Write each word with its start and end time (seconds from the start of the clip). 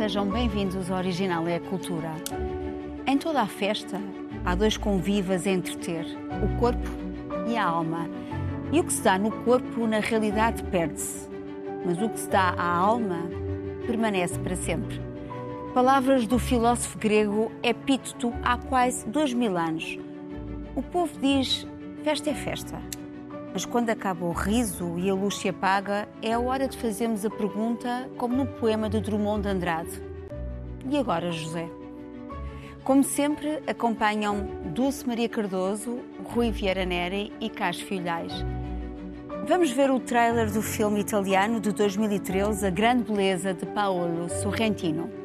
Sejam 0.00 0.26
bem-vindos 0.30 0.90
ao 0.90 0.96
Original 0.96 1.46
é 1.46 1.56
a 1.56 1.60
Cultura. 1.60 2.10
Em 3.06 3.18
toda 3.18 3.42
a 3.42 3.46
festa, 3.46 4.00
há 4.46 4.54
dois 4.54 4.78
convivas 4.78 5.46
a 5.46 5.50
entreter: 5.50 6.06
o 6.42 6.58
corpo 6.58 6.88
e 7.46 7.54
a 7.54 7.66
alma. 7.66 8.08
E 8.72 8.80
o 8.80 8.84
que 8.84 8.94
se 8.94 9.02
dá 9.02 9.18
no 9.18 9.30
corpo, 9.44 9.86
na 9.86 10.00
realidade, 10.00 10.62
perde-se. 10.64 11.28
Mas 11.84 12.00
o 12.00 12.08
que 12.08 12.18
se 12.18 12.30
dá 12.30 12.54
à 12.56 12.64
alma 12.64 13.28
permanece 13.86 14.38
para 14.38 14.56
sempre. 14.56 14.98
Palavras 15.74 16.26
do 16.26 16.38
filósofo 16.38 16.96
grego 16.96 17.52
Epíteto 17.62 18.32
há 18.42 18.56
quase 18.56 19.06
dois 19.06 19.34
mil 19.34 19.54
anos. 19.58 19.98
O 20.74 20.82
povo 20.82 21.12
diz: 21.20 21.66
festa 22.02 22.30
é 22.30 22.34
festa. 22.34 22.80
Mas 23.52 23.64
quando 23.64 23.90
acaba 23.90 24.24
o 24.24 24.32
riso 24.32 24.96
e 24.98 25.10
a 25.10 25.14
luz 25.14 25.36
se 25.36 25.48
apaga, 25.48 26.08
é 26.22 26.32
a 26.32 26.38
hora 26.38 26.68
de 26.68 26.78
fazermos 26.78 27.24
a 27.24 27.30
pergunta, 27.30 28.08
como 28.16 28.36
no 28.36 28.46
poema 28.46 28.88
de 28.88 29.00
Drummond 29.00 29.42
de 29.42 29.48
Andrade: 29.48 30.02
E 30.88 30.96
agora, 30.96 31.32
José? 31.32 31.68
Como 32.84 33.02
sempre, 33.02 33.60
acompanham 33.66 34.48
Dulce 34.66 35.06
Maria 35.06 35.28
Cardoso, 35.28 35.98
Rui 36.24 36.50
Vieira 36.50 36.84
Neri 36.84 37.32
e 37.40 37.50
Cássio 37.50 37.86
Filhais. 37.86 38.32
Vamos 39.46 39.70
ver 39.72 39.90
o 39.90 39.98
trailer 39.98 40.50
do 40.50 40.62
filme 40.62 41.00
italiano 41.00 41.60
de 41.60 41.72
2013, 41.72 42.66
A 42.66 42.70
Grande 42.70 43.04
Beleza 43.04 43.52
de 43.52 43.66
Paolo 43.66 44.28
Sorrentino. 44.28 45.19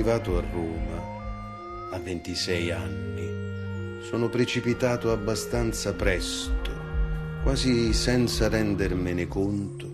Arrivato 0.00 0.38
a 0.38 0.40
Roma, 0.50 1.90
a 1.90 1.98
26 1.98 2.70
anni, 2.70 4.00
sono 4.08 4.30
precipitato 4.30 5.12
abbastanza 5.12 5.92
presto, 5.92 6.70
quasi 7.42 7.92
senza 7.92 8.48
rendermene 8.48 9.28
conto, 9.28 9.90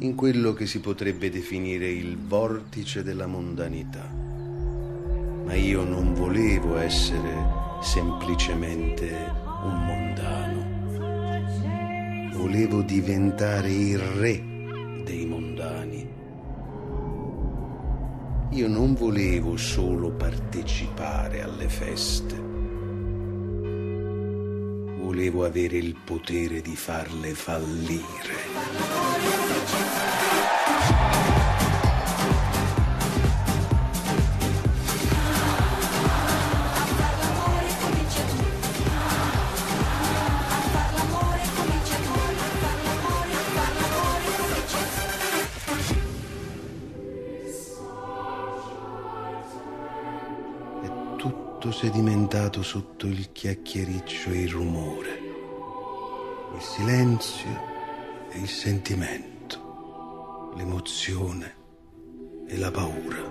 in 0.00 0.16
quello 0.16 0.52
che 0.52 0.66
si 0.66 0.80
potrebbe 0.80 1.30
definire 1.30 1.86
il 1.88 2.18
vortice 2.18 3.04
della 3.04 3.28
mondanità. 3.28 4.12
Ma 5.44 5.54
io 5.54 5.84
non 5.84 6.12
volevo 6.12 6.76
essere 6.78 7.32
semplicemente 7.82 9.10
un 9.62 9.84
mondano. 9.84 10.58
Volevo 12.36 12.82
diventare 12.82 13.70
il 13.70 13.98
re 13.98 14.42
dei 15.04 15.24
mondani. 15.24 16.08
Io 18.52 18.66
non 18.66 18.94
volevo 18.94 19.56
solo 19.56 20.10
partecipare 20.10 21.42
alle 21.42 21.68
feste. 21.68 22.34
Volevo 24.98 25.44
avere 25.44 25.76
il 25.76 25.94
potere 26.04 26.60
di 26.60 26.74
farle 26.74 27.32
fallire. 27.32 28.38
Sedimentato 51.80 52.62
sotto 52.62 53.06
il 53.06 53.32
chiacchiericcio 53.32 54.32
e 54.32 54.40
il 54.40 54.50
rumore, 54.50 55.18
il 56.54 56.60
silenzio 56.60 57.48
e 58.30 58.38
il 58.38 58.48
sentimento, 58.50 60.52
l'emozione 60.56 61.54
e 62.46 62.58
la 62.58 62.70
paura. 62.70 63.22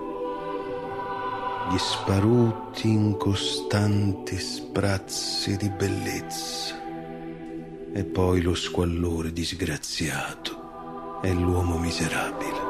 Gli 1.70 1.78
sparuti 1.78 2.90
incostanti 2.90 4.40
sprazzi 4.40 5.56
di 5.56 5.70
bellezza 5.70 6.76
e 7.94 8.04
poi 8.04 8.42
lo 8.42 8.56
squallore 8.56 9.32
disgraziato 9.32 11.22
e 11.22 11.32
l'uomo 11.34 11.78
miserabile. 11.78 12.69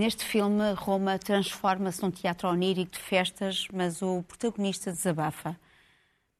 Neste 0.00 0.24
filme, 0.24 0.72
Roma 0.72 1.18
transforma-se 1.18 2.02
num 2.02 2.10
teatro 2.10 2.48
onírico 2.48 2.92
de 2.92 2.98
festas, 2.98 3.68
mas 3.70 4.00
o 4.00 4.22
protagonista 4.22 4.90
desabafa. 4.90 5.60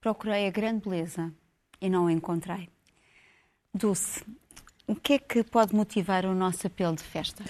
Procurei 0.01 0.47
a 0.47 0.51
grande 0.51 0.89
beleza 0.89 1.31
e 1.79 1.91
não 1.91 2.07
a 2.07 2.13
encontrei. 2.13 2.71
Dulce, 3.75 4.25
o 4.87 4.95
que 4.95 5.13
é 5.13 5.19
que 5.19 5.45
pode 5.45 5.77
motivar 5.77 6.25
o 6.25 6.35
nosso 6.35 6.67
apelo 6.67 6.97
de 6.97 7.03
festa? 7.03 7.45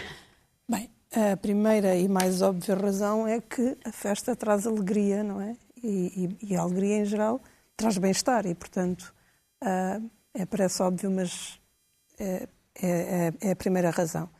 Bem, 0.66 0.88
a 1.12 1.36
primeira 1.36 1.96
e 1.96 2.08
mais 2.08 2.40
óbvia 2.40 2.74
razão 2.74 3.28
é 3.28 3.38
que 3.38 3.76
a 3.84 3.92
festa 3.92 4.34
traz 4.34 4.66
alegria, 4.66 5.22
não 5.22 5.38
é? 5.38 5.54
E, 5.84 6.34
e, 6.40 6.52
e 6.52 6.56
a 6.56 6.62
alegria, 6.62 6.96
em 6.96 7.04
geral, 7.04 7.42
traz 7.76 7.98
bem-estar 7.98 8.46
e, 8.46 8.54
portanto, 8.54 9.14
uh, 9.62 10.10
é, 10.32 10.46
parece 10.46 10.82
óbvio, 10.82 11.10
mas 11.10 11.60
é, 12.18 12.48
é, 12.80 13.34
é, 13.38 13.50
a 13.50 13.56
primeira 13.56 13.90
razão. 13.90 14.30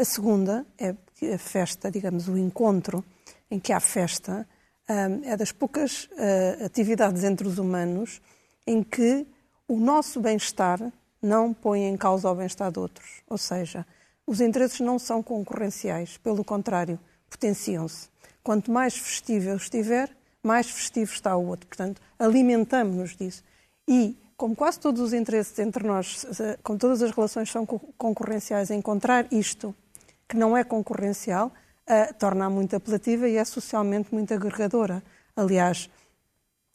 A 0.00 0.04
segunda 0.06 0.64
é 0.78 0.96
a 1.34 1.36
festa, 1.36 1.90
digamos, 1.90 2.26
o 2.26 2.38
encontro 2.38 3.04
em 3.50 3.60
que 3.60 3.70
há 3.70 3.78
festa, 3.78 4.48
uh, 4.88 5.20
é 5.24 5.36
das 5.36 5.52
poucas 5.52 6.04
uh, 6.04 6.64
atividades 6.64 7.22
entre 7.22 7.46
os 7.46 7.58
humanos 7.58 8.18
em 8.66 8.82
que 8.82 9.26
o 9.68 9.78
nosso 9.78 10.18
bem-estar 10.18 10.80
não 11.20 11.52
põe 11.52 11.82
em 11.82 11.98
causa 11.98 12.30
o 12.30 12.34
bem-estar 12.34 12.72
de 12.72 12.78
outros. 12.78 13.20
Ou 13.28 13.36
seja, 13.36 13.86
os 14.26 14.40
interesses 14.40 14.80
não 14.80 14.98
são 14.98 15.22
concorrenciais, 15.22 16.16
pelo 16.16 16.42
contrário, 16.42 16.98
potenciam-se. 17.28 18.08
Quanto 18.42 18.72
mais 18.72 18.96
festivo 18.96 19.50
eu 19.50 19.56
estiver, 19.56 20.08
mais 20.42 20.70
festivo 20.70 21.12
está 21.12 21.36
o 21.36 21.46
outro. 21.46 21.66
Portanto, 21.66 22.00
alimentamos-nos 22.18 23.14
disso. 23.14 23.44
E, 23.86 24.16
como 24.34 24.56
quase 24.56 24.80
todos 24.80 25.02
os 25.02 25.12
interesses 25.12 25.58
entre 25.58 25.86
nós, 25.86 26.24
como 26.62 26.78
todas 26.78 27.02
as 27.02 27.10
relações 27.10 27.50
são 27.50 27.66
concorrenciais, 27.66 28.70
encontrar 28.70 29.30
isto 29.30 29.74
que 30.30 30.36
não 30.36 30.56
é 30.56 30.62
concorrencial 30.62 31.48
uh, 31.48 32.14
torna-a 32.14 32.48
muito 32.48 32.76
apelativa 32.76 33.28
e 33.28 33.36
é 33.36 33.44
socialmente 33.44 34.14
muito 34.14 34.32
agregadora. 34.32 35.02
Aliás, 35.34 35.90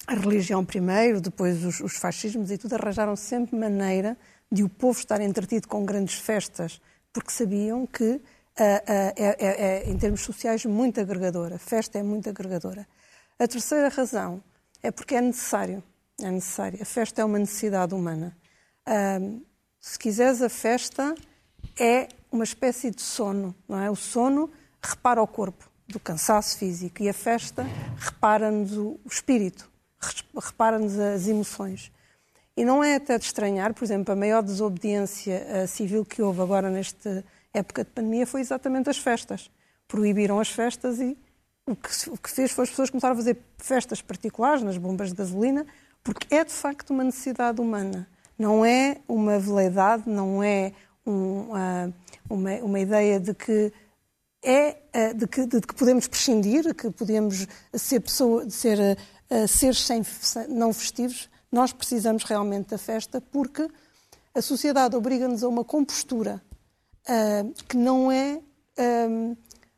a 0.06 0.14
religião 0.14 0.66
primeiro, 0.66 1.22
depois 1.22 1.64
os, 1.64 1.80
os 1.80 1.96
fascismos 1.96 2.52
e 2.52 2.58
tudo, 2.58 2.74
arranjaram 2.74 3.16
sempre 3.16 3.58
maneira 3.58 4.18
de 4.52 4.62
o 4.62 4.68
povo 4.68 5.00
estar 5.00 5.22
entretido 5.22 5.70
com 5.70 5.86
grandes 5.86 6.16
festas, 6.16 6.82
porque 7.14 7.32
sabiam 7.32 7.88
que 7.88 8.04
uh, 8.04 8.18
uh, 8.18 8.22
é, 8.58 9.14
é, 9.16 9.46
é, 9.48 9.90
em 9.90 9.98
termos 9.98 10.20
sociais, 10.22 10.66
muito 10.66 11.00
agregadora. 11.00 11.58
Festa 11.58 11.98
é 11.98 12.04
muito 12.04 12.30
agregadora. 12.30 12.86
A 13.40 13.48
terceira 13.48 13.88
razão 13.88 14.44
é 14.84 14.92
porque 14.92 15.16
é 15.16 15.22
necessário. 15.22 15.82
É 16.22 16.30
necessário. 16.30 16.82
A 16.82 16.86
festa 16.86 17.22
é 17.22 17.26
uma 17.26 17.40
necessidade 17.40 17.96
humana. 17.96 18.36
Uh, 18.86 19.42
se 19.80 19.98
quiseres, 19.98 20.42
a 20.42 20.50
festa 20.50 21.16
é 21.80 22.10
uma 22.36 22.44
espécie 22.44 22.92
de 22.92 23.02
sono, 23.02 23.56
não 23.68 23.80
é? 23.80 23.90
O 23.90 23.96
sono 23.96 24.52
repara 24.82 25.22
o 25.22 25.28
corpo 25.28 25.70
do 25.88 26.00
cansaço 26.00 26.58
físico 26.58 27.02
e 27.02 27.10
a 27.10 27.14
festa 27.14 27.66
repara-nos 27.98 28.78
o 28.78 29.00
espírito, 29.10 29.70
repara-nos 30.36 31.00
as 31.00 31.28
emoções. 31.28 31.92
E 32.58 32.64
não 32.64 32.84
é 32.84 32.96
até 32.96 33.18
de 33.18 33.26
estranhar, 33.26 33.74
por 33.74 33.84
exemplo, 33.84 34.14
a 34.14 34.16
maior 34.16 34.42
desobediência 34.42 35.68
civil 35.68 36.06
que 36.06 36.22
houve 36.22 36.42
agora 36.42 36.70
nesta 36.70 37.24
época 37.54 37.84
de 37.84 37.90
pandemia 37.92 38.26
foi 38.26 38.42
exatamente 38.42 38.90
as 38.90 38.98
festas. 38.98 39.52
Proibiram 39.88 40.40
as 40.40 40.50
festas 40.50 41.00
e 41.00 41.18
o 41.68 41.76
que, 41.76 41.90
o 42.10 42.18
que 42.18 42.30
fez 42.30 42.52
foi 42.52 42.64
as 42.64 42.70
pessoas 42.70 42.90
começaram 42.90 43.14
a 43.14 43.18
fazer 43.18 43.38
festas 43.58 44.02
particulares 44.02 44.64
nas 44.64 44.78
bombas 44.78 45.10
de 45.10 45.16
gasolina, 45.16 45.66
porque 46.04 46.34
é 46.34 46.44
de 46.44 46.54
facto 46.54 46.92
uma 46.92 47.04
necessidade 47.04 47.60
humana. 47.60 48.08
Não 48.38 48.66
é 48.66 48.98
uma 49.08 49.40
veleidade, 49.40 50.04
não 50.08 50.44
é 50.44 50.74
um, 51.06 51.50
uma, 52.30 52.56
uma 52.62 52.80
ideia 52.80 53.20
de 53.20 53.34
que 53.34 53.72
é 54.42 55.14
de 55.14 55.28
que, 55.28 55.46
de 55.48 55.60
que 55.60 55.74
podemos 55.74 56.08
prescindir, 56.08 56.74
que 56.76 56.92
podemos 56.92 57.48
ser 57.74 58.00
pessoa, 58.00 58.48
ser 58.50 58.78
uh, 59.30 59.48
seres 59.48 59.84
sem, 59.84 60.04
não 60.48 60.72
festivos. 60.72 61.30
Nós 61.52 61.74
precisamos 61.74 62.24
realmente 62.24 62.70
da 62.70 62.78
festa 62.78 63.20
porque 63.20 63.68
a 64.36 64.42
sociedade 64.42 64.96
obriga-nos 64.96 65.44
a 65.44 65.48
uma 65.48 65.64
compostura 65.64 66.42
uh, 67.10 67.54
que 67.68 67.76
não 67.76 68.12
é 68.12 68.40
um, 69.10 69.36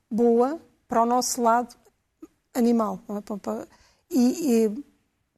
boa 0.10 0.60
para 0.88 1.04
o 1.04 1.06
nosso 1.06 1.42
lado 1.42 1.76
animal. 2.54 3.00
É? 3.10 3.68
E, 4.10 4.66
e, 4.66 4.86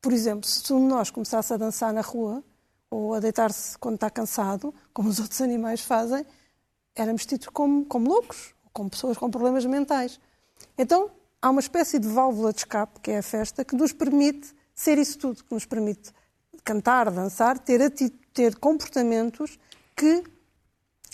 por 0.01 0.13
exemplo, 0.13 0.47
se 0.47 0.71
nós 0.73 1.09
começasse 1.09 1.53
a 1.53 1.57
dançar 1.57 1.93
na 1.93 2.01
rua 2.01 2.43
ou 2.89 3.13
a 3.13 3.19
deitar-se 3.19 3.77
quando 3.77 3.95
está 3.95 4.09
cansado, 4.09 4.73
como 4.93 5.09
os 5.09 5.19
outros 5.19 5.41
animais 5.41 5.81
fazem, 5.81 6.25
éramos 6.95 7.25
tidos 7.25 7.47
como, 7.47 7.85
como 7.85 8.09
loucos, 8.09 8.53
como 8.73 8.89
pessoas 8.89 9.17
com 9.17 9.29
problemas 9.29 9.65
mentais. 9.65 10.19
Então, 10.77 11.11
há 11.41 11.49
uma 11.49 11.59
espécie 11.59 11.99
de 11.99 12.07
válvula 12.07 12.51
de 12.51 12.59
escape, 12.59 12.99
que 12.99 13.11
é 13.11 13.19
a 13.19 13.23
festa, 13.23 13.63
que 13.63 13.75
nos 13.75 13.93
permite 13.93 14.53
ser 14.73 14.97
isso 14.97 15.17
tudo, 15.17 15.43
que 15.43 15.53
nos 15.53 15.65
permite 15.65 16.11
cantar, 16.63 17.11
dançar, 17.11 17.57
ter, 17.59 17.91
ter 18.33 18.55
comportamentos 18.57 19.59
que 19.95 20.23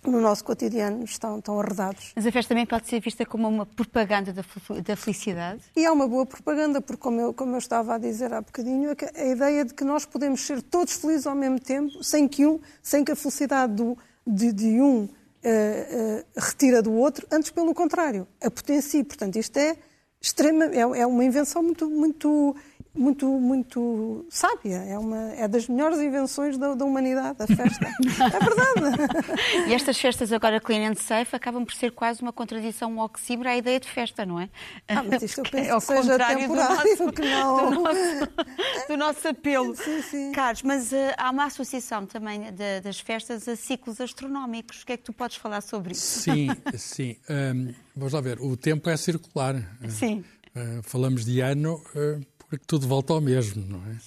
no 0.03 0.21
nosso 0.21 0.43
cotidiano 0.43 1.03
estão, 1.03 1.39
estão 1.39 1.59
arredados. 1.59 2.11
Mas 2.15 2.25
a 2.25 2.31
festa 2.31 2.49
também 2.49 2.65
pode 2.65 2.87
ser 2.87 2.99
vista 2.99 3.25
como 3.25 3.47
uma 3.47 3.65
propaganda 3.65 4.31
da, 4.33 4.43
da 4.81 4.95
felicidade? 4.95 5.61
E 5.75 5.85
é 5.85 5.91
uma 5.91 6.07
boa 6.07 6.25
propaganda, 6.25 6.81
porque 6.81 7.01
como 7.01 7.19
eu, 7.19 7.33
como 7.33 7.55
eu 7.55 7.59
estava 7.59 7.95
a 7.95 7.97
dizer 7.97 8.33
há 8.33 8.41
bocadinho, 8.41 8.91
a, 8.91 9.21
a 9.21 9.25
ideia 9.25 9.65
de 9.65 9.73
que 9.73 9.83
nós 9.83 10.05
podemos 10.05 10.41
ser 10.41 10.61
todos 10.61 10.93
felizes 10.97 11.27
ao 11.27 11.35
mesmo 11.35 11.59
tempo, 11.59 12.03
sem 12.03 12.27
que, 12.27 12.45
um, 12.45 12.59
sem 12.81 13.03
que 13.03 13.11
a 13.11 13.15
felicidade 13.15 13.73
do, 13.73 13.97
de, 14.25 14.51
de 14.51 14.81
um 14.81 15.03
uh, 15.03 15.07
uh, 15.07 16.25
retira 16.37 16.81
do 16.81 16.93
outro, 16.93 17.27
antes 17.31 17.51
pelo 17.51 17.73
contrário, 17.73 18.27
a 18.43 18.51
potencia. 18.51 19.03
Portanto, 19.03 19.37
isto 19.37 19.57
é 19.57 19.75
extrema, 20.21 20.65
é, 20.65 20.79
é 20.79 21.05
uma 21.05 21.23
invenção 21.23 21.61
muito, 21.61 21.89
muito 21.89 22.55
muito, 22.95 23.27
muito 23.27 24.25
sábia. 24.29 24.77
É, 24.77 24.97
uma, 24.97 25.33
é 25.33 25.47
das 25.47 25.67
melhores 25.67 25.99
invenções 25.99 26.57
da, 26.57 26.73
da 26.73 26.85
humanidade, 26.85 27.37
a 27.39 27.47
festa. 27.47 27.85
é 27.85 28.39
verdade. 28.39 29.65
E 29.67 29.73
estas 29.73 29.97
festas 29.99 30.31
agora 30.31 30.59
clean 30.59 30.91
and 30.91 30.95
safe 30.95 31.35
acabam 31.35 31.65
por 31.65 31.73
ser 31.73 31.91
quase 31.91 32.21
uma 32.21 32.31
contradição, 32.31 32.91
um 32.91 32.99
oxímoro 32.99 33.49
à 33.49 33.55
ideia 33.55 33.79
de 33.79 33.87
festa, 33.87 34.25
não 34.25 34.39
é? 34.39 34.49
Ah, 34.87 35.03
mas 35.03 35.23
isto 35.23 35.39
eu 35.39 35.43
penso 35.43 35.71
é 35.71 35.75
que 35.75 35.81
seja 35.81 36.17
temporário, 36.17 36.47
do 36.47 36.55
nosso, 36.55 37.11
que 37.13 37.21
não... 37.21 37.69
Do 37.69 37.81
nosso, 37.81 38.87
do 38.87 38.97
nosso 38.97 39.27
apelo. 39.27 39.75
Sim, 39.75 40.01
sim. 40.01 40.31
Carlos, 40.31 40.61
mas 40.61 40.91
uh, 40.91 40.95
há 41.17 41.31
uma 41.31 41.45
associação 41.45 42.05
também 42.05 42.51
de, 42.51 42.81
das 42.81 42.99
festas 42.99 43.47
a 43.47 43.55
ciclos 43.55 43.99
astronómicos. 43.99 44.83
O 44.83 44.85
que 44.85 44.93
é 44.93 44.97
que 44.97 45.03
tu 45.03 45.13
podes 45.13 45.37
falar 45.37 45.61
sobre 45.61 45.93
isso? 45.93 46.21
Sim, 46.21 46.49
sim. 46.77 47.17
Um, 47.29 47.73
vamos 47.95 48.13
lá 48.13 48.21
ver. 48.21 48.39
O 48.39 48.55
tempo 48.55 48.89
é 48.89 48.97
circular. 48.97 49.55
Sim. 49.89 50.23
Uh, 50.55 50.81
falamos 50.83 51.25
de 51.25 51.41
ano... 51.41 51.81
Uh, 51.95 52.34
porque 52.55 52.65
tudo 52.67 52.87
volta 52.87 53.13
ao 53.13 53.21
mesmo, 53.21 53.65
não 53.65 53.83
é? 53.85 53.97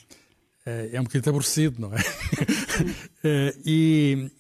Eh, 0.67 0.91
é 0.95 1.01
um 1.01 1.05
bocadinho 1.05 1.31
aborrecido, 1.31 1.81
não 1.81 1.95
é? 1.95 2.01
Eh, 3.25 3.55
e, 3.65 4.31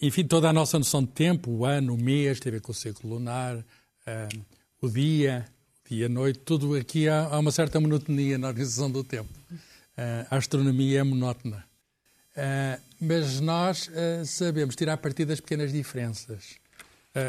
enfim, 0.00 0.24
toda 0.24 0.48
a 0.48 0.52
nossa 0.52 0.78
noção 0.78 1.02
de 1.02 1.10
tempo, 1.10 1.50
o 1.50 1.64
ano, 1.64 1.94
o 1.94 1.98
mês, 2.00 2.38
tem 2.40 2.50
a 2.50 2.54
ver 2.54 2.60
com 2.60 2.72
o 2.72 2.74
ciclo 2.74 3.10
lunar, 3.10 3.64
eh, 4.06 4.28
o 4.80 4.88
dia, 4.88 5.46
dia, 5.88 6.06
a 6.06 6.08
noite, 6.08 6.40
tudo 6.40 6.74
aqui 6.74 7.08
há, 7.08 7.26
há 7.26 7.38
uma 7.38 7.50
certa 7.50 7.80
monotonia 7.80 8.38
na 8.38 8.48
organização 8.48 8.90
do 8.90 9.02
tempo. 9.02 9.32
A 10.30 10.36
astronomia 10.36 11.00
é 11.00 11.02
monótona. 11.02 11.64
Mas 13.00 13.40
nós 13.40 13.90
sabemos 14.26 14.76
tirar 14.76 14.98
partido 14.98 15.28
das 15.28 15.40
pequenas 15.40 15.72
diferenças. 15.72 16.56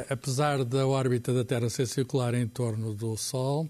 Apesar 0.10 0.66
da 0.66 0.86
órbita 0.86 1.34
da 1.34 1.46
Terra 1.46 1.70
ser 1.70 1.88
circular 1.88 2.34
em 2.34 2.46
torno 2.46 2.94
do 2.94 3.16
Sol, 3.16 3.70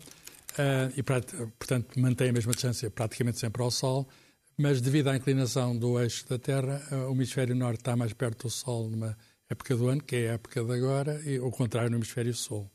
Uh, 0.57 0.91
e, 0.97 1.03
portanto, 1.03 1.99
mantém 1.99 2.29
a 2.29 2.33
mesma 2.33 2.51
distância 2.51 2.89
praticamente 2.89 3.37
sempre 3.37 3.61
ao 3.61 3.69
Sol, 3.69 4.09
mas 4.57 4.81
devido 4.81 5.07
à 5.09 5.15
inclinação 5.15 5.77
do 5.77 5.99
eixo 5.99 6.27
da 6.27 6.39
Terra, 6.39 6.81
uh, 6.91 7.11
o 7.11 7.11
hemisfério 7.11 7.55
norte 7.55 7.81
está 7.81 7.95
mais 7.95 8.11
perto 8.11 8.47
do 8.47 8.49
Sol 8.49 8.89
numa 8.89 9.15
época 9.47 9.75
do 9.75 9.87
ano, 9.87 10.01
que 10.01 10.15
é 10.15 10.29
a 10.31 10.33
época 10.33 10.63
de 10.63 10.73
agora, 10.73 11.21
e 11.23 11.39
o 11.39 11.51
contrário 11.51 11.91
no 11.91 11.97
hemisfério 11.97 12.33
sul. 12.33 12.69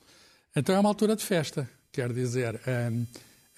Então 0.54 0.74
é 0.74 0.78
uma 0.78 0.88
altura 0.88 1.16
de 1.16 1.24
festa, 1.24 1.68
quer 1.90 2.12
dizer, 2.12 2.60
um, 2.90 3.06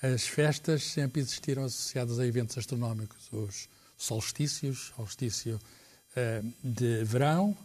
as 0.02 0.26
festas 0.26 0.84
sempre 0.84 1.20
existiram 1.20 1.64
associadas 1.64 2.18
a 2.18 2.26
eventos 2.26 2.56
astronómicos, 2.56 3.28
os 3.30 3.68
solstícios, 3.96 4.92
solstício 4.96 5.58
de 6.62 7.02
verão, 7.04 7.56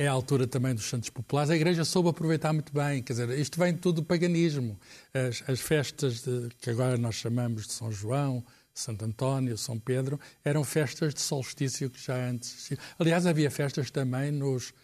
é 0.00 0.08
a 0.08 0.12
altura 0.12 0.46
também 0.46 0.74
dos 0.74 0.88
santos 0.88 1.10
populares. 1.10 1.50
A 1.50 1.54
Igreja 1.54 1.84
soube 1.84 2.08
aproveitar 2.08 2.54
muito 2.54 2.72
bem, 2.72 3.02
quer 3.02 3.12
dizer, 3.12 3.38
isto 3.38 3.58
vem 3.58 3.76
tudo 3.76 3.96
do 3.96 4.02
paganismo. 4.02 4.80
As, 5.12 5.44
as 5.46 5.60
festas 5.60 6.22
de, 6.22 6.48
que 6.58 6.70
agora 6.70 6.96
nós 6.96 7.16
chamamos 7.16 7.66
de 7.66 7.74
São 7.74 7.92
João, 7.92 8.42
Santo 8.72 9.04
António, 9.04 9.58
São 9.58 9.78
Pedro, 9.78 10.18
eram 10.42 10.64
festas 10.64 11.12
de 11.12 11.20
solstício 11.20 11.90
que 11.90 12.02
já 12.02 12.16
antes. 12.16 12.70
Aliás, 12.98 13.26
havia 13.26 13.50
festas 13.50 13.90
também 13.90 14.30
nos 14.30 14.70
uh, 14.70 14.74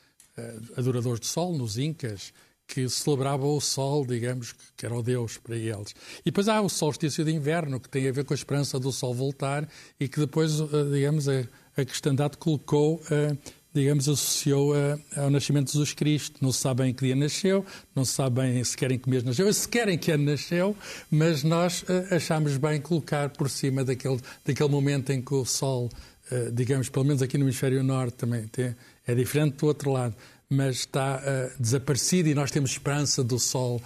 adoradores 0.77 1.21
do 1.21 1.27
sol, 1.27 1.57
nos 1.57 1.79
Incas, 1.79 2.35
que 2.67 2.87
celebravam 2.87 3.57
o 3.57 3.61
sol, 3.61 4.05
digamos, 4.05 4.55
que 4.77 4.85
era 4.85 4.95
o 4.95 5.03
Deus 5.03 5.39
para 5.39 5.57
eles. 5.57 5.95
E 6.21 6.25
depois 6.27 6.47
há 6.47 6.61
o 6.61 6.69
solstício 6.69 7.25
de 7.25 7.33
inverno, 7.33 7.81
que 7.81 7.89
tem 7.89 8.07
a 8.07 8.12
ver 8.12 8.27
com 8.27 8.35
a 8.35 8.37
esperança 8.37 8.79
do 8.79 8.93
sol 8.93 9.15
voltar 9.15 9.67
e 9.99 10.09
que 10.09 10.21
depois, 10.21 10.61
uh, 10.61 10.69
digamos, 10.93 11.27
a, 11.27 11.43
a 11.75 11.87
cristandade 11.87 12.37
colocou. 12.37 12.97
Uh, 12.97 13.39
digamos, 13.81 14.08
associou 14.08 14.73
a, 14.75 14.99
ao 15.20 15.31
nascimento 15.31 15.67
de 15.67 15.73
Jesus 15.73 15.93
Cristo. 15.93 16.38
Não 16.40 16.50
se 16.50 16.61
sabe 16.61 16.84
em 16.84 16.94
que 16.94 17.05
dia 17.05 17.14
nasceu, 17.14 17.64
não 17.94 18.05
se 18.05 18.12
sabe 18.12 18.40
bem 18.40 18.64
se 18.64 18.76
querem 18.76 18.99
que 18.99 19.08
mês 19.08 19.23
nasceu, 19.23 19.52
se 19.52 19.69
querem 19.69 19.99
que 19.99 20.11
ano 20.11 20.25
nasceu, 20.25 20.75
mas 21.11 21.43
nós 21.43 21.82
uh, 21.82 22.14
achamos 22.14 22.56
bem 22.56 22.81
colocar 22.81 23.28
por 23.31 23.50
cima 23.50 23.84
daquele, 23.84 24.19
daquele 24.44 24.69
momento 24.70 25.11
em 25.11 25.20
que 25.20 25.34
o 25.34 25.44
Sol, 25.44 25.90
uh, 26.31 26.50
digamos, 26.52 26.88
pelo 26.88 27.05
menos 27.05 27.20
aqui 27.20 27.37
no 27.37 27.44
hemisfério 27.44 27.82
norte 27.82 28.14
também 28.14 28.46
tem, 28.49 28.75
é 29.06 29.14
diferente 29.14 29.56
do 29.56 29.67
outro 29.67 29.93
lado, 29.93 30.14
mas 30.49 30.76
está 30.76 31.20
uh, 31.20 31.62
desaparecido 31.62 32.31
e 32.31 32.34
nós 32.34 32.50
temos 32.50 32.70
esperança 32.70 33.23
do 33.23 33.38
Sol 33.38 33.82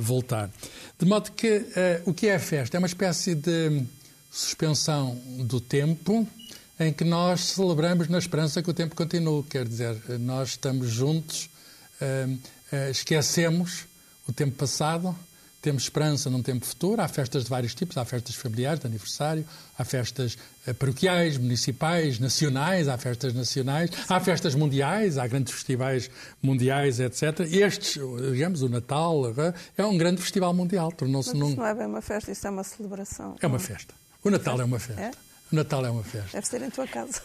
voltar. 0.00 0.50
De 0.98 1.06
modo 1.06 1.30
que 1.30 1.62
o 2.04 2.12
que 2.12 2.26
é 2.26 2.34
a 2.34 2.40
festa? 2.40 2.76
É 2.76 2.78
uma 2.78 2.88
espécie 2.88 3.36
de 3.36 3.84
suspensão 4.30 5.16
do 5.44 5.60
tempo, 5.60 6.26
em 6.80 6.92
que 6.92 7.04
nós 7.04 7.40
celebramos 7.40 8.08
na 8.08 8.18
esperança 8.18 8.62
que 8.62 8.70
o 8.70 8.74
tempo 8.74 8.94
continue. 8.94 9.42
Quer 9.42 9.66
dizer, 9.66 9.96
nós 10.20 10.50
estamos 10.50 10.88
juntos, 10.88 11.50
uh, 12.00 12.32
uh, 12.32 12.90
esquecemos 12.90 13.86
o 14.28 14.32
tempo 14.32 14.56
passado, 14.56 15.16
temos 15.60 15.82
esperança 15.82 16.30
num 16.30 16.40
tempo 16.40 16.64
futuro. 16.64 17.02
Há 17.02 17.08
festas 17.08 17.44
de 17.44 17.50
vários 17.50 17.74
tipos: 17.74 17.96
há 17.96 18.04
festas 18.04 18.36
familiares, 18.36 18.78
de 18.78 18.86
aniversário, 18.86 19.44
há 19.76 19.84
festas 19.84 20.38
uh, 20.68 20.74
paroquiais, 20.74 21.36
municipais, 21.36 22.20
nacionais, 22.20 22.86
há 22.86 22.96
festas 22.96 23.34
nacionais, 23.34 23.90
há 24.08 24.20
festas 24.20 24.54
mundiais, 24.54 25.18
há 25.18 25.26
grandes 25.26 25.52
festivais 25.52 26.08
mundiais, 26.40 27.00
etc. 27.00 27.40
Estes, 27.50 28.00
digamos, 28.32 28.62
o 28.62 28.68
Natal, 28.68 29.24
é 29.76 29.84
um 29.84 29.98
grande 29.98 30.22
festival 30.22 30.54
mundial. 30.54 30.92
Tornou-se 30.92 31.34
num. 31.36 31.48
Isso 31.48 31.56
não 31.56 31.66
é 31.66 31.74
bem 31.74 31.86
uma 31.86 32.02
festa, 32.02 32.30
isso 32.30 32.46
é 32.46 32.50
uma 32.50 32.62
celebração. 32.62 33.34
É 33.42 33.46
uma 33.48 33.58
festa. 33.58 33.92
O 34.22 34.30
Natal 34.30 34.60
é 34.60 34.64
uma 34.64 34.78
festa. 34.78 35.02
É? 35.02 35.27
O 35.50 35.56
Natal 35.56 35.84
é 35.86 35.90
uma 35.90 36.04
festa. 36.04 36.30
Deve 36.32 36.46
ser 36.46 36.62
em 36.62 36.70
tua 36.70 36.86
casa. 36.86 37.22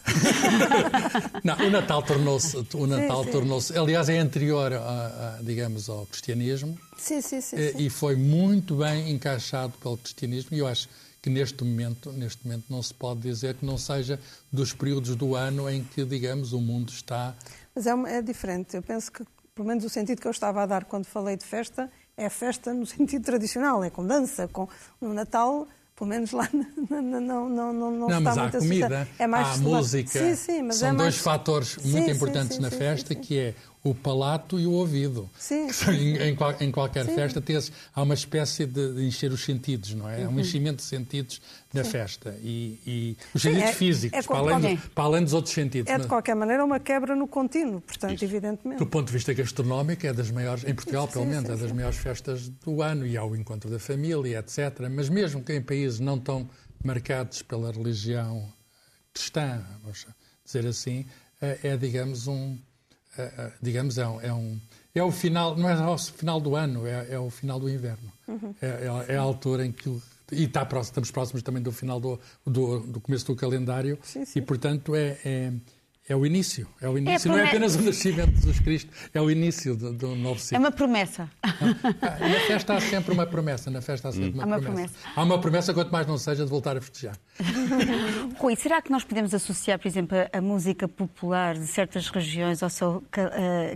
não, 1.44 1.56
o 1.58 1.70
Natal 1.70 2.02
tornou-se, 2.02 2.56
o 2.74 2.86
Natal 2.86 3.24
tornou-se, 3.26 3.76
aliás, 3.76 4.08
é 4.08 4.18
anterior, 4.18 4.72
a, 4.72 4.78
a, 5.38 5.42
digamos, 5.42 5.90
ao 5.90 6.06
cristianismo. 6.06 6.78
Sim, 6.96 7.20
sim, 7.20 7.40
sim, 7.42 7.56
e, 7.56 7.72
sim. 7.72 7.78
E 7.84 7.90
foi 7.90 8.16
muito 8.16 8.76
bem 8.76 9.10
encaixado 9.10 9.74
pelo 9.78 9.98
cristianismo. 9.98 10.56
E 10.56 10.60
eu 10.60 10.66
acho 10.66 10.88
que 11.20 11.28
neste 11.28 11.62
momento, 11.64 12.12
neste 12.12 12.46
momento, 12.46 12.64
não 12.70 12.82
se 12.82 12.94
pode 12.94 13.20
dizer 13.20 13.56
que 13.56 13.64
não 13.64 13.76
seja 13.76 14.18
dos 14.50 14.72
períodos 14.72 15.16
do 15.16 15.34
ano 15.34 15.68
em 15.68 15.84
que, 15.84 16.04
digamos, 16.04 16.52
o 16.52 16.60
mundo 16.60 16.90
está. 16.90 17.34
Mas 17.74 17.86
é, 17.86 17.94
uma, 17.94 18.08
é 18.08 18.22
diferente. 18.22 18.74
Eu 18.74 18.82
penso 18.82 19.12
que, 19.12 19.22
pelo 19.54 19.68
menos, 19.68 19.84
o 19.84 19.88
sentido 19.90 20.20
que 20.20 20.26
eu 20.26 20.30
estava 20.30 20.62
a 20.62 20.66
dar 20.66 20.84
quando 20.84 21.04
falei 21.04 21.36
de 21.36 21.44
festa 21.44 21.90
é 22.16 22.28
festa 22.30 22.72
no 22.72 22.84
sentido 22.86 23.24
tradicional, 23.24 23.84
é 23.84 23.90
com 23.90 24.06
dança, 24.06 24.48
com 24.48 24.68
no 25.00 25.12
Natal 25.12 25.68
pelo 25.96 26.10
menos 26.10 26.32
lá 26.32 26.48
não, 26.52 27.02
não, 27.02 27.48
não, 27.48 27.72
não, 27.72 27.90
não, 27.92 28.08
está 28.08 28.20
mas 28.20 28.38
há 28.38 28.50
comida, 28.50 29.08
é 29.18 29.26
mais 29.26 29.48
há 29.48 29.56
música. 29.58 30.18
Sim, 30.18 30.34
sim, 30.34 30.62
mas 30.62 30.76
São 30.76 30.88
é 30.88 30.92
dois 30.92 31.14
mais... 31.14 31.16
fatores 31.18 31.76
muito 31.76 32.06
sim, 32.06 32.10
importantes 32.10 32.56
sim, 32.56 32.62
na 32.62 32.70
festa, 32.70 33.14
que 33.14 33.38
é 33.38 33.54
o 33.84 33.94
palato 33.94 34.58
e 34.58 34.66
o 34.66 34.72
ouvido. 34.72 35.30
Sim. 35.38 35.68
Em, 35.90 36.16
em, 36.16 36.36
em, 36.60 36.72
qualquer 36.72 37.04
Sim. 37.04 37.14
festa 37.14 37.38
tens, 37.38 37.70
há 37.94 38.02
uma 38.02 38.14
espécie 38.14 38.64
de, 38.64 38.94
de, 38.94 39.04
encher 39.04 39.30
os 39.30 39.44
sentidos, 39.44 39.92
não 39.94 40.08
é? 40.08 40.24
Há 40.24 40.28
um 40.28 40.32
uhum. 40.32 40.40
enchimento 40.40 40.76
de 40.76 40.84
sentidos 40.84 41.38
na 41.70 41.84
Sim. 41.84 41.90
festa. 41.90 42.34
E, 42.42 42.80
e 42.86 43.16
os 43.34 43.42
Sim, 43.42 43.50
sentidos 43.50 43.70
é, 43.70 43.72
físicos, 43.74 44.18
é 44.18 44.22
para, 44.22 44.38
além 44.38 44.76
do, 44.76 44.88
para, 44.88 45.04
além 45.04 45.22
dos 45.22 45.34
outros 45.34 45.54
sentidos. 45.54 45.92
É 45.92 45.98
de 45.98 46.06
qualquer 46.06 46.34
maneira 46.34 46.64
uma 46.64 46.80
quebra 46.80 47.14
no 47.14 47.28
contínuo, 47.28 47.82
portanto, 47.82 48.14
Isso. 48.14 48.24
evidentemente. 48.24 48.78
Do 48.78 48.86
ponto 48.86 49.08
de 49.08 49.12
vista 49.12 49.34
gastronómico, 49.34 50.06
é 50.06 50.14
das 50.14 50.30
maiores, 50.30 50.64
em 50.64 50.74
Portugal 50.74 51.06
pelo 51.06 51.26
menos, 51.26 51.50
é 51.50 51.54
das 51.54 51.70
maiores 51.70 51.98
festas 51.98 52.48
do 52.48 52.80
ano 52.80 53.06
e 53.06 53.18
há 53.18 53.24
o 53.24 53.36
encontro 53.36 53.70
da 53.70 53.78
família, 53.78 54.38
etc. 54.38 54.88
Mas 54.90 55.10
mesmo 55.10 55.42
que 55.42 55.52
em 55.52 55.60
países 55.60 56.00
não 56.00 56.18
tão 56.18 56.48
marcados 56.82 57.42
pela 57.42 57.70
religião 57.70 58.50
cristã, 59.12 59.62
vamos 59.82 60.06
dizer 60.42 60.66
assim, 60.66 61.04
é, 61.38 61.58
é 61.64 61.76
digamos 61.76 62.26
um 62.26 62.56
é, 62.56 62.56
é, 62.56 62.73
digamos, 63.60 63.98
é 63.98 64.06
um, 64.06 64.20
é 64.20 64.32
um, 64.32 64.58
é 64.94 65.02
o 65.02 65.10
final, 65.10 65.56
não 65.56 65.68
é 65.68 65.88
o 65.88 65.98
final 65.98 66.40
do 66.40 66.54
ano, 66.54 66.86
é, 66.86 67.08
é 67.10 67.18
o 67.18 67.28
final 67.28 67.58
do 67.58 67.68
inverno. 67.68 68.12
Uhum. 68.28 68.54
É, 68.60 68.66
é, 68.66 69.14
é, 69.14 69.16
a 69.16 69.20
altura 69.20 69.66
em 69.66 69.72
que. 69.72 69.88
E 70.32 70.44
está 70.44 70.64
próximo, 70.64 70.92
estamos 70.92 71.10
próximos 71.10 71.42
também 71.42 71.62
do 71.62 71.70
final 71.70 72.00
do, 72.00 72.18
do, 72.46 72.80
do 72.80 73.00
começo 73.00 73.26
do 73.26 73.36
calendário, 73.36 73.98
sim, 74.02 74.24
sim. 74.24 74.38
e 74.38 74.42
portanto 74.42 74.94
é, 74.94 75.18
é, 75.24 75.52
é 76.06 76.14
o 76.14 76.26
início, 76.26 76.68
é 76.82 76.88
o 76.88 76.98
início. 76.98 77.30
É 77.30 77.32
não 77.32 77.38
é 77.38 77.48
apenas 77.48 77.76
o 77.76 77.82
nascimento 77.82 78.32
de 78.32 78.40
Jesus 78.40 78.60
Cristo, 78.60 78.90
é 79.14 79.20
o 79.22 79.30
início 79.30 79.74
do, 79.74 79.90
do 79.90 80.14
novo 80.14 80.38
ciclo. 80.38 80.56
É 80.56 80.58
uma 80.58 80.70
promessa. 80.70 81.30
Ah, 81.42 82.28
na 82.28 82.40
festa 82.46 82.74
há 82.74 82.80
sempre 82.80 83.14
uma 83.14 83.26
promessa. 83.26 83.70
Na 83.70 83.80
festa 83.80 84.08
há 84.08 84.12
sempre 84.12 84.32
uma, 84.34 84.42
há 84.42 84.46
uma 84.46 84.60
promessa. 84.60 84.92
promessa. 84.92 85.08
Há 85.16 85.22
uma 85.22 85.40
promessa, 85.40 85.72
quanto 85.74 85.90
mais 85.90 86.06
não 86.06 86.18
seja, 86.18 86.44
de 86.44 86.50
voltar 86.50 86.76
a 86.76 86.80
festejar. 86.82 87.16
Rui, 88.36 88.54
será 88.54 88.82
que 88.82 88.90
nós 88.90 89.02
podemos 89.02 89.32
associar, 89.32 89.78
por 89.78 89.88
exemplo, 89.88 90.18
a 90.30 90.40
música 90.42 90.86
popular 90.86 91.54
de 91.54 91.66
certas 91.66 92.10
regiões 92.10 92.62
ao 92.62 92.68
seu 92.68 92.96
uh, 92.96 93.04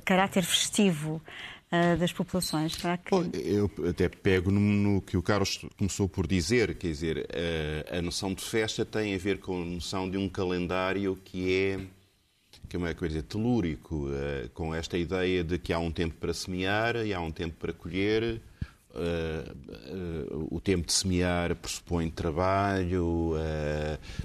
caráter 0.04 0.44
festivo? 0.44 1.22
Uh, 1.70 1.98
das 1.98 2.10
populações? 2.10 2.72
Será 2.72 2.96
que... 2.96 3.10
Bom, 3.10 3.26
eu 3.34 3.70
até 3.90 4.08
pego 4.08 4.50
no, 4.50 4.58
no, 4.58 5.02
que 5.02 5.18
o 5.18 5.22
Carlos 5.22 5.60
começou 5.76 6.08
por 6.08 6.26
dizer, 6.26 6.74
quer 6.76 6.86
dizer, 6.86 7.28
a, 7.92 7.98
a 7.98 8.00
noção 8.00 8.32
de 8.32 8.42
festa 8.42 8.86
tem 8.86 9.14
a 9.14 9.18
ver 9.18 9.38
com 9.38 9.60
a 9.60 9.64
noção 9.66 10.08
de 10.08 10.16
um 10.16 10.30
calendário 10.30 11.14
que 11.22 11.54
é 11.54 11.80
que 12.68 12.76
é 12.76 12.78
uma 12.78 12.94
coisa 12.94 13.22
telúrico, 13.22 14.08
uh, 14.08 14.48
com 14.50 14.74
esta 14.74 14.98
ideia 14.98 15.42
de 15.42 15.58
que 15.58 15.72
há 15.72 15.78
um 15.78 15.90
tempo 15.90 16.14
para 16.20 16.34
semear 16.34 16.96
e 16.96 17.14
há 17.14 17.20
um 17.20 17.30
tempo 17.30 17.56
para 17.58 17.72
colher. 17.72 18.40
Uh, 18.90 19.52
uh, 19.94 20.48
o 20.50 20.60
tempo 20.60 20.86
de 20.86 20.92
semear 20.92 21.54
pressupõe 21.54 22.10
trabalho, 22.10 23.32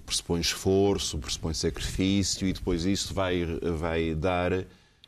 pressupõe 0.06 0.42
esforço, 0.42 1.18
pressupõe 1.18 1.54
sacrifício 1.54 2.48
e 2.48 2.54
depois 2.54 2.86
isso 2.86 3.14
vai, 3.14 3.46
vai 3.46 4.16
dar 4.16 4.52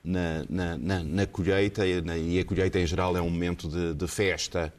na, 0.04 0.46
na, 0.50 0.78
na, 0.78 1.04
na 1.04 1.26
colheita 1.26 1.84
e 1.86 2.40
a 2.40 2.46
colheita 2.46 2.80
em 2.80 2.86
geral 2.86 3.18
é 3.18 3.22
um 3.22 3.30
momento 3.30 3.68
de, 3.68 3.94
de 3.94 4.08
festa 4.08 4.72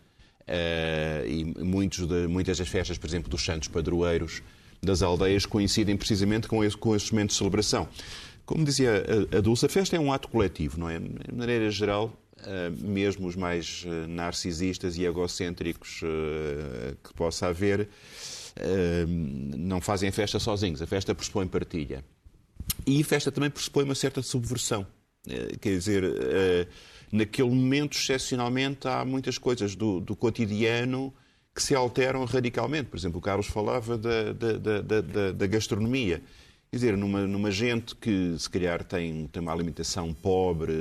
e 1.26 1.44
muitos 1.64 2.06
de, 2.06 2.28
muitas 2.28 2.58
das 2.58 2.68
festas, 2.68 2.96
por 2.96 3.08
exemplo, 3.08 3.28
dos 3.28 3.44
santos 3.44 3.68
padroeiros 3.68 4.40
das 4.82 5.02
aldeias 5.02 5.46
coincidem 5.46 5.96
precisamente 5.96 6.48
com, 6.48 6.62
esse, 6.64 6.76
com 6.76 6.94
esses 6.94 7.10
momentos 7.10 7.34
de 7.34 7.38
celebração. 7.38 7.88
Como 8.46 8.64
dizia 8.64 9.04
a 9.36 9.40
Dulce, 9.40 9.66
a 9.66 9.68
festa 9.68 9.96
é 9.96 10.00
um 10.00 10.12
ato 10.12 10.28
coletivo, 10.28 10.78
não 10.78 10.88
é? 10.88 10.98
De 10.98 11.34
maneira 11.34 11.68
geral, 11.68 12.16
eh, 12.44 12.70
mesmo 12.70 13.26
os 13.26 13.34
mais 13.34 13.84
eh, 13.86 14.06
narcisistas 14.06 14.96
e 14.96 15.04
egocêntricos 15.04 16.00
eh, 16.04 16.94
que 17.02 17.12
possa 17.14 17.48
haver, 17.48 17.88
não 19.54 19.82
fazem 19.82 20.08
a 20.08 20.12
festa 20.12 20.38
sozinhos. 20.38 20.80
A 20.80 20.86
festa 20.86 21.14
pressupõe 21.14 21.46
partilha. 21.46 22.02
E 22.86 23.02
a 23.02 23.04
festa 23.04 23.30
também 23.30 23.50
pressupõe 23.50 23.84
uma 23.84 23.94
certa 23.94 24.22
subversão. 24.22 24.86
Quer 25.60 25.76
dizer, 25.76 26.04
naquele 27.12 27.50
momento, 27.50 27.98
excepcionalmente, 27.98 28.88
há 28.88 29.04
muitas 29.04 29.36
coisas 29.36 29.74
do, 29.74 30.00
do 30.00 30.16
cotidiano 30.16 31.12
que 31.54 31.62
se 31.62 31.74
alteram 31.74 32.24
radicalmente. 32.24 32.88
Por 32.88 32.96
exemplo, 32.96 33.18
o 33.18 33.20
Carlos 33.20 33.46
falava 33.46 33.98
da, 33.98 34.32
da, 34.32 34.80
da, 34.80 35.32
da 35.32 35.46
gastronomia. 35.46 36.22
Quer 36.70 36.76
dizer, 36.76 36.96
numa, 36.96 37.26
numa 37.26 37.50
gente 37.50 37.94
que 37.94 38.34
se 38.38 38.50
calhar 38.50 38.84
tem, 38.84 39.26
tem 39.28 39.40
uma 39.40 39.52
alimentação 39.52 40.12
pobre, 40.12 40.72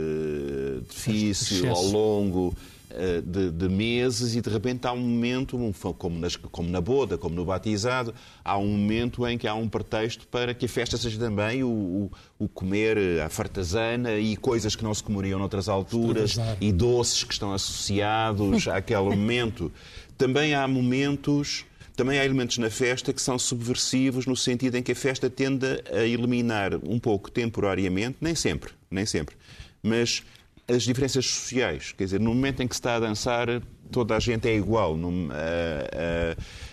difícil, 0.89 1.69
ao 1.69 1.83
longo 1.83 2.55
eh, 2.97 3.21
de, 3.25 3.51
de, 3.51 3.67
meses 3.67 4.35
e 4.35 4.41
de 4.41 4.49
repente 4.49 4.87
há 4.87 4.93
um 4.93 4.99
momento, 4.99 5.59
como, 5.97 6.17
nas, 6.17 6.35
como 6.35 6.69
na 6.69 6.79
boda, 6.79 7.17
como 7.17 7.35
no 7.35 7.43
batizado, 7.43 8.13
há 8.43 8.57
um 8.57 8.67
momento 8.67 9.27
em 9.27 9.37
que 9.37 9.47
há 9.47 9.53
um 9.53 9.67
pretexto 9.67 10.25
para 10.27 10.53
que 10.53 10.65
a 10.65 10.69
festa 10.69 10.95
seja 10.95 11.19
também 11.19 11.63
o, 11.63 11.67
o, 11.67 12.11
o 12.39 12.47
comer 12.47 13.19
a 13.19 13.27
fartazana 13.27 14.13
e 14.17 14.37
coisas 14.37 14.75
que 14.75 14.83
não 14.83 14.93
se 14.93 15.03
comeriam 15.03 15.37
noutras 15.37 15.67
alturas 15.67 16.37
e 16.61 16.71
doces 16.71 17.23
que 17.23 17.33
estão 17.33 17.53
associados 17.53 18.67
àquele 18.67 19.09
momento. 19.09 19.71
Também 20.17 20.55
há 20.55 20.67
momentos 20.67 21.65
também 21.95 22.19
há 22.19 22.25
elementos 22.25 22.57
na 22.57 22.69
festa 22.69 23.13
que 23.13 23.21
são 23.21 23.39
subversivos 23.39 24.25
no 24.25 24.35
sentido 24.35 24.75
em 24.75 24.83
que 24.83 24.91
a 24.91 24.95
festa 24.95 25.29
tende 25.29 25.65
a 25.91 26.03
eliminar 26.03 26.75
um 26.83 26.99
pouco 26.99 27.31
temporariamente, 27.31 28.17
nem 28.21 28.35
sempre, 28.35 28.71
nem 28.89 29.05
sempre, 29.05 29.35
mas 29.81 30.23
as 30.67 30.83
diferenças 30.83 31.25
sociais. 31.25 31.93
Quer 31.95 32.05
dizer, 32.05 32.19
no 32.19 32.33
momento 32.33 32.63
em 32.63 32.67
que 32.67 32.75
se 32.75 32.79
está 32.79 32.95
a 32.95 32.99
dançar, 32.99 33.47
toda 33.91 34.15
a 34.15 34.19
gente 34.19 34.47
é 34.47 34.55
igual. 34.55 34.97
Não, 34.97 35.09
uh, 35.09 35.31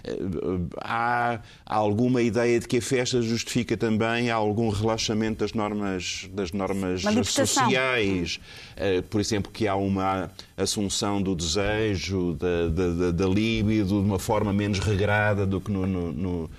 uh, 0.09 0.55
uh, 0.55 0.69
há 0.79 1.41
alguma 1.67 2.23
ideia 2.23 2.59
de 2.59 2.67
que 2.67 2.79
a 2.79 2.83
festa 2.83 3.21
justifica 3.21 3.77
também 3.77 4.31
algum 4.31 4.71
relaxamento 4.71 5.41
das 5.41 5.53
normas, 5.53 6.29
das 6.33 6.53
normas 6.53 7.03
sociais. 7.29 8.41
Eh, 8.77 9.03
por 9.03 9.21
exemplo, 9.21 9.53
que 9.53 9.69
há 9.69 9.77
uma 9.77 10.31
assunção 10.57 11.21
do 11.21 11.35
desejo, 11.35 12.35
da, 12.35 12.69
da, 12.69 13.11
da, 13.11 13.27
libido, 13.27 13.89
de 13.89 13.95
uma 13.95 14.19
forma 14.19 14.53
menos 14.53 14.79
regrada 14.79 15.47
do 15.47 15.61
que 15.61 15.71
no, 15.71 15.87
no, 15.87 16.13
no 16.13 16.51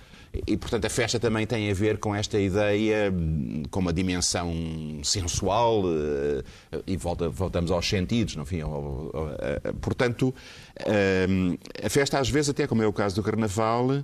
e, 0.48 0.58
portanto, 0.58 0.86
a 0.86 0.90
festa 0.90 1.20
também 1.20 1.46
tem 1.46 1.70
a 1.70 1.74
ver 1.74 2.00
com 2.00 2.16
esta 2.16 2.40
ideia, 2.40 3.14
com 3.70 3.80
uma 3.80 3.94
dimensão 3.94 4.52
sensual, 5.04 5.84
eh, 5.86 6.82
e 6.88 6.98
volta, 6.98 7.30
voltamos 7.30 7.70
aos 7.70 7.88
sentidos, 7.88 8.36
no 8.36 8.44
fim. 8.44 8.62
Portanto, 9.80 10.34
eh, 10.80 11.28
a 11.84 11.90
festa, 11.90 12.20
às 12.20 12.30
vezes, 12.30 12.50
até 12.50 12.66
como 12.66 12.82
é 12.82 12.88
o 12.88 12.94
caso 12.94 13.16
do 13.16 13.22
Carnaval, 13.22 14.04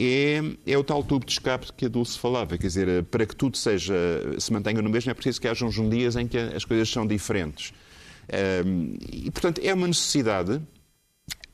é, 0.00 0.40
é 0.66 0.78
o 0.78 0.84
tal 0.84 1.02
tubo 1.04 1.26
de 1.26 1.32
escape 1.32 1.72
que 1.76 1.84
a 1.84 1.88
Dulce 1.88 2.18
falava. 2.18 2.56
Quer 2.56 2.66
dizer, 2.66 3.04
para 3.04 3.26
que 3.26 3.36
tudo 3.36 3.58
seja, 3.58 3.94
se 4.38 4.50
mantenha 4.52 4.80
no 4.80 4.88
mesmo, 4.88 5.10
é 5.10 5.14
preciso 5.14 5.38
que 5.40 5.48
haja 5.48 5.66
uns 5.66 5.74
dias 5.90 6.16
em 6.16 6.26
que 6.26 6.38
as 6.38 6.64
coisas 6.64 6.88
são 6.88 7.06
diferentes. 7.06 7.74
Eh, 8.28 8.62
e, 9.12 9.30
portanto, 9.30 9.60
é 9.62 9.74
uma 9.74 9.86
necessidade 9.86 10.62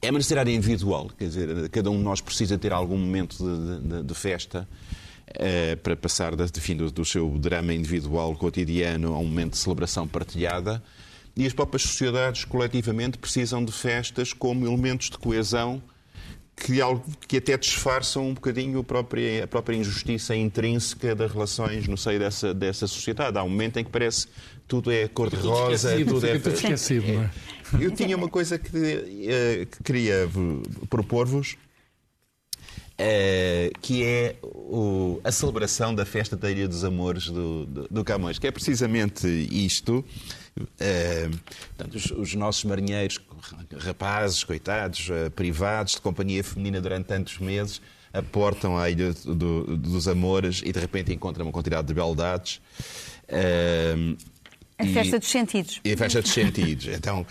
é 0.05 0.11
uma 0.11 0.19
necessidade 0.19 0.51
individual, 0.51 1.11
quer 1.19 1.27
dizer, 1.27 1.69
cada 1.71 1.91
um 1.91 1.97
de 1.97 2.03
nós 2.03 2.21
precisa 2.21 2.59
ter 2.59 2.73
algum 2.73 2.97
momento 2.97 3.37
de, 3.39 3.89
de, 3.89 4.03
de 4.03 4.15
festa 4.15 4.69
uh, 5.31 5.77
para 5.79 5.97
passar 5.97 6.37
de, 6.37 6.45
de 6.51 6.75
do, 6.75 6.91
do, 6.91 7.05
seu 7.05 7.29
drama 7.39 7.73
individual 7.73 8.35
cotidiano 8.37 9.15
a 9.15 9.19
um 9.19 9.25
momento 9.25 9.53
de 9.53 9.59
celebração 9.59 10.07
partilhada. 10.07 10.83
E 11.37 11.47
as 11.47 11.53
próprias 11.53 11.83
sociedades 11.83 12.45
coletivamente 12.45 13.19
precisam 13.19 13.65
de 13.65 13.73
festas 13.73 14.33
como 14.33 14.67
elementos 14.67 15.11
de 15.11 15.19
coesão 15.19 15.83
que, 16.57 16.79
que 17.27 17.37
até 17.39 17.57
disfarçam 17.57 18.29
um 18.29 18.35
bocadinho 18.35 18.81
a 18.81 18.85
própria, 18.85 19.45
a 19.45 19.47
própria 19.47 19.77
injustiça 19.77 20.35
intrínseca 20.37 21.15
das 21.15 21.33
relações 21.33 21.89
no 21.89 21.97
seio 21.97 22.19
dessa, 22.19 22.55
dessa 22.55 22.87
sociedade. 22.87 23.37
Há 23.39 23.43
um 23.43 23.49
momento 23.49 23.79
em 23.79 23.85
que 23.85 23.91
parece 23.91 24.29
tudo 24.67 24.91
é 24.91 25.09
cor-de-rosa, 25.09 25.97
tudo 25.99 26.27
é... 26.27 26.39
Tudo 26.39 26.55
esquecido, 26.55 27.13
não 27.13 27.23
é? 27.23 27.31
Eu 27.81 27.91
tinha 27.91 28.17
uma 28.17 28.29
coisa 28.29 28.59
que, 28.59 28.69
uh, 28.69 29.67
que 29.67 29.83
queria 29.83 30.29
propor-vos, 30.89 31.57
uh, 32.93 33.79
que 33.81 34.05
é 34.05 34.37
o, 34.43 35.21
a 35.25 35.33
celebração 35.33 35.95
da 35.95 36.05
festa 36.05 36.37
da 36.37 36.51
Ilha 36.51 36.69
dos 36.69 36.85
Amores 36.85 37.27
do, 37.27 37.67
do, 37.67 37.89
do 37.91 38.05
Camões, 38.05 38.39
que 38.39 38.47
é 38.47 38.51
precisamente 38.51 39.27
isto. 39.27 40.05
Uh, 40.57 41.37
portanto, 41.77 41.95
os, 41.97 42.11
os, 42.13 42.35
nossos 42.35 42.65
marinheiros, 42.65 43.21
rapazes, 43.79 44.45
coitados, 44.45 45.09
privados, 45.35 45.95
de 45.95 46.01
companhia 46.01 46.45
feminina 46.45 46.81
durante 46.81 47.07
tantos 47.07 47.39
meses, 47.39 47.81
aportam 48.13 48.79
à 48.79 48.89
Ilha 48.89 49.13
do, 49.13 49.77
dos 49.77 50.07
Amores 50.07 50.63
e 50.65 50.73
de 50.73 50.79
repente 50.79 51.13
encontram 51.13 51.47
uma 51.47 51.53
quantidade 51.53 51.89
de 51.89 51.95
beldades. 51.95 52.61
Uh, 53.29 54.17
a 54.79 54.87
festa 54.87 55.19
dos 55.19 55.29
sentidos. 55.29 55.81
E 55.85 55.93
a 55.93 55.97
festa 55.97 56.23
dos 56.23 56.33
sentidos. 56.33 56.87
Então, 56.87 57.27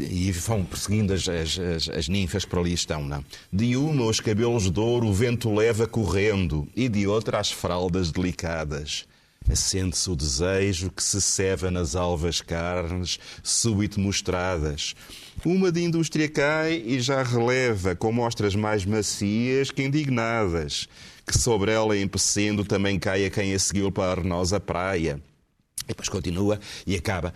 e 0.00 0.32
vão 0.32 0.64
perseguindo 0.64 1.12
as, 1.12 1.28
as, 1.28 1.58
as, 1.58 1.88
as, 1.88 2.08
ninfas 2.08 2.44
por 2.44 2.58
ali 2.58 2.72
estão. 2.72 3.04
Não? 3.04 3.24
De 3.52 3.76
uma 3.76 4.04
os 4.04 4.20
cabelos 4.20 4.70
de 4.70 4.80
ouro 4.80 5.06
o 5.06 5.12
vento 5.12 5.52
leva 5.54 5.86
correndo, 5.86 6.68
e 6.74 6.88
de 6.88 7.06
outra 7.06 7.38
as 7.38 7.50
fraldas 7.50 8.10
delicadas. 8.10 9.06
Acende-se 9.50 10.10
o 10.10 10.16
desejo 10.16 10.90
que 10.90 11.02
se 11.02 11.20
ceva 11.20 11.70
nas 11.70 11.94
alvas 11.94 12.40
carnes, 12.40 13.18
súbito 13.42 14.00
mostradas. 14.00 14.94
Uma 15.44 15.72
de 15.72 15.82
indústria 15.82 16.28
cai 16.28 16.82
e 16.84 17.00
já 17.00 17.22
releva, 17.22 17.94
com 17.94 18.12
mostras 18.12 18.54
mais 18.54 18.84
macias 18.84 19.70
que 19.70 19.82
indignadas, 19.82 20.88
que 21.26 21.36
sobre 21.36 21.72
ela 21.72 21.98
empecendo 21.98 22.64
também 22.64 22.98
cai 22.98 23.26
a 23.26 23.30
quem 23.30 23.54
a 23.54 23.58
seguiu 23.58 23.90
para 23.90 24.04
a 24.04 24.10
arenosa 24.12 24.60
praia. 24.60 25.20
E 25.84 25.88
depois 25.88 26.08
continua 26.08 26.60
e 26.86 26.94
acaba. 26.94 27.34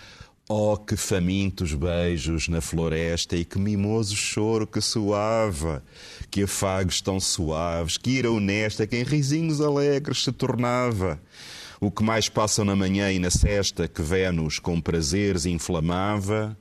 Oh, 0.49 0.77
que 0.77 0.97
famintos 0.97 1.75
beijos 1.75 2.47
na 2.47 2.61
floresta 2.61 3.35
e 3.35 3.45
que 3.45 3.59
mimoso 3.59 4.15
choro 4.15 4.65
que 4.65 4.81
soava, 4.81 5.83
que 6.31 6.45
afagos 6.45 7.01
tão 7.01 7.19
suaves, 7.19 7.97
que 7.97 8.11
ira 8.11 8.31
honesta 8.31 8.87
que 8.87 8.97
em 8.97 9.03
risinhos 9.03 9.61
alegres 9.61 10.23
se 10.23 10.31
tornava. 10.31 11.21
O 11.80 11.90
que 11.90 12.02
mais 12.02 12.28
passam 12.28 12.64
na 12.64 12.75
manhã 12.75 13.12
e 13.12 13.18
na 13.18 13.30
cesta 13.30 13.87
que 13.87 14.00
Vênus 14.00 14.59
com 14.59 14.80
prazeres 14.80 15.45
inflamava, 15.45 16.56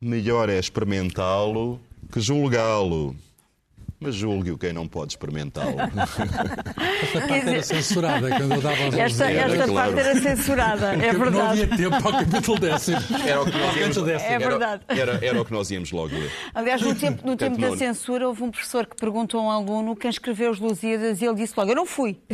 melhor 0.00 0.48
é 0.48 0.58
experimentá-lo 0.58 1.80
que 2.10 2.20
julgá-lo. 2.20 3.14
Mas 4.02 4.14
julgue-o 4.14 4.56
quem 4.56 4.72
não 4.72 4.88
pode 4.88 5.12
experimentá-lo. 5.12 5.76
Esta 7.02 7.20
parte 7.28 7.48
era 7.48 7.62
censurada 7.62 8.28
quando 8.30 8.54
eu 8.54 8.60
dava 8.62 8.84
aos 8.84 8.94
Esta, 8.94 9.30
esta 9.30 9.64
claro. 9.68 9.72
parte 9.94 9.98
era 10.08 10.20
censurada, 10.20 10.94
é 10.94 11.12
Porque 11.12 11.30
Não 11.30 11.46
havia 11.46 11.66
verdade. 11.66 11.82
tempo 11.82 12.08
ao 12.08 12.12
capítulo 12.18 12.58
décimo. 12.58 12.98
Era 13.26 13.42
o 13.42 13.44
que 13.44 13.58
nós 13.58 13.76
íamos. 13.76 13.96
É 13.98 14.32
era- 14.32 14.48
verdade. 14.48 14.82
Era, 14.88 15.24
era 15.24 15.40
o 15.42 15.44
que 15.44 15.52
nós 15.52 15.70
íamos 15.70 15.92
logo 15.92 16.14
ler. 16.14 16.30
Aliás, 16.54 16.80
no 16.80 16.94
tempo, 16.94 17.26
no 17.26 17.36
tempo 17.36 17.58
da 17.58 17.76
censura, 17.76 18.26
houve 18.26 18.42
um 18.42 18.50
professor 18.50 18.86
que 18.86 18.96
perguntou 18.96 19.38
a 19.40 19.44
um 19.44 19.50
aluno 19.50 19.94
quem 19.94 20.08
escreveu 20.10 20.50
os 20.50 20.58
Lusíadas 20.58 21.20
e 21.20 21.26
ele 21.26 21.34
disse 21.34 21.52
logo: 21.56 21.70
Eu 21.70 21.76
não 21.76 21.86
fui. 21.86 22.18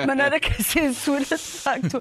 De 0.00 0.06
maneira 0.06 0.40
que 0.40 0.50
a 0.52 0.64
censura, 0.64 1.20
de 1.24 1.36
facto. 1.36 2.00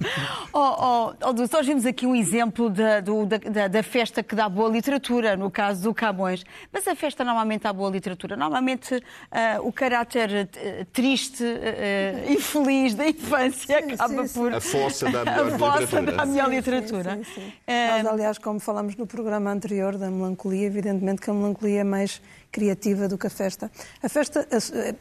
Oh, 0.53 0.60
oh, 0.60 1.13
oh, 1.29 1.34
nós 1.51 1.65
vimos 1.65 1.86
aqui 1.86 2.05
um 2.05 2.15
exemplo 2.15 2.69
da, 2.69 3.00
do- 3.01 3.25
da- 3.25 3.67
da 3.67 3.84
festa 3.84 4.24
que 4.24 4.34
dá 4.36 4.48
boa 4.48 4.69
literatura, 4.69 5.36
no 5.36 5.51
caso 5.51 5.84
do 5.84 5.93
Camões. 5.93 6.43
Mas 6.72 6.88
a 6.88 6.96
festa 6.96 7.24
normalmente 7.24 7.63
dá 7.63 7.74
boa 7.74 7.89
literatura. 7.89 8.29
Normalmente 8.36 9.02
ah, 9.32 9.58
o 9.62 9.72
caráter 9.72 10.50
eh, 10.56 10.86
triste, 10.92 11.44
eh, 11.44 12.26
infeliz 12.30 12.94
da 12.96 13.08
infância 13.08 13.82
Sim, 13.82 13.94
acaba 13.94 14.22
sim, 14.24 14.28
sim. 14.28 14.40
por. 14.40 14.54
A 14.54 14.62
fossa 14.62 15.10
da 15.10 15.26
melhor 15.26 15.48
a 15.54 15.58
fossa 15.60 15.80
literatura. 15.82 16.18
da 16.18 16.26
melhor 16.26 16.46
Sim, 16.50 16.56
literatura. 16.56 17.16
sim, 17.18 17.24
sim, 17.24 17.32
sim. 17.42 17.54
Eh, 17.68 18.04
Nós, 18.04 18.14
aliás, 18.14 18.38
como 18.38 18.60
falámos 18.60 18.96
no 18.96 19.06
programa 19.08 19.52
anterior 19.52 19.98
da 19.98 20.10
melancolia, 20.10 20.66
evidentemente 20.68 21.22
que 21.22 21.30
a 21.30 21.34
melancolia 21.34 21.82
é 21.82 21.84
mais 21.84 22.22
criativa 22.52 23.08
do 23.08 23.18
que 23.18 23.28
a 23.28 23.30
festa. 23.30 23.70
A 24.02 24.10
festa, 24.10 24.48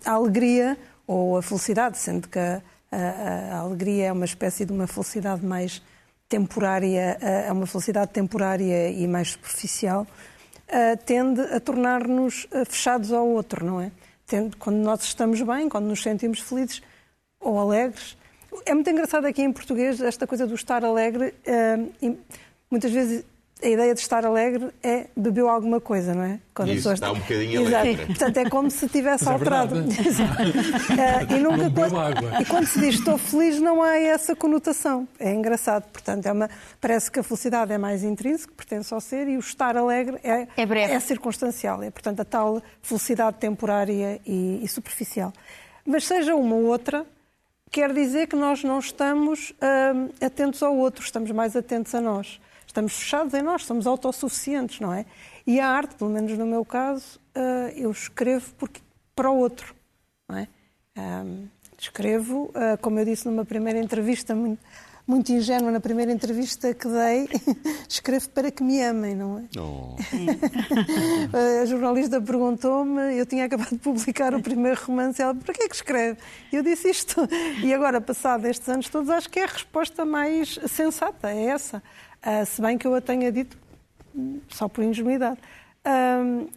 a, 0.05 0.11
a 0.11 0.15
alegria 0.15 0.77
ou 1.07 1.37
a 1.39 1.43
felicidade, 1.43 1.97
sendo 1.99 2.29
que 2.29 2.39
a, 2.39 2.61
a- 2.93 3.55
a 3.55 3.59
alegria 3.61 4.07
é 4.07 4.13
uma 4.13 4.25
espécie 4.25 4.65
de 4.65 4.73
uma 4.73 4.87
felicidade 4.87 5.45
mais 5.45 5.83
temporária, 6.29 7.17
é 7.23 7.51
uma 7.51 7.67
felicidade 7.67 8.11
temporária 8.13 8.91
e 8.91 9.07
mais 9.07 9.31
superficial, 9.31 10.07
tende 11.05 11.41
a 11.41 11.59
tornar-nos 11.61 12.47
eh, 12.51 12.65
fechados 12.65 13.13
ao 13.13 13.27
outro, 13.27 13.65
não 13.65 13.81
é? 13.81 13.91
Tende- 14.27 14.57
Quando 14.57 14.77
nós 14.77 15.03
estamos 15.03 15.41
bem, 15.43 15.69
quando 15.69 15.87
nos 15.87 16.03
sentimos 16.03 16.41
felizes 16.41 16.83
ou 17.41 17.59
alegres, 17.59 18.17
é 18.67 18.75
muito 18.75 18.89
engraçado 18.91 19.25
aqui 19.27 19.43
em 19.43 19.53
português 19.53 20.01
esta 20.01 20.27
coisa 20.27 20.47
do 20.47 20.55
estar 20.55 20.85
alegre. 20.85 21.35
eh, 21.47 21.79
muitas 22.71 22.91
vezes 22.93 23.25
a 23.63 23.67
ideia 23.69 23.93
de 23.95 24.01
estar 24.01 24.25
alegre 24.25 24.69
é 24.83 25.07
bebeu 25.17 25.49
alguma 25.49 25.81
coisa, 25.81 26.15
não 26.15 26.23
é? 26.23 26.41
Quando 26.55 26.69
a 26.69 26.73
Isso, 26.73 26.79
pessoa 26.89 26.95
está 26.95 27.11
um 27.13 27.19
bocadinho 27.19 27.61
Exato. 27.63 27.77
alegre. 27.77 28.07
Portanto, 28.07 28.37
é 28.37 28.51
como 28.51 28.71
se 28.71 28.89
tivesse 28.89 29.25
Mas 29.25 29.31
é 29.31 29.35
alterado. 29.35 29.75
verdade. 29.83 30.09
Eh, 31.31 31.37
e, 31.37 31.41
nunca, 31.41 31.71
quando, 31.71 31.99
água. 31.99 32.41
e 32.41 32.45
quando 32.45 32.67
se 32.67 32.81
diz 32.81 32.95
estou 32.97 33.19
feliz, 33.19 33.61
não 33.61 33.83
há 33.83 33.97
essa 33.97 34.35
conotação. 34.37 35.07
É 35.19 35.33
engraçado. 35.33 35.85
Portanto, 35.91 36.27
é 36.27 36.33
uma, 36.33 36.49
parece 36.81 37.11
que 37.11 37.21
a 37.21 37.23
felicidade 37.23 37.73
é 37.73 37.79
mais 37.79 38.03
intrínseca, 38.05 38.53
pertence 38.57 38.93
ao 38.93 39.01
ser, 39.01 39.29
e 39.29 39.37
o 39.37 39.41
estar 39.41 39.77
alegre 39.77 40.19
é, 40.23 40.47
É 40.57 40.67
breve. 40.67 40.99
circunstancial. 41.01 41.83
É, 41.83 41.91
portanto, 41.91 42.21
a 42.21 42.25
tal 42.25 42.63
felicidade 42.83 43.39
temporária 43.39 44.21
e, 44.27 44.61
e 44.63 44.69
superficial. 44.69 45.33
Mas 45.85 46.05
seja 46.07 46.35
uma 46.35 46.55
ou 46.55 46.65
outra, 46.65 47.05
quer 47.71 47.93
dizer 47.93 48.27
que 48.29 48.37
nós 48.37 48.63
não 48.63 48.79
estamos 48.79 49.53
hum, 49.95 50.09
atentos 50.25 50.63
ao 50.63 50.77
outro, 50.77 51.03
estamos 51.05 51.31
mais 51.31 51.57
atentos 51.57 51.95
a 51.95 52.01
nós. 52.01 52.41
Estamos 52.79 52.93
fechados 52.93 53.35
em 53.35 53.43
nós, 53.43 53.65
somos 53.65 53.89
autossuficientes, 53.89 54.79
não 54.79 54.93
é? 54.93 55.05
E 55.45 55.59
a 55.59 55.69
arte, 55.69 55.97
pelo 55.97 56.11
menos 56.11 56.39
no 56.39 56.47
meu 56.47 56.65
caso, 56.65 57.19
ah, 57.35 57.73
eu 57.75 57.91
escrevo 57.91 58.55
porque, 58.57 58.81
para 59.17 59.29
o 59.29 59.37
outro, 59.37 59.75
não 60.29 60.39
é? 60.39 60.47
Escrevo, 61.77 62.53
ah, 62.55 62.79
como 62.81 63.01
eu 63.01 63.05
disse 63.05 63.27
numa 63.27 63.45
primeira 63.45 63.81
entrevista, 63.81 64.33
muito, 64.33 64.61
muito 65.05 65.33
ingênua, 65.33 65.73
na 65.73 65.81
primeira 65.81 66.13
entrevista 66.13 66.73
que 66.73 66.87
dei, 66.87 67.29
escrevo 67.89 68.29
para 68.29 68.49
que 68.49 68.63
me 68.63 68.81
amem, 68.81 69.17
não 69.17 69.41
é? 69.41 69.59
Oh. 69.59 69.97
A 71.61 71.65
jornalista 71.65 72.21
perguntou-me, 72.21 73.19
eu 73.19 73.27
tinha 73.27 73.47
acabado 73.47 73.71
de 73.71 73.79
publicar 73.79 74.35
o 74.35 74.41
primeiro 74.41 74.81
romance, 74.85 75.21
ela, 75.21 75.35
para 75.35 75.53
que 75.53 75.65
é 75.65 75.69
que 75.69 75.75
escreve? 75.75 76.21
Eu 76.53 76.63
disse 76.63 76.91
isto. 76.91 77.29
E 77.61 77.75
agora, 77.75 78.01
passado 78.01 78.47
estes 78.47 78.69
anos 78.69 78.89
todos, 78.89 79.11
acho 79.11 79.29
que 79.29 79.41
é 79.41 79.45
a 79.45 79.49
resposta 79.49 80.05
mais 80.05 80.61
sensata, 80.69 81.29
é 81.29 81.47
essa. 81.47 81.83
Ah, 82.23 82.45
se 82.45 82.61
bem 82.61 82.77
que 82.77 82.87
eu 82.87 82.95
a 82.95 83.01
tenha 83.01 83.31
dito 83.31 83.57
só 84.49 84.69
por 84.69 84.83
ingenuidade. 84.85 85.39
Ahm, 85.85 86.49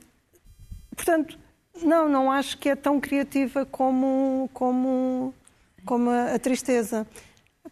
portanto, 0.96 1.38
não, 1.84 2.10
não 2.10 2.32
acho 2.32 2.58
que 2.58 2.70
é 2.70 2.76
tão 2.76 3.00
criativa 3.00 3.66
como, 3.66 4.50
como, 4.54 5.34
como 5.86 6.10
a, 6.10 6.36
a 6.36 6.40
tristeza. 6.40 7.08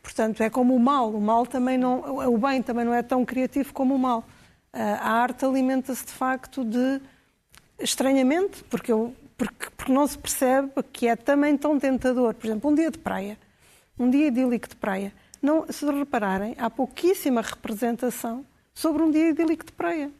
Portanto, 0.02 0.42
é 0.42 0.50
como 0.50 0.76
o 0.76 0.80
mal. 0.80 1.12
O 1.14 1.22
mal 1.22 1.46
também 1.46 1.78
não, 1.78 2.00
o 2.34 2.38
bem 2.38 2.62
também 2.62 2.86
não 2.86 2.94
é 2.94 3.02
tão 3.02 3.26
criativo 3.26 3.74
como 3.74 3.96
o 3.96 4.00
mal. 4.00 4.24
Ah, 4.72 5.00
A 5.02 5.12
arte 5.22 5.46
alimenta-se 5.46 6.06
de 6.06 6.12
facto 6.12 6.64
de 6.64 7.02
estranhamente, 7.80 8.64
porque, 8.66 8.92
eu, 8.92 9.14
porque, 9.38 9.70
porque 9.76 9.92
não 9.92 10.06
se 10.06 10.18
percebe 10.18 10.72
que 10.94 11.08
é 11.08 11.16
também 11.16 11.58
tão 11.58 11.80
tentador. 11.80 12.34
Por 12.36 12.48
exemplo, 12.48 12.70
um 12.70 12.76
dia 12.76 12.92
de 12.92 12.98
praia, 12.98 13.38
um 13.98 14.10
dia 14.10 14.28
idílico 14.28 14.68
de 14.68 14.76
praia. 14.76 15.14
Não, 15.42 15.66
se 15.70 15.86
repararem, 15.86 16.56
há 16.58 16.70
pouquíssima 16.70 17.42
representação 17.42 18.46
sobre 18.74 19.04
um 19.04 19.12
dia 19.12 19.30
idílico 19.30 19.66
de 19.66 19.72
praia. 19.72 20.12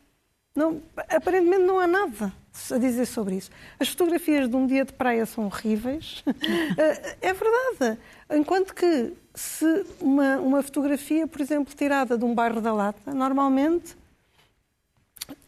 Não, 0.56 0.82
aparentemente 0.98 1.64
não 1.64 1.80
há 1.80 1.88
nada 1.88 2.34
a 2.72 2.78
dizer 2.78 3.06
sobre 3.06 3.36
isso. 3.36 3.50
As 3.80 3.90
fotografias 3.90 4.50
de 4.50 4.56
um 4.56 4.66
dia 4.66 4.84
de 4.84 4.94
praia 4.94 5.26
são 5.26 5.46
horríveis. 5.46 6.24
é 7.22 7.34
verdade. 7.34 8.00
Enquanto 8.32 8.74
que 8.74 9.14
se 9.34 9.86
uma, 10.02 10.38
uma 10.38 10.64
fotografia, 10.64 11.28
por 11.28 11.40
exemplo, 11.40 11.74
tirada 11.74 12.18
de 12.18 12.26
um 12.26 12.34
bairro 12.34 12.60
da 12.60 12.74
Lata, 12.74 13.14
normalmente 13.14 13.96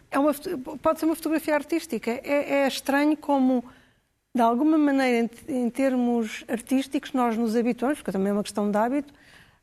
é 0.09 0.19
uma, 0.19 0.33
pode 0.81 0.99
ser 0.99 1.05
uma 1.05 1.15
fotografia 1.15 1.55
artística. 1.55 2.11
É, 2.11 2.63
é 2.63 2.67
estranho 2.67 3.17
como, 3.17 3.63
de 4.33 4.41
alguma 4.41 4.77
maneira, 4.77 5.29
em, 5.47 5.65
em 5.65 5.69
termos 5.69 6.43
artísticos, 6.47 7.13
nós 7.13 7.35
nos 7.37 7.55
habituamos, 7.55 7.99
porque 7.99 8.11
também 8.11 8.29
é 8.29 8.33
uma 8.33 8.43
questão 8.43 8.69
de 8.69 8.77
hábito, 8.77 9.13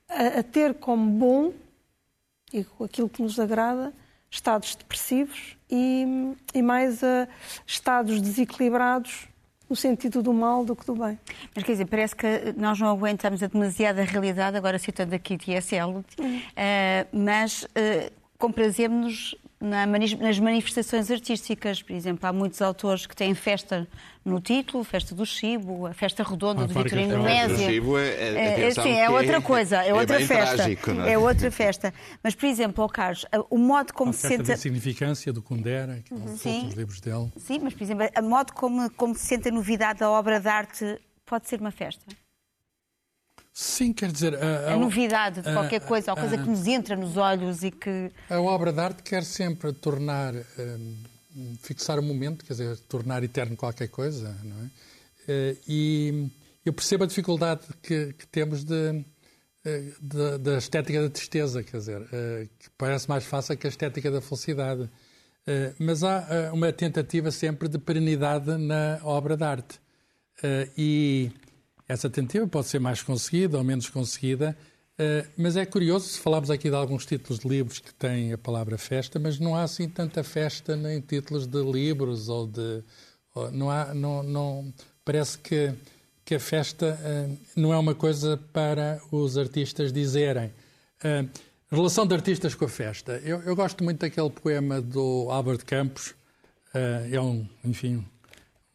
a, 0.09 0.41
a 0.41 0.43
ter 0.43 0.75
como 0.75 1.11
bom 1.11 1.53
e 2.53 2.67
aquilo 2.83 3.09
que 3.09 3.23
nos 3.23 3.39
agrada 3.39 3.93
estados 4.31 4.75
depressivos 4.75 5.57
e, 5.71 6.05
e 6.55 6.63
mais 6.63 7.03
a 7.03 7.29
estados 7.67 8.21
desequilibrados 8.21 9.29
no 9.69 9.77
sentido 9.77 10.23
do 10.23 10.33
mal 10.33 10.65
do 10.65 10.75
que 10.75 10.85
do 10.87 10.95
bem. 10.95 11.19
Mas 11.55 11.65
quer 11.65 11.73
dizer, 11.73 11.87
parece 11.87 12.17
que 12.17 12.55
nós 12.57 12.79
não 12.79 12.89
aguentamos 12.89 13.43
a 13.43 13.47
demasiada 13.47 14.03
realidade, 14.03 14.57
agora 14.57 14.79
citando 14.79 15.15
aqui 15.15 15.37
TSL, 15.37 16.03
eh, 16.57 17.07
mas 17.13 17.67
eh, 17.75 18.11
comprazemos-nos 18.39 19.37
nas 19.61 20.39
manifestações 20.39 21.11
artísticas. 21.11 21.83
Por 21.83 21.93
exemplo, 21.93 22.29
há 22.29 22.33
muitos 22.33 22.63
autores 22.63 23.07
que 23.07 23.17
têm 23.17 23.35
festa 23.35 23.89
no 24.25 24.41
título, 24.41 24.85
festa 24.85 25.15
do 25.15 25.25
Chibo, 25.27 25.87
a 25.87 25.93
festa 25.95 26.23
redonda 26.23 26.63
Ah, 26.63 26.67
do 26.67 26.75
Vitorino 26.75 27.17
a 27.17 27.23
festa 27.25 27.47
do 27.49 27.53
Nésia. 27.53 27.69
Chibo 27.69 27.99
é- 27.99 28.09
é- 28.09 28.53
atenção 28.53 28.85
sim, 28.85 28.93
é 28.93 29.11
outra 29.11 29.37
é- 29.37 29.41
coisa, 29.41 29.83
é 29.85 29.89
é 29.89 29.95
outra 29.95 30.21
festa. 30.21 30.55
trágico, 30.57 30.91
é? 30.91 31.13
É 31.13 31.19
outra 31.19 31.51
festa. 31.51 31.95
Mas, 32.23 32.35
por 32.35 32.47
exemplo, 32.47 32.85
ó 32.85 32.89
Carlos, 32.89 33.25
o 33.51 33.59
modo 33.59 33.93
como 33.95 34.11
A 34.11 34.13
se 34.13 34.29
senta... 34.29 34.43
da 34.45 34.53
insignificância 34.55 35.33
do 35.33 35.43
Kundera, 35.43 36.03
que 36.05 36.15
Sim. 36.37 36.61
são 36.61 36.69
os 36.69 36.75
livros 36.75 37.01
dele. 37.01 37.33
Sim, 37.37 37.61
mas, 37.63 37.75
por 37.75 37.83
exemplo, 37.83 38.09
a 38.15 38.23
modo 38.23 38.53
como, 38.53 38.91
como 38.91 39.15
se 39.15 39.27
sente 39.27 39.49
a 39.49 39.53
novidade 39.53 39.99
da 40.01 40.11
obra 40.11 40.39
de 40.41 40.49
arte 40.49 41.01
pode 41.27 41.49
ser 41.49 41.61
uma 41.61 41.71
festa. 41.71 42.05
Sim, 43.61 43.93
quer 43.93 44.13
dizer, 44.13 44.37
a, 44.37 44.75
A 44.75 44.77
novidade 44.77 45.43
de 45.43 45.49
a- 45.49 45.53
qualquer 45.53 45.81
coisa, 45.81 46.13
ou 46.13 46.17
coisa 46.17 46.37
a- 46.37 46.39
que 46.39 46.49
nos 46.49 46.65
entra 46.69 46.95
nos 46.95 47.17
olhos 47.17 47.65
e 47.65 47.73
que. 47.73 48.13
A 48.31 48.41
obra 48.41 48.73
de 48.73 48.79
arte 48.79 49.03
quer 49.03 49.25
sempre 49.25 49.73
tornar, 49.73 50.33
hum, 50.57 51.57
fixar 51.61 51.99
o 51.99 52.03
momento, 52.03 52.45
quer 52.45 52.53
dizer, 52.53 52.79
tornar 52.89 53.25
eterno 53.25 53.57
qualquer 53.57 53.89
coisa, 53.89 54.33
não 54.45 54.57
é? 54.65 54.71
Eh, 55.27 55.57
E 55.67 56.29
eu 56.65 56.73
percebo 56.73 57.03
a 57.03 57.07
dificuldade 57.09 57.63
que, 57.83 58.13
que 58.13 58.29
temos 58.29 58.63
de, 58.63 59.05
eh, 59.65 59.91
de- 60.01 60.39
da 60.39 60.57
estética 60.59 61.03
da 61.03 61.11
tristeza, 61.11 61.61
quer 61.65 61.79
dizer, 61.79 62.07
eh, 62.13 62.47
que 62.61 62.71
parece 62.79 63.09
mais 63.09 63.25
fácil 63.25 63.57
que 63.57 63.67
a 63.67 63.71
estética 63.71 64.09
da 64.09 64.21
felicidade. 64.21 64.89
Mas 65.81 66.05
há 66.05 66.51
uma 66.53 66.71
tentativa 66.73 67.31
sempre 67.33 67.69
de 67.69 67.79
perenidade 67.79 68.57
na 68.59 69.01
obra 69.03 69.35
de 69.37 69.43
arte. 69.45 69.81
E 70.77 71.33
essa 71.89 72.11
tentativa 72.11 72.47
pode 72.47 72.67
ser 72.69 72.79
mais 72.79 73.03
conseguida 73.03 73.57
ou 73.59 73.65
menos 73.65 73.89
conseguida, 73.89 74.57
eh, 74.99 75.25
mas 75.37 75.57
é 75.57 75.65
curioso, 75.65 76.09
se 76.09 76.19
falarmos 76.21 76.51
aqui 76.51 76.69
de 76.69 76.77
alguns 76.77 77.07
títulos 77.07 77.39
de 77.41 77.49
livros 77.49 77.79
que 77.79 77.95
têm 77.95 78.33
a 78.33 78.39
palavra 78.39 78.77
festa, 78.77 79.19
mas 79.19 79.39
não 79.39 79.55
há 79.55 79.63
assim 79.63 79.89
tanta 79.89 80.23
festa 80.23 80.77
nem 80.77 81.01
títulos 81.01 81.47
de 81.47 81.63
livros 81.63 82.29
ou 82.29 82.47
de. 82.47 82.83
ou- 83.35 83.51
não 83.51 83.71
há. 83.71 83.95
Não, 83.95 84.23
não, 84.23 84.75
parece 85.05 85.39
que, 85.39 85.73
que 86.25 86.35
a 86.35 86.41
festa 86.41 86.99
eh, 87.03 87.29
não 87.57 87.73
é 87.73 87.79
uma 87.79 87.95
coisa 87.95 88.37
para 88.53 89.01
os 89.11 89.39
artistas 89.39 89.93
dizerem. 89.93 90.53
Eh, 91.03 91.25
relação 91.71 92.07
de 92.07 92.15
artistas 92.15 92.55
com 92.55 92.65
a 92.65 92.69
festa. 92.69 93.13
Eu, 93.25 93.41
eu 93.43 93.55
gosto 93.57 93.85
muito 93.85 94.01
daquele 94.01 94.31
poema 94.31 94.81
do 94.81 95.29
Albert 95.31 95.65
Campos, 95.65 96.15
é 97.11 97.21
um, 97.21 97.47
enfim, 97.65 98.05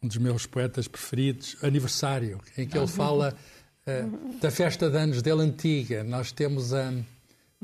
um 0.04 0.08
dos 0.08 0.18
meus 0.18 0.44
poetas 0.44 0.86
preferidos, 0.86 1.56
Aniversário, 1.62 2.40
em 2.58 2.66
que 2.66 2.76
ele 2.76 2.86
fala 2.86 3.34
eh, 3.86 4.04
da 4.40 4.50
festa 4.50 4.90
de 4.90 4.96
anos 4.98 5.22
dele 5.22 5.42
antiga. 5.42 6.04
Nós 6.04 6.30
temos 6.30 6.74
a, 6.74 6.92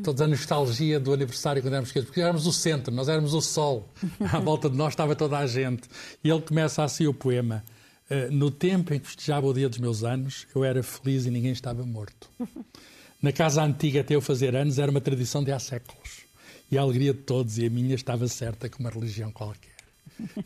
toda 0.02 0.24
a 0.24 0.26
nostalgia 0.26 0.98
do 0.98 1.12
aniversário 1.12 1.60
quando 1.60 1.74
éramos 1.74 1.90
pequenos, 1.90 2.08
porque 2.08 2.20
éramos 2.20 2.46
o 2.46 2.52
centro, 2.52 2.94
nós 2.94 3.08
éramos 3.08 3.34
o 3.34 3.42
sol. 3.42 3.88
À 4.32 4.38
volta 4.38 4.70
de 4.70 4.76
nós 4.76 4.94
estava 4.94 5.14
toda 5.14 5.38
a 5.38 5.46
gente. 5.46 5.82
E 6.24 6.30
ele 6.30 6.40
começa 6.40 6.82
assim 6.82 7.06
o 7.06 7.12
poema. 7.12 7.62
Uh, 8.10 8.32
no 8.32 8.50
tempo 8.50 8.92
em 8.92 8.98
que 8.98 9.06
festejava 9.06 9.46
o 9.46 9.52
dia 9.52 9.68
dos 9.68 9.78
meus 9.78 10.02
anos, 10.02 10.46
eu 10.54 10.64
era 10.64 10.82
feliz 10.82 11.26
e 11.26 11.30
ninguém 11.30 11.52
estava 11.52 11.84
morto. 11.84 12.28
Na 13.22 13.32
casa 13.32 13.62
antiga, 13.62 14.00
até 14.00 14.14
eu 14.14 14.20
fazer 14.22 14.56
anos, 14.56 14.78
era 14.78 14.90
uma 14.90 15.00
tradição 15.00 15.44
de 15.44 15.52
há 15.52 15.58
séculos. 15.58 16.22
E 16.70 16.78
a 16.78 16.80
alegria 16.80 17.12
de 17.12 17.20
todos 17.20 17.58
e 17.58 17.66
a 17.66 17.70
minha 17.70 17.94
estava 17.94 18.26
certa 18.26 18.68
como 18.68 18.88
uma 18.88 18.94
religião 18.94 19.30
qualquer. 19.30 19.69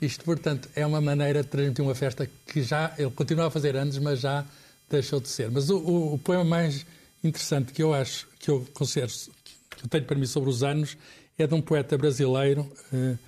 Isto, 0.00 0.24
portanto, 0.24 0.68
é 0.74 0.84
uma 0.86 1.00
maneira 1.00 1.42
de 1.42 1.48
transmitir 1.48 1.84
uma 1.84 1.94
festa 1.94 2.28
que 2.46 2.62
já, 2.62 2.94
ele 2.98 3.10
continua 3.10 3.46
a 3.46 3.50
fazer 3.50 3.76
anos, 3.76 3.98
mas 3.98 4.20
já 4.20 4.44
deixou 4.88 5.20
de 5.20 5.28
ser. 5.28 5.50
Mas 5.50 5.70
o, 5.70 5.78
o, 5.78 6.14
o 6.14 6.18
poema 6.18 6.44
mais 6.44 6.86
interessante 7.22 7.72
que 7.72 7.82
eu 7.82 7.94
acho, 7.94 8.26
que 8.38 8.50
eu 8.50 8.66
considero, 8.74 9.10
que 9.70 9.84
eu 9.84 9.88
tenho 9.88 10.04
para 10.04 10.16
mim 10.16 10.26
sobre 10.26 10.50
os 10.50 10.62
anos, 10.62 10.96
é 11.38 11.46
de 11.46 11.54
um 11.54 11.60
poeta 11.60 11.96
brasileiro, 11.98 12.70
uh, 12.92 13.18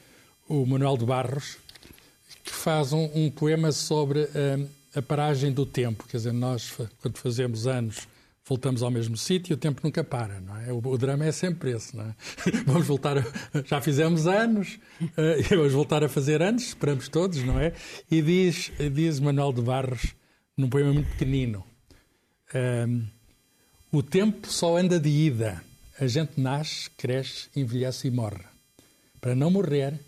o 0.49 0.67
Manuel 0.67 0.97
de 0.97 1.05
Barros, 1.05 1.57
que 2.45 2.53
faz 2.53 2.93
um, 2.93 3.11
um 3.15 3.31
poema 3.31 3.73
sobre 3.73 4.21
uh, 4.21 4.69
a 4.95 5.03
paragem 5.03 5.53
do 5.53 5.67
tempo. 5.67 6.07
Quer 6.09 6.19
dizer, 6.19 6.33
nós, 6.33 6.73
quando 7.01 7.19
fazemos 7.19 7.67
anos, 7.67 8.07
voltamos 8.47 8.83
ao 8.83 8.91
mesmo 8.91 9.17
sítio, 9.17 9.57
o 9.57 9.59
tempo 9.59 9.81
nunca 9.83 10.05
para, 10.05 10.41
não 10.41 10.57
é? 10.57 10.73
O, 10.73 10.79
o, 10.79 10.97
drama 10.97 11.27
é 11.27 11.33
sempre 11.33 11.73
esse, 11.73 11.97
não 11.97 12.05
é? 12.05 12.15
Vamos 12.65 12.87
voltar, 12.87 13.19
a, 13.19 13.25
já 13.65 13.81
fizemos 13.81 14.27
anos, 14.27 14.79
uh, 15.03 15.43
vamos 15.51 15.73
voltar 15.73 16.05
a 16.05 16.09
fazer 16.09 16.41
anos, 16.41 16.69
esperamos 16.69 17.09
todos, 17.09 17.43
não 17.43 17.59
é? 17.59 17.73
E 18.09 18.23
diz, 18.23 18.71
diz 18.93 19.19
Manuel 19.19 19.53
de 19.53 19.63
Barros, 19.63 20.15
num 20.57 20.69
poema 20.69 20.93
muito 20.93 21.11
pequenino, 21.11 21.65
um, 22.89 23.05
o 23.91 24.03
tempo 24.03 24.49
só 24.49 24.77
anda 24.77 25.01
de 25.01 25.09
ida, 25.09 25.63
a 25.99 26.07
gente 26.07 26.41
nasce, 26.41 26.89
cresce, 26.91 27.49
envelhece 27.57 28.07
e 28.07 28.11
morre. 28.11 28.45
Para 29.21 29.35
não 29.35 29.51
morrer, 29.51 29.99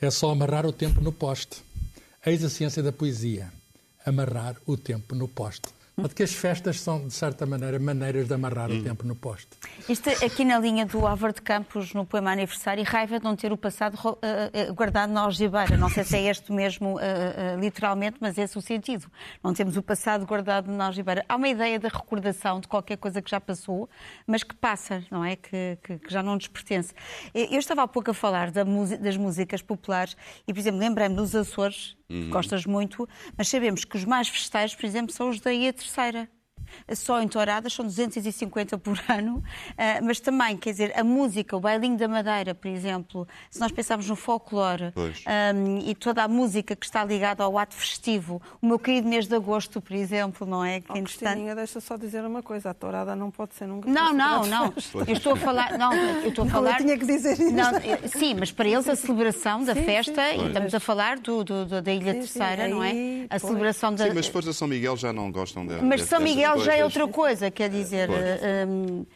é 0.00 0.10
só 0.10 0.30
amarrar 0.30 0.64
o 0.64 0.72
tempo 0.72 1.00
no 1.00 1.12
poste. 1.12 1.62
Eis 2.24 2.42
a 2.42 2.48
ciência 2.48 2.82
da 2.82 2.92
poesia, 2.92 3.52
amarrar 4.06 4.56
o 4.64 4.76
tempo 4.76 5.14
no 5.14 5.28
poste. 5.28 5.68
Porque 5.96 6.24
as 6.24 6.32
festas 6.32 6.80
são, 6.80 7.06
de 7.06 7.14
certa 7.14 7.46
maneira, 7.46 7.78
maneiras 7.78 8.26
de 8.26 8.34
amarrar 8.34 8.70
hum. 8.70 8.80
o 8.80 8.82
tempo 8.82 9.06
no 9.06 9.14
poste. 9.14 9.48
Isto 9.88 10.10
aqui 10.10 10.44
na 10.44 10.58
linha 10.58 10.84
do 10.84 11.06
Álvaro 11.06 11.32
de 11.32 11.40
Campos, 11.40 11.94
no 11.94 12.04
poema 12.04 12.32
Aniversário, 12.32 12.82
raiva 12.84 13.18
de 13.18 13.24
não 13.24 13.36
ter 13.36 13.52
o 13.52 13.56
passado 13.56 13.94
uh, 14.04 14.10
uh, 14.10 14.74
guardado 14.74 15.12
na 15.12 15.22
algibeira. 15.22 15.76
Não 15.76 15.88
sei 15.88 16.04
se 16.04 16.16
é 16.16 16.22
este 16.30 16.52
mesmo, 16.52 16.96
uh, 16.96 17.60
literalmente, 17.60 18.16
mas 18.20 18.36
esse 18.36 18.56
é 18.56 18.58
o 18.58 18.62
sentido. 18.62 19.06
Não 19.42 19.54
temos 19.54 19.76
o 19.76 19.82
passado 19.82 20.26
guardado 20.26 20.70
na 20.70 20.86
algibeira. 20.86 21.24
Há 21.28 21.36
uma 21.36 21.48
ideia 21.48 21.78
da 21.78 21.88
recordação 21.88 22.60
de 22.60 22.66
qualquer 22.66 22.96
coisa 22.96 23.22
que 23.22 23.30
já 23.30 23.40
passou, 23.40 23.88
mas 24.26 24.42
que 24.42 24.54
passa, 24.54 25.04
não 25.10 25.24
é? 25.24 25.36
Que, 25.36 25.78
que, 25.82 25.98
que 25.98 26.12
já 26.12 26.22
não 26.22 26.34
nos 26.34 26.48
pertence. 26.48 26.92
Eu 27.32 27.58
estava 27.58 27.82
há 27.82 27.88
pouco 27.88 28.10
a 28.10 28.14
falar 28.14 28.50
da 28.50 28.64
das 29.00 29.16
músicas 29.16 29.62
populares 29.62 30.16
e, 30.46 30.52
por 30.52 30.58
exemplo, 30.58 30.80
lembrei-me 30.80 31.14
dos 31.14 31.34
Açores, 31.34 31.96
uhum. 32.14 32.30
gostas 32.30 32.64
muito, 32.64 33.08
mas 33.36 33.48
sabemos 33.48 33.84
que 33.84 33.96
os 33.96 34.04
mais 34.04 34.28
festeiros, 34.28 34.74
por 34.74 34.84
exemplo, 34.84 35.12
são 35.12 35.28
os 35.28 35.40
da 35.40 35.52
Ia 35.52 35.72
Terceira 35.72 36.28
só 36.94 37.20
em 37.20 37.28
touradas, 37.28 37.72
são 37.72 37.84
250 37.84 38.78
por 38.78 38.98
ano, 39.08 39.42
ah, 39.76 40.00
mas 40.02 40.20
também, 40.20 40.56
quer 40.56 40.70
dizer, 40.70 40.98
a 40.98 41.04
música, 41.04 41.56
o 41.56 41.60
bailinho 41.60 41.96
da 41.96 42.08
Madeira, 42.08 42.54
por 42.54 42.68
exemplo, 42.68 43.26
se 43.50 43.60
nós 43.60 43.72
pensarmos 43.72 44.08
no 44.08 44.16
folclore 44.16 44.92
um, 44.96 45.78
e 45.78 45.94
toda 45.94 46.22
a 46.22 46.28
música 46.28 46.76
que 46.76 46.84
está 46.84 47.04
ligada 47.04 47.42
ao 47.42 47.58
ato 47.58 47.74
festivo, 47.74 48.40
o 48.60 48.66
meu 48.66 48.78
querido 48.78 49.08
mês 49.08 49.26
de 49.26 49.34
agosto, 49.34 49.80
por 49.80 49.94
exemplo, 49.94 50.46
não 50.46 50.64
é? 50.64 50.80
Que 50.80 50.90
oh, 50.90 50.94
Cristininha, 50.94 51.54
deixa 51.54 51.80
só 51.80 51.96
dizer 51.96 52.24
uma 52.24 52.42
coisa, 52.42 52.70
a 52.70 52.74
tourada 52.74 53.14
não 53.14 53.30
pode 53.30 53.54
ser 53.54 53.66
nunca... 53.66 53.88
Não, 53.88 54.12
não, 54.12 54.44
não, 54.46 54.72
eu 55.06 55.14
estou 55.14 55.32
a 55.32 55.36
falar... 55.36 55.78
Não, 55.78 55.94
eu 55.94 56.28
estou 56.28 56.44
a 56.44 56.48
falar... 56.48 56.70
Não, 56.70 56.78
eu 56.78 56.84
tinha 56.84 56.98
que 56.98 57.06
dizer 57.06 57.32
isso. 57.32 57.52
Não, 57.52 57.72
sim, 58.08 58.34
mas 58.34 58.50
para 58.52 58.68
eles 58.68 58.88
a 58.88 58.96
celebração 58.96 59.64
da 59.64 59.74
sim, 59.74 59.84
festa, 59.84 60.22
sim, 60.30 60.44
e 60.44 60.46
estamos 60.48 60.74
a 60.74 60.80
falar 60.80 61.18
do, 61.18 61.44
do, 61.44 61.82
da 61.82 61.92
Ilha 61.92 62.12
sim, 62.12 62.18
Terceira, 62.20 62.68
não 62.68 62.82
é? 62.82 63.26
A 63.30 63.38
celebração 63.38 63.94
da... 63.94 64.04
Sim, 64.06 64.12
mas 64.14 64.26
depois 64.26 64.44
da 64.44 64.52
São 64.52 64.68
Miguel 64.68 64.96
já 64.96 65.12
não 65.12 65.30
gostam 65.30 65.66
dela. 65.66 65.82
Mas 65.82 66.02
São 66.02 66.20
Miguel 66.20 66.63
já 66.64 66.76
é 66.76 66.84
outra 66.84 67.06
coisa, 67.08 67.50
quer 67.50 67.70
dizer. 67.70 68.08
Uh, 68.10 69.06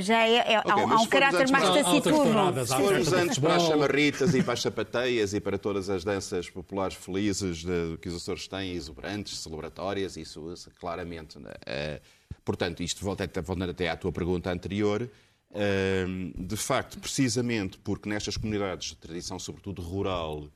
já 0.00 0.26
é, 0.26 0.54
é 0.54 0.58
okay, 0.60 0.72
há, 0.72 0.96
um 0.96 1.06
caráter 1.06 1.50
mais 1.50 1.68
taciturno. 1.68 2.66
Se 2.66 2.74
formos 2.74 3.12
antes 3.12 3.38
para 3.38 3.56
as 3.56 3.62
chamarritas 3.64 4.34
e 4.34 4.42
para 4.42 4.54
as 4.54 4.62
sapateias 4.62 5.34
e 5.34 5.40
para 5.40 5.58
todas 5.58 5.90
as 5.90 6.02
danças 6.02 6.48
populares 6.48 6.96
felizes 6.96 7.58
de, 7.58 7.98
que 8.00 8.08
os 8.08 8.14
Açores 8.14 8.48
têm, 8.48 8.72
exuberantes, 8.72 9.38
celebratórias, 9.38 10.16
isso, 10.16 10.54
claramente. 10.78 11.36
Uh, 11.36 12.00
portanto, 12.42 12.82
isto 12.82 13.04
voltando 13.04 13.70
até 13.70 13.90
à 13.90 13.96
tua 13.96 14.10
pergunta 14.10 14.50
anterior, 14.50 15.02
uh, 15.50 16.42
de 16.42 16.56
facto, 16.56 16.98
precisamente 16.98 17.76
porque 17.78 18.08
nestas 18.08 18.38
comunidades 18.38 18.88
de 18.88 18.96
tradição, 18.96 19.38
sobretudo 19.38 19.82
rural, 19.82 20.48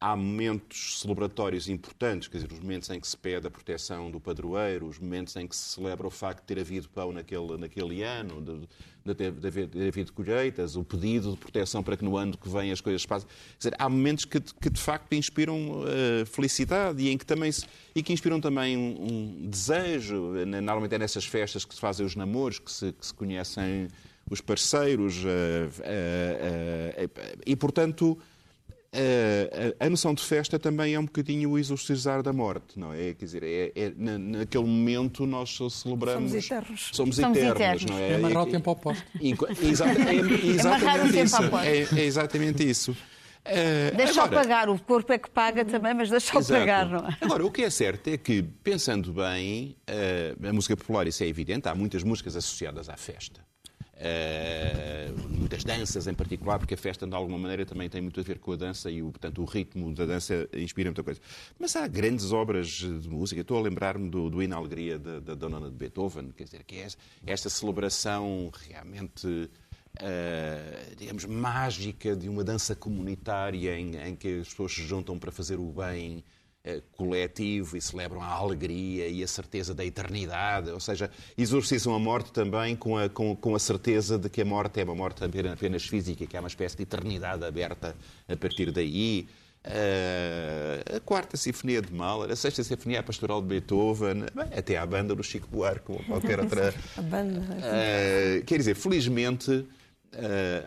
há 0.00 0.14
momentos 0.14 1.00
celebratórios 1.00 1.68
importantes, 1.68 2.28
quer 2.28 2.38
dizer, 2.38 2.52
os 2.52 2.60
momentos 2.60 2.90
em 2.90 3.00
que 3.00 3.08
se 3.08 3.16
pede 3.16 3.46
a 3.46 3.50
proteção 3.50 4.10
do 4.10 4.20
padroeiro, 4.20 4.86
os 4.86 4.98
momentos 4.98 5.34
em 5.36 5.46
que 5.46 5.56
se 5.56 5.74
celebra 5.74 6.06
o 6.06 6.10
facto 6.10 6.40
de 6.40 6.46
ter 6.46 6.60
havido 6.60 6.88
pão 6.90 7.12
naquele, 7.12 7.56
naquele 7.56 8.02
ano, 8.02 8.42
de, 8.42 9.14
de, 9.14 9.30
de, 9.30 9.46
haver, 9.46 9.66
de 9.66 9.88
haver 9.88 10.10
colheitas, 10.10 10.76
o 10.76 10.84
pedido 10.84 11.30
de 11.30 11.38
proteção 11.38 11.82
para 11.82 11.96
que 11.96 12.04
no 12.04 12.16
ano 12.16 12.36
que 12.36 12.48
vem 12.48 12.70
as 12.70 12.80
coisas 12.80 13.06
passem. 13.06 13.26
Quer 13.26 13.58
dizer, 13.58 13.74
há 13.78 13.88
momentos 13.88 14.26
que, 14.26 14.38
que 14.38 14.68
de 14.68 14.80
facto 14.80 15.14
inspiram 15.14 15.80
uh, 15.80 16.26
felicidade 16.26 17.02
e, 17.02 17.08
em 17.08 17.16
que 17.16 17.24
também 17.24 17.50
se, 17.50 17.64
e 17.94 18.02
que 18.02 18.12
inspiram 18.12 18.38
também 18.38 18.76
um, 18.76 18.96
um, 19.00 19.48
desejo. 19.48 20.34
Normalmente 20.44 20.94
é 20.94 20.98
nessas 20.98 21.24
festas 21.24 21.64
que 21.64 21.74
se 21.74 21.80
fazem 21.80 22.04
os 22.04 22.14
namoros, 22.14 22.58
que 22.58 22.70
se, 22.70 22.92
que 22.92 23.06
se 23.06 23.14
conhecem 23.14 23.88
os 24.30 24.42
parceiros. 24.42 25.24
Uh, 25.24 25.68
uh, 25.80 27.10
e, 27.46 27.56
portanto 27.56 28.18
a, 29.80 29.86
a, 29.86 29.90
noção 29.90 30.14
de 30.14 30.22
festa 30.22 30.58
também 30.58 30.94
é 30.94 31.00
um 31.00 31.04
bocadinho 31.04 31.50
o 31.50 31.58
exorcizar 31.58 32.22
da 32.22 32.32
morte, 32.32 32.78
não 32.78 32.92
é? 32.92 33.14
Quer 33.14 33.24
dizer, 33.24 33.42
é, 33.42 33.72
é 33.74 33.92
na, 33.96 34.18
naquele 34.18 34.64
momento 34.64 35.26
nós 35.26 35.56
celebramos. 35.70 36.30
Somos 36.30 36.44
eternos. 36.44 36.90
Somos, 36.92 37.16
somos 37.16 37.38
eternos, 37.38 37.60
eternos, 37.60 37.84
não 37.86 37.98
é? 37.98 38.10
É 38.10 38.14
amarrar 38.16 38.42
o 38.42 38.46
tempo 38.46 38.70
ao 38.70 38.76
posto. 38.76 39.04
é, 39.14 39.66
exatamente 39.66 41.20
isso. 41.20 41.38
É, 41.64 42.00
é 42.00 42.04
exatamente 42.04 42.68
isso. 42.68 42.96
Uh, 43.46 43.96
deixa 43.96 44.22
agora, 44.24 44.42
pagar, 44.42 44.68
o 44.68 44.78
corpo 44.78 45.12
é 45.12 45.18
que 45.18 45.30
paga 45.30 45.64
também, 45.64 45.94
mas 45.94 46.10
deixa-o 46.10 46.44
pagar, 46.44 46.88
não 46.88 47.06
é? 47.06 47.16
Agora, 47.20 47.46
o 47.46 47.50
que 47.50 47.62
é 47.62 47.70
certo 47.70 48.08
é 48.08 48.16
que, 48.16 48.42
pensando 48.42 49.12
bem, 49.12 49.76
uh, 49.88 50.48
a 50.48 50.52
música 50.52 50.76
popular, 50.76 51.06
isso 51.06 51.22
é 51.22 51.28
evidente, 51.28 51.68
há 51.68 51.74
muitas 51.74 52.02
músicas 52.02 52.34
associadas 52.34 52.88
à 52.88 52.96
festa. 52.96 53.40
Uh, 53.96 55.28
muitas 55.30 55.64
danças 55.64 56.06
em 56.06 56.12
particular, 56.12 56.58
porque 56.58 56.74
a 56.74 56.76
festa 56.76 57.06
de 57.06 57.14
alguma 57.14 57.38
maneira 57.38 57.64
também 57.64 57.88
tem 57.88 58.02
muito 58.02 58.20
a 58.20 58.22
ver 58.22 58.38
com 58.38 58.52
a 58.52 58.56
dança 58.56 58.90
e 58.90 59.00
portanto, 59.00 59.40
o 59.40 59.44
ritmo 59.46 59.94
da 59.94 60.04
dança 60.04 60.46
inspira 60.52 60.90
muita 60.90 61.02
coisa. 61.02 61.20
Mas 61.58 61.74
há 61.76 61.86
grandes 61.86 62.30
obras 62.30 62.68
de 62.68 63.08
música. 63.08 63.40
Estou 63.40 63.56
a 63.56 63.62
lembrar-me 63.62 64.10
do, 64.10 64.28
do 64.28 64.40
Alegria 64.54 64.98
da, 64.98 65.18
da 65.20 65.34
Dona 65.34 65.60
de 65.60 65.70
Beethoven, 65.70 66.30
quer 66.36 66.44
dizer, 66.44 66.64
que 66.64 66.76
é 66.76 66.88
esta 67.26 67.48
celebração 67.48 68.50
realmente, 68.68 69.26
uh, 69.26 70.96
digamos, 70.96 71.24
mágica 71.24 72.14
de 72.14 72.28
uma 72.28 72.44
dança 72.44 72.76
comunitária 72.76 73.78
em, 73.78 73.96
em 73.96 74.14
que 74.14 74.40
as 74.40 74.48
pessoas 74.48 74.72
se 74.72 74.82
juntam 74.82 75.18
para 75.18 75.32
fazer 75.32 75.58
o 75.58 75.72
bem 75.72 76.18
eh, 76.18 76.35
coletivo 76.96 77.76
e 77.76 77.80
celebram 77.80 78.22
a 78.22 78.28
alegria 78.28 79.08
e 79.08 79.22
a 79.22 79.26
certeza 79.26 79.74
da 79.74 79.84
eternidade, 79.84 80.70
ou 80.70 80.80
seja, 80.80 81.10
exorcizam 81.36 81.94
a 81.94 81.98
morte 81.98 82.32
também 82.32 82.74
com 82.74 82.96
a, 82.96 83.08
com, 83.08 83.34
com 83.36 83.54
a 83.54 83.58
certeza 83.58 84.18
de 84.18 84.28
que 84.28 84.42
a 84.42 84.44
morte 84.44 84.80
é 84.80 84.84
uma 84.84 84.94
morte 84.94 85.22
apenas 85.24 85.86
física, 85.86 86.26
que 86.26 86.36
há 86.36 86.40
uma 86.40 86.48
espécie 86.48 86.76
de 86.76 86.82
eternidade 86.82 87.44
aberta 87.44 87.94
a 88.28 88.36
partir 88.36 88.70
daí. 88.70 89.28
Uh, 89.66 90.96
a 90.96 91.00
quarta 91.00 91.36
sinfonia 91.36 91.82
de 91.82 91.92
Mahler, 91.92 92.30
a 92.30 92.36
sexta 92.36 92.62
sinfonia 92.62 93.02
pastoral 93.02 93.42
de 93.42 93.48
Beethoven, 93.48 94.26
bem, 94.32 94.46
até 94.56 94.76
a 94.76 94.86
banda 94.86 95.12
do 95.12 95.24
Chico 95.24 95.48
Buarque, 95.50 95.86
como 95.86 96.04
qualquer 96.04 96.38
outra. 96.38 96.72
a 96.96 97.02
banda. 97.02 97.40
Uh, 97.40 98.44
quer 98.44 98.58
dizer, 98.58 98.76
felizmente 98.76 99.66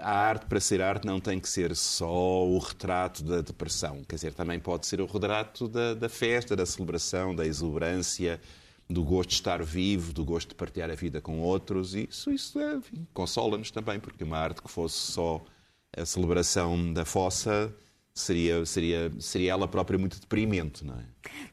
a 0.02 0.12
arte, 0.12 0.46
para 0.46 0.60
ser 0.60 0.82
arte, 0.82 1.06
não 1.06 1.20
tem 1.20 1.40
que 1.40 1.50
ser 1.50 1.76
só 1.76 2.46
o 2.46 2.58
retrato 2.60 3.24
da 3.24 3.42
depressão. 3.42 4.04
Quer 4.08 4.16
dizer, 4.16 4.34
também 4.34 4.60
pode 4.60 4.86
ser 4.86 5.02
o 5.02 5.06
retrato 5.06 5.68
da, 5.68 5.94
da 5.94 6.10
festa, 6.10 6.56
da 6.56 6.66
celebração, 6.66 7.36
da 7.36 7.46
exuberância, 7.46 8.40
do 8.90 9.04
gosto 9.04 9.30
de 9.30 9.36
estar 9.36 9.64
vivo, 9.64 10.14
do 10.14 10.26
gosto 10.26 10.50
de 10.50 10.56
partilhar 10.56 10.90
a 10.90 10.96
vida 10.96 11.22
com 11.22 11.40
outros. 11.40 11.96
E 11.96 12.08
isso, 12.10 12.32
isso 12.32 12.60
é, 12.60 12.80
consola-nos 13.14 13.72
também, 13.72 14.00
porque 14.00 14.24
uma 14.24 14.38
arte 14.38 14.62
que 14.62 14.70
fosse 14.70 14.98
só 14.98 15.44
a 15.96 16.06
celebração 16.06 16.92
da 16.94 17.06
fossa 17.06 17.74
seria, 18.14 18.66
seria, 18.66 19.12
seria 19.20 19.52
ela 19.52 19.68
própria 19.68 19.98
muito 19.98 20.20
deprimente, 20.20 20.86
não 20.86 20.96
é? 20.96 21.04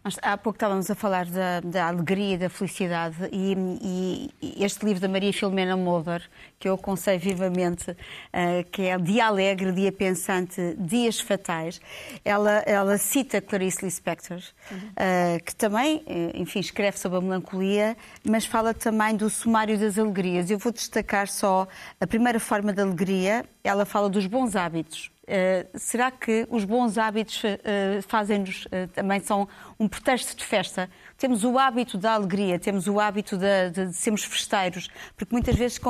Nós, 0.05 0.17
há 0.23 0.37
pouco 0.37 0.57
estávamos 0.57 0.91
a 0.91 0.95
falar 0.95 1.27
da, 1.27 1.61
da 1.61 1.89
alegria 1.89 2.35
e 2.35 2.39
da 2.39 2.49
felicidade 2.49 3.17
e, 3.33 4.31
e, 4.41 4.65
este 4.65 4.85
livro 4.85 5.01
da 5.01 5.09
Maria 5.09 5.33
Filomena 5.33 5.77
Mulder, 5.77 6.23
que 6.59 6.69
eu 6.69 6.75
aconselho 6.75 7.19
vivamente, 7.19 7.91
uh, 7.91 7.97
que 8.71 8.83
é 8.83 8.97
Dia 8.99 9.27
Alegre, 9.27 9.73
Dia 9.73 9.91
Pensante, 9.91 10.77
Dias 10.79 11.21
Fatais, 11.21 11.81
ela, 12.25 12.63
ela 12.67 12.97
cita 12.99 13.41
Clarice 13.41 13.85
Lispector, 13.85 14.39
uh, 14.39 15.45
que 15.45 15.55
também, 15.57 16.03
eh, 16.07 16.31
enfim, 16.35 16.61
escreve 16.61 16.99
sobre 16.99 17.19
a 17.19 17.21
melancolia, 17.21 17.97
mas 18.25 18.47
fala 18.47 18.73
também 18.73 19.17
do 19.17 19.29
sumário 19.29 19.79
das 19.79 19.99
alegrias. 19.99 20.51
Eu 20.51 20.59
vou 20.59 20.73
destacar 20.73 21.29
só 21.29 21.67
a 22.01 22.07
primeira 22.07 22.39
forma 22.39 22.73
de 22.73 22.81
alegria, 22.81 23.45
ela 23.65 23.85
fala 23.85 24.09
dos 24.09 24.27
bons 24.27 24.55
hábitos. 24.55 25.11
Uh, 25.27 25.67
será 25.77 26.09
que 26.09 26.47
os 26.49 26.65
bons 26.65 26.97
hábitos 26.97 27.43
uh, 27.43 28.01
fazem-nos 28.07 28.67
uh, 28.67 28.87
também 28.95 29.19
são 29.19 29.49
um 29.77 29.89
pretexto 29.89 30.37
de 30.37 30.45
festa? 30.45 30.89
Temos 31.19 31.43
o 31.43 31.59
hábito 31.59 31.99
da 31.99 32.13
alegria, 32.13 32.61
temos 32.61 32.87
o 32.87 33.01
hábito 33.01 33.37
de, 33.37 33.71
de, 33.71 33.87
de 33.87 33.93
sermos 33.93 34.23
festeiros, 34.23 34.89
porque 35.17 35.35
muitas 35.35 35.57
vezes 35.57 35.81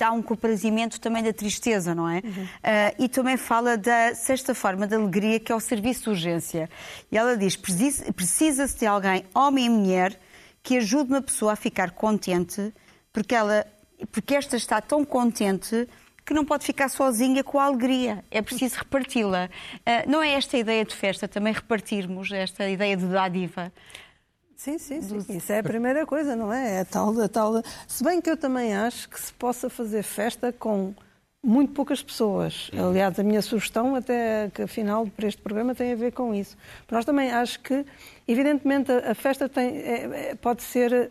há 0.00 0.12
um 0.12 0.22
comprazimento 0.22 1.00
também 1.00 1.24
da 1.24 1.32
tristeza, 1.32 1.92
não 1.92 2.08
é? 2.08 2.22
Uhum. 2.22 2.46
e 3.00 3.08
também 3.08 3.36
fala 3.36 3.76
da 3.76 4.14
sexta 4.14 4.54
forma 4.54 4.86
de 4.86 4.94
alegria, 4.94 5.40
que 5.40 5.50
é 5.50 5.54
o 5.54 5.60
serviço 5.60 6.04
de 6.04 6.10
urgência. 6.10 6.70
E 7.10 7.18
ela 7.18 7.36
diz: 7.36 7.56
precisa-se 7.56 8.78
de 8.78 8.86
alguém, 8.86 9.24
homem 9.34 9.66
e 9.66 9.70
mulher, 9.70 10.16
que 10.62 10.76
ajude 10.76 11.10
uma 11.10 11.22
pessoa 11.22 11.54
a 11.54 11.56
ficar 11.56 11.90
contente, 11.90 12.72
porque, 13.12 13.34
ela, 13.34 13.66
porque 14.12 14.36
esta 14.36 14.56
está 14.56 14.80
tão 14.80 15.04
contente 15.04 15.88
que 16.24 16.32
não 16.34 16.44
pode 16.44 16.64
ficar 16.64 16.88
sozinha 16.88 17.42
com 17.42 17.58
a 17.58 17.64
alegria, 17.64 18.24
é 18.30 18.40
preciso 18.40 18.76
reparti-la. 18.78 19.48
Uh, 19.78 20.10
não 20.10 20.22
é 20.22 20.32
esta 20.32 20.56
a 20.56 20.60
ideia 20.60 20.84
de 20.84 20.94
festa, 20.94 21.26
também 21.26 21.52
repartirmos 21.52 22.30
esta 22.30 22.68
ideia 22.68 22.96
de 22.96 23.06
dádiva? 23.06 23.72
Sim, 24.56 24.78
sim, 24.78 25.02
sim. 25.02 25.36
Isso 25.36 25.52
é 25.52 25.58
a 25.58 25.62
primeira 25.62 26.06
coisa, 26.06 26.36
não 26.36 26.52
é? 26.52 26.80
É 26.80 26.84
tal, 26.84 27.20
é 27.20 27.26
tal. 27.26 27.60
Se 27.88 28.04
bem 28.04 28.20
que 28.20 28.30
eu 28.30 28.36
também 28.36 28.76
acho 28.76 29.08
que 29.08 29.20
se 29.20 29.32
possa 29.32 29.68
fazer 29.68 30.04
festa 30.04 30.52
com 30.52 30.94
muito 31.44 31.72
poucas 31.72 32.00
pessoas. 32.00 32.70
Aliás, 32.72 33.18
a 33.18 33.22
minha 33.24 33.42
sugestão, 33.42 33.96
até 33.96 34.48
que 34.54 34.62
afinal 34.62 35.06
para 35.08 35.26
este 35.26 35.42
programa, 35.42 35.74
tem 35.74 35.92
a 35.92 35.96
ver 35.96 36.12
com 36.12 36.32
isso. 36.32 36.56
Nós 36.88 37.04
também 37.04 37.32
acho 37.32 37.58
que, 37.60 37.84
evidentemente, 38.28 38.92
a 38.92 39.14
festa 39.14 39.48
tem, 39.48 39.78
é, 39.78 40.30
é, 40.30 40.34
pode 40.36 40.62
ser 40.62 41.10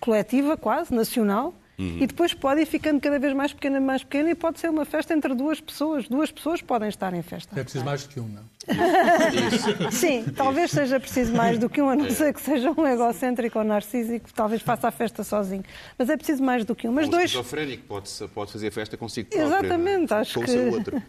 coletiva, 0.00 0.56
quase, 0.56 0.92
nacional, 0.92 1.54
Uhum. 1.82 1.98
E 2.00 2.06
depois 2.06 2.32
pode 2.32 2.60
ir 2.60 2.66
ficando 2.66 3.00
cada 3.00 3.18
vez 3.18 3.32
mais 3.32 3.52
pequena, 3.52 3.80
mais 3.80 4.04
pequena 4.04 4.30
e 4.30 4.34
pode 4.34 4.60
ser 4.60 4.70
uma 4.70 4.84
festa 4.84 5.12
entre 5.12 5.34
duas 5.34 5.60
pessoas. 5.60 6.08
Duas 6.08 6.30
pessoas 6.30 6.62
podem 6.62 6.88
estar 6.88 7.12
em 7.12 7.22
festa. 7.22 7.58
É 7.58 7.62
preciso 7.62 7.84
mais 7.84 8.04
do 8.04 8.08
que 8.08 8.20
um, 8.20 8.28
não? 8.28 8.42
Sim, 9.90 10.24
talvez 10.36 10.70
seja 10.70 11.00
preciso 11.00 11.32
mais 11.34 11.58
do 11.58 11.68
que 11.68 11.82
um, 11.82 11.88
a 11.88 11.96
não 11.96 12.08
ser 12.08 12.32
que 12.32 12.40
seja 12.40 12.70
um 12.70 12.86
egocêntrico 12.86 13.58
ou 13.58 13.64
narcísico, 13.64 14.32
talvez 14.32 14.62
faça 14.62 14.86
a 14.86 14.90
festa 14.92 15.24
sozinho. 15.24 15.64
Mas 15.98 16.08
é 16.08 16.16
preciso 16.16 16.42
mais 16.42 16.64
do 16.64 16.74
que 16.74 16.86
um. 16.86 16.92
Mas 16.92 17.08
um 17.08 17.10
dois. 17.10 17.24
esquizofrénico 17.24 17.84
pode, 17.88 18.08
pode 18.32 18.52
fazer 18.52 18.70
festa 18.70 18.96
consigo 18.96 19.30
próprio. 19.30 19.48
Exatamente, 19.48 20.12
é? 20.14 20.16
acho 20.16 20.38
Com 20.38 20.44
que. 20.44 20.52
o 20.52 20.72
outro. 20.72 20.96
Uh, 20.96 21.02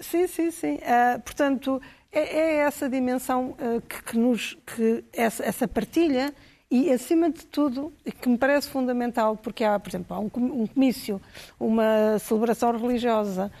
sim, 0.00 0.26
sim, 0.26 0.50
sim. 0.50 0.74
Uh, 0.74 1.20
portanto, 1.22 1.80
é, 2.12 2.20
é, 2.20 2.54
essa 2.58 2.88
dimensão 2.90 3.56
uh, 3.58 3.80
que, 3.80 4.02
que, 4.02 4.18
nos. 4.18 4.58
que 4.66 5.02
essa, 5.14 5.42
essa 5.42 5.66
partilha 5.66 6.34
e, 6.74 6.90
acima 6.90 7.30
de 7.30 7.46
tudo, 7.46 7.92
que 8.20 8.28
me 8.28 8.36
parece 8.36 8.68
fundamental, 8.68 9.36
porque 9.36 9.62
há, 9.62 9.78
por 9.78 9.90
exemplo, 9.90 10.16
há 10.16 10.18
um 10.18 10.28
comício, 10.28 11.22
uma 11.58 12.18
celebração 12.18 12.76
religiosa, 12.76 13.52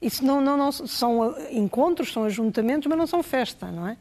isso 0.00 0.24
não, 0.24 0.40
não, 0.40 0.56
não 0.56 0.70
são 0.70 1.34
encontros, 1.50 2.12
são 2.12 2.22
ajuntamentos, 2.22 2.86
mas 2.86 2.96
não 2.96 3.08
são 3.08 3.24
festa, 3.24 3.72
não 3.72 3.88
é? 3.88 3.96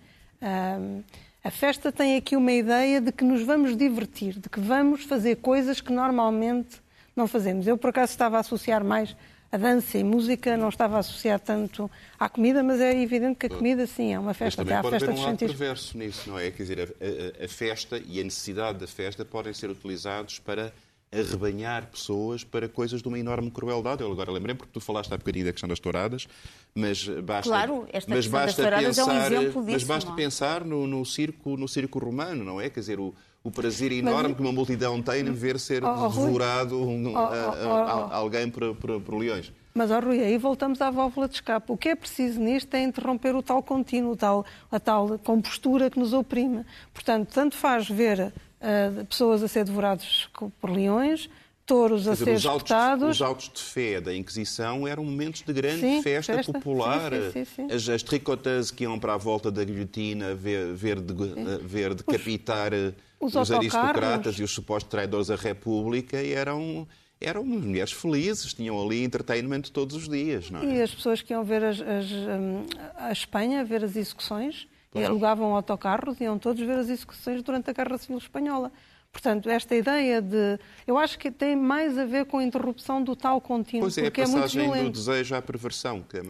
a 1.43 1.49
festa 1.49 1.91
tem 1.91 2.15
aqui 2.15 2.35
uma 2.35 2.51
ideia 2.51 3.01
de 3.01 3.11
que 3.11 3.23
nos 3.23 3.41
vamos 3.41 3.75
divertir, 3.75 4.37
de 4.37 4.47
que 4.47 4.59
vamos 4.59 5.03
fazer 5.03 5.37
coisas 5.37 5.81
que 5.81 5.91
normalmente 5.91 6.79
não 7.15 7.27
fazemos. 7.27 7.65
Eu, 7.65 7.75
por 7.75 7.89
acaso, 7.89 8.11
estava 8.11 8.37
a 8.37 8.41
associar 8.41 8.83
mais 8.83 9.15
a 9.51 9.57
dança 9.57 9.97
e 9.97 10.03
música 10.03 10.55
não 10.55 10.69
estava 10.69 10.97
a 10.97 10.99
associar 10.99 11.39
tanto 11.39 11.89
à 12.19 12.29
comida, 12.29 12.61
mas 12.61 12.79
é 12.79 13.01
evidente 13.01 13.37
que 13.39 13.47
a 13.47 13.49
comida, 13.49 13.87
sim, 13.87 14.13
é 14.13 14.19
uma 14.19 14.33
festa. 14.33 14.63
Mas 14.63 14.69
também 14.69 14.81
pode 14.81 14.95
festa 14.95 15.11
haver 15.11 15.19
um 15.19 15.25
lado 15.25 15.37
perverso 15.37 15.97
nisso, 15.97 16.29
não 16.29 16.37
é? 16.37 16.51
Quer 16.51 16.63
dizer, 16.63 16.79
a, 16.79 17.41
a, 17.41 17.45
a, 17.45 17.47
festa 17.47 18.01
e 18.05 18.19
a 18.19 18.23
necessidade 18.23 18.77
da 18.77 18.87
festa 18.87 19.25
podem 19.25 19.53
ser 19.53 19.69
utilizados 19.69 20.39
para 20.39 20.71
arrebanhar 21.11 21.87
pessoas 21.87 22.43
para 22.43 22.69
coisas 22.69 23.01
de 23.01 23.07
uma 23.07 23.17
enorme 23.17 23.49
crueldade. 23.49 24.03
Eu 24.03 24.11
agora 24.11 24.31
lembrei, 24.31 24.53
porque 24.53 24.71
tu 24.71 24.79
falaste 24.79 25.11
há 25.11 25.17
bocadinho 25.17 25.45
da 25.45 25.51
questão 25.51 25.67
das 25.67 25.79
touradas, 25.79 26.27
mas 26.75 27.07
basta, 27.07 27.49
claro, 27.49 27.87
esta 27.91 28.13
mas 28.13 28.27
basta 28.27 28.69
pensar, 28.69 28.73
é 28.73 29.05
um 29.05 29.25
exemplo 29.25 29.65
disso, 29.65 29.71
mas 29.71 29.83
basta 29.83 30.11
é? 30.11 30.15
pensar 30.15 30.63
no, 30.63 30.85
no, 30.85 31.03
circo, 31.03 31.57
no 31.57 31.67
circo 31.67 31.97
romano, 31.97 32.43
não 32.43 32.61
é? 32.61 32.69
Quer 32.69 32.81
dizer, 32.81 32.99
o, 32.99 33.15
o 33.43 33.51
prazer 33.51 33.91
enorme 33.91 34.29
Mas... 34.29 34.37
que 34.37 34.41
uma 34.41 34.51
multidão 34.51 35.01
tem 35.01 35.21
em 35.21 35.31
ver 35.31 35.59
ser 35.59 35.83
oh, 35.83 36.05
oh, 36.05 36.09
devorado 36.09 36.81
um, 36.81 37.13
oh, 37.13 37.17
a, 37.17 38.11
a, 38.11 38.15
alguém 38.15 38.49
por, 38.49 38.75
por, 38.75 39.01
por 39.01 39.17
leões. 39.17 39.51
Mas, 39.73 39.91
oh, 39.91 39.99
Rui, 39.99 40.19
aí 40.21 40.37
voltamos 40.37 40.81
à 40.81 40.89
válvula 40.89 41.27
de 41.27 41.35
escape. 41.35 41.71
O 41.71 41.77
que 41.77 41.89
é 41.89 41.95
preciso 41.95 42.39
nisto 42.39 42.73
é 42.73 42.81
interromper 42.83 43.35
o 43.35 43.41
tal 43.41 43.63
contínuo, 43.63 44.15
tal, 44.15 44.45
a 44.71 44.79
tal 44.79 45.17
compostura 45.19 45.89
que 45.89 45.99
nos 45.99 46.11
oprime. 46.11 46.65
Portanto, 46.93 47.29
tanto 47.33 47.55
faz 47.55 47.87
ver 47.87 48.19
uh, 48.59 49.05
pessoas 49.05 49.41
a 49.43 49.47
ser 49.47 49.63
devoradas 49.63 50.27
por 50.59 50.69
leões, 50.69 51.29
touros 51.69 52.07
a 52.07 52.15
ser 52.15 52.33
espetados. 52.33 53.09
Os 53.17 53.21
autos 53.21 53.51
de 53.53 53.61
fé 53.61 54.01
da 54.01 54.15
Inquisição 54.15 54.87
eram 54.87 55.05
momentos 55.05 55.43
de 55.43 55.53
grande 55.53 55.81
sim, 55.81 56.01
festa, 56.01 56.33
festa, 56.33 56.51
popular. 56.51 57.11
Sim, 57.31 57.45
sim, 57.45 57.67
as, 57.71 57.87
as 57.87 58.01
tricotas 58.01 58.71
que 58.71 58.83
iam 58.83 58.97
para 58.99 59.13
a 59.13 59.17
volta 59.17 59.51
da 59.51 59.63
guilhotina 59.63 60.33
ver, 60.33 60.73
ver, 60.73 60.99
de, 60.99 61.13
ver 61.61 61.93
decapitar 61.93 62.71
os, 63.19 63.35
os 63.35 63.51
aristocratas 63.51 64.35
e 64.39 64.43
os 64.43 64.51
supostos 64.51 64.89
traidores 64.89 65.27
da 65.27 65.35
República 65.35 66.17
eram 66.17 66.87
eram 67.21 67.43
mulheres 67.43 67.91
felizes, 67.91 68.53
tinham 68.53 68.81
ali 68.81 69.03
entertainment 69.03 69.63
todos 69.73 69.93
os 69.93 70.07
dias. 70.07 70.49
Não 70.49 70.61
é? 70.61 70.77
E 70.77 70.81
as 70.81 70.95
pessoas 70.95 71.21
que 71.21 71.33
iam 71.33 71.43
ver 71.43 71.63
as, 71.65 71.81
as, 71.81 72.09
hum, 72.09 72.65
a 72.95 73.11
Espanha, 73.11 73.63
ver 73.65 73.83
as 73.83 73.97
execuções, 73.97 74.69
e 74.95 75.03
alugavam 75.03 75.53
autocarros, 75.53 76.19
iam 76.21 76.39
todos 76.39 76.65
ver 76.65 76.79
as 76.79 76.89
execuções 76.89 77.43
durante 77.43 77.69
a 77.69 77.73
Guerra 77.73 77.97
Civil 77.97 78.17
Espanhola. 78.17 78.71
Portanto, 79.11 79.49
esta 79.49 79.75
ideia 79.75 80.21
de. 80.21 80.59
Eu 80.85 80.97
acho 80.97 81.17
que 81.17 81.31
tem 81.31 81.55
mais 81.55 81.97
a 81.97 82.05
ver 82.05 82.25
com 82.25 82.37
a 82.37 82.43
interrupção 82.43 83.03
do 83.03 83.15
tal 83.15 83.41
contínuo. 83.41 83.85
Pois 83.85 83.97
é, 83.97 84.03
porque 84.03 84.21
a 84.21 84.25
passagem 84.25 84.65
é 84.65 84.67
muito 84.67 84.83
do 84.83 84.91
desejo 84.91 85.35
à 85.35 85.41
perversão, 85.41 86.03
que 86.03 86.17
é, 86.17 86.21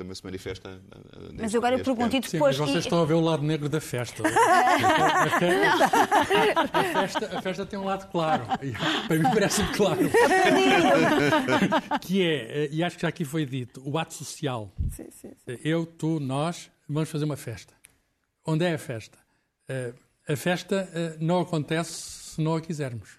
também 0.00 0.14
se 0.14 0.24
manifesta. 0.24 0.68
Eh, 0.70 1.32
mas 1.34 1.54
agora 1.54 1.76
eu 1.76 1.84
pergunto 1.84 2.16
e 2.16 2.20
depois. 2.20 2.56
Sim, 2.56 2.62
mas 2.62 2.70
vocês 2.70 2.84
estão 2.84 3.02
a 3.02 3.04
ver 3.04 3.14
o 3.14 3.20
lado 3.20 3.42
negro 3.42 3.68
da 3.68 3.80
festa. 3.80 4.22
a, 4.26 5.38
festa 5.38 5.86
a, 6.72 6.84
festa, 6.84 7.38
a 7.38 7.42
festa 7.42 7.66
tem 7.66 7.78
um 7.78 7.84
lado 7.84 8.10
claro. 8.10 8.46
Para 9.06 9.16
mim 9.16 9.24
parece 9.24 9.62
claro. 9.74 10.00
que 12.00 12.22
é, 12.22 12.64
eh, 12.64 12.68
e 12.72 12.82
acho 12.82 12.96
que 12.96 13.02
já 13.02 13.08
aqui 13.08 13.24
foi 13.24 13.44
dito, 13.44 13.82
o 13.84 13.98
ato 13.98 14.14
social. 14.14 14.72
Sim, 14.90 15.10
sim, 15.10 15.32
sim. 15.36 15.58
Eu, 15.62 15.84
tu, 15.84 16.18
nós, 16.18 16.70
vamos 16.88 17.10
fazer 17.10 17.26
uma 17.26 17.36
festa. 17.36 17.74
Onde 18.44 18.64
é 18.64 18.72
a 18.72 18.78
festa? 18.78 19.18
Eh, 19.68 19.92
a 20.30 20.36
festa 20.36 20.88
não 21.18 21.40
acontece 21.40 21.92
se 21.92 22.40
não 22.40 22.54
a 22.54 22.60
quisermos. 22.60 23.18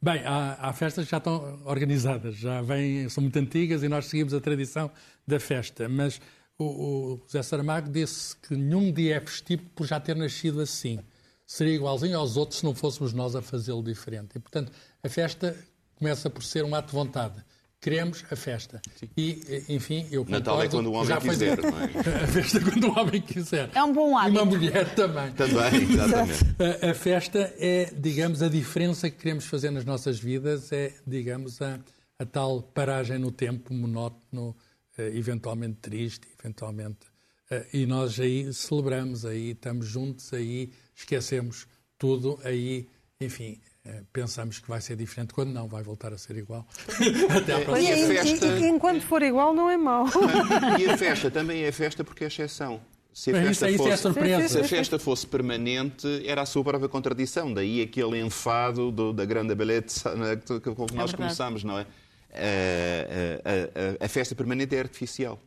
Bem, 0.00 0.20
há, 0.24 0.54
há, 0.54 0.72
festas 0.72 1.04
que 1.04 1.10
já 1.12 1.18
estão 1.18 1.62
organizadas, 1.64 2.34
já 2.34 2.60
vêm, 2.60 3.08
são 3.08 3.22
muito 3.22 3.38
antigas 3.38 3.84
e 3.84 3.88
nós 3.88 4.06
seguimos 4.06 4.34
a 4.34 4.40
tradição 4.40 4.90
da 5.24 5.38
festa. 5.38 5.88
Mas 5.88 6.20
o, 6.58 6.64
o 6.64 7.22
José 7.24 7.40
Saramago 7.42 7.88
disse 7.88 8.36
que 8.36 8.56
nenhum 8.56 8.92
dia 8.92 9.16
é 9.16 9.20
festivo 9.20 9.62
por 9.76 9.86
já 9.86 10.00
ter 10.00 10.16
nascido 10.16 10.60
assim. 10.60 10.98
Seria 11.46 11.74
igualzinho 11.74 12.18
aos 12.18 12.36
outros 12.36 12.58
se 12.58 12.64
não 12.64 12.74
fôssemos 12.74 13.12
nós 13.12 13.36
a 13.36 13.42
fazê-lo 13.42 13.82
diferente. 13.82 14.36
E, 14.36 14.40
portanto, 14.40 14.72
a 15.04 15.08
festa 15.08 15.56
começa 15.94 16.28
por 16.28 16.42
ser 16.42 16.64
um 16.64 16.74
ato 16.74 16.88
de 16.88 16.94
vontade 16.94 17.44
queremos 17.82 18.24
a 18.30 18.36
festa. 18.36 18.80
Sim. 18.94 19.10
E, 19.16 19.64
enfim, 19.68 20.06
eu 20.12 20.24
concordo... 20.24 20.30
Natal 20.30 20.62
é 20.62 20.68
quando 20.68 20.86
o 20.86 20.92
homem 20.92 21.18
quiser, 21.18 21.58
não 21.60 21.78
é? 21.80 21.84
A 22.22 22.26
festa 22.28 22.58
é 22.58 22.60
quando 22.60 22.84
o 22.84 22.98
homem 22.98 23.20
quiser. 23.20 23.70
É 23.74 23.82
um 23.82 23.92
bom 23.92 24.16
hábito. 24.16 24.36
E 24.36 24.38
uma 24.38 24.44
mulher 24.44 24.94
também. 24.94 25.32
Também, 25.32 25.82
exatamente. 25.90 26.44
A, 26.80 26.90
a, 26.90 26.94
festa 26.94 27.52
é, 27.58 27.92
digamos, 27.98 28.40
a 28.40 28.48
diferença 28.48 29.10
que 29.10 29.16
queremos 29.16 29.46
fazer 29.46 29.72
nas 29.72 29.84
nossas 29.84 30.20
vidas, 30.20 30.70
é, 30.70 30.94
digamos, 31.04 31.60
a, 31.60 31.80
a 32.20 32.24
tal 32.24 32.62
paragem 32.62 33.18
no 33.18 33.32
tempo, 33.32 33.74
monótono, 33.74 34.56
eh, 34.96 35.10
eventualmente 35.14 35.78
triste, 35.80 36.28
eventualmente... 36.38 37.00
Eh, 37.50 37.66
e 37.74 37.86
nós 37.86 38.20
aí 38.20 38.54
celebramos, 38.54 39.26
aí 39.26 39.50
estamos 39.50 39.86
juntos, 39.86 40.32
aí 40.32 40.70
esquecemos 40.94 41.66
tudo, 41.98 42.38
aí, 42.44 42.88
enfim, 43.20 43.60
pensamos 44.12 44.58
que 44.58 44.68
vai 44.68 44.80
ser 44.80 44.96
diferente, 44.96 45.34
quando 45.34 45.50
não, 45.50 45.66
vai 45.66 45.82
voltar 45.82 46.12
a 46.12 46.18
ser 46.18 46.36
igual. 46.36 46.66
Até 47.36 47.54
à 47.54 47.60
próxima. 47.60 47.80
E, 47.80 47.92
a 47.92 48.24
festa... 48.24 48.46
e, 48.46 48.62
e, 48.62 48.68
enquanto 48.68 49.02
for 49.02 49.22
igual, 49.22 49.52
não 49.52 49.68
é 49.68 49.76
mau. 49.76 50.06
E 50.78 50.88
a 50.88 50.96
festa 50.98 51.30
também 51.30 51.64
é 51.64 51.72
festa 51.72 52.04
porque 52.04 52.24
é 52.24 52.26
exceção. 52.28 52.80
Se 53.12 53.30
a, 53.30 53.34
festa 53.34 53.68
isso, 53.68 53.78
fosse, 53.84 54.08
é 54.20 54.48
se 54.48 54.58
a 54.58 54.64
festa 54.64 54.98
fosse 54.98 55.26
permanente, 55.26 56.06
era 56.26 56.40
a 56.40 56.46
sua 56.46 56.64
própria 56.64 56.88
contradição. 56.88 57.52
Daí 57.52 57.82
aquele 57.82 58.18
enfado 58.20 58.90
do, 58.90 59.12
da 59.12 59.26
grande 59.26 59.54
beleza 59.54 60.10
com 60.74 60.86
que 60.86 60.94
nós 60.94 61.12
é 61.12 61.16
começamos, 61.16 61.62
não 61.62 61.78
é? 61.78 61.86
A, 62.32 64.00
a, 64.00 64.02
a, 64.02 64.06
a 64.06 64.08
festa 64.08 64.34
permanente 64.34 64.74
é 64.74 64.78
artificial. 64.78 65.38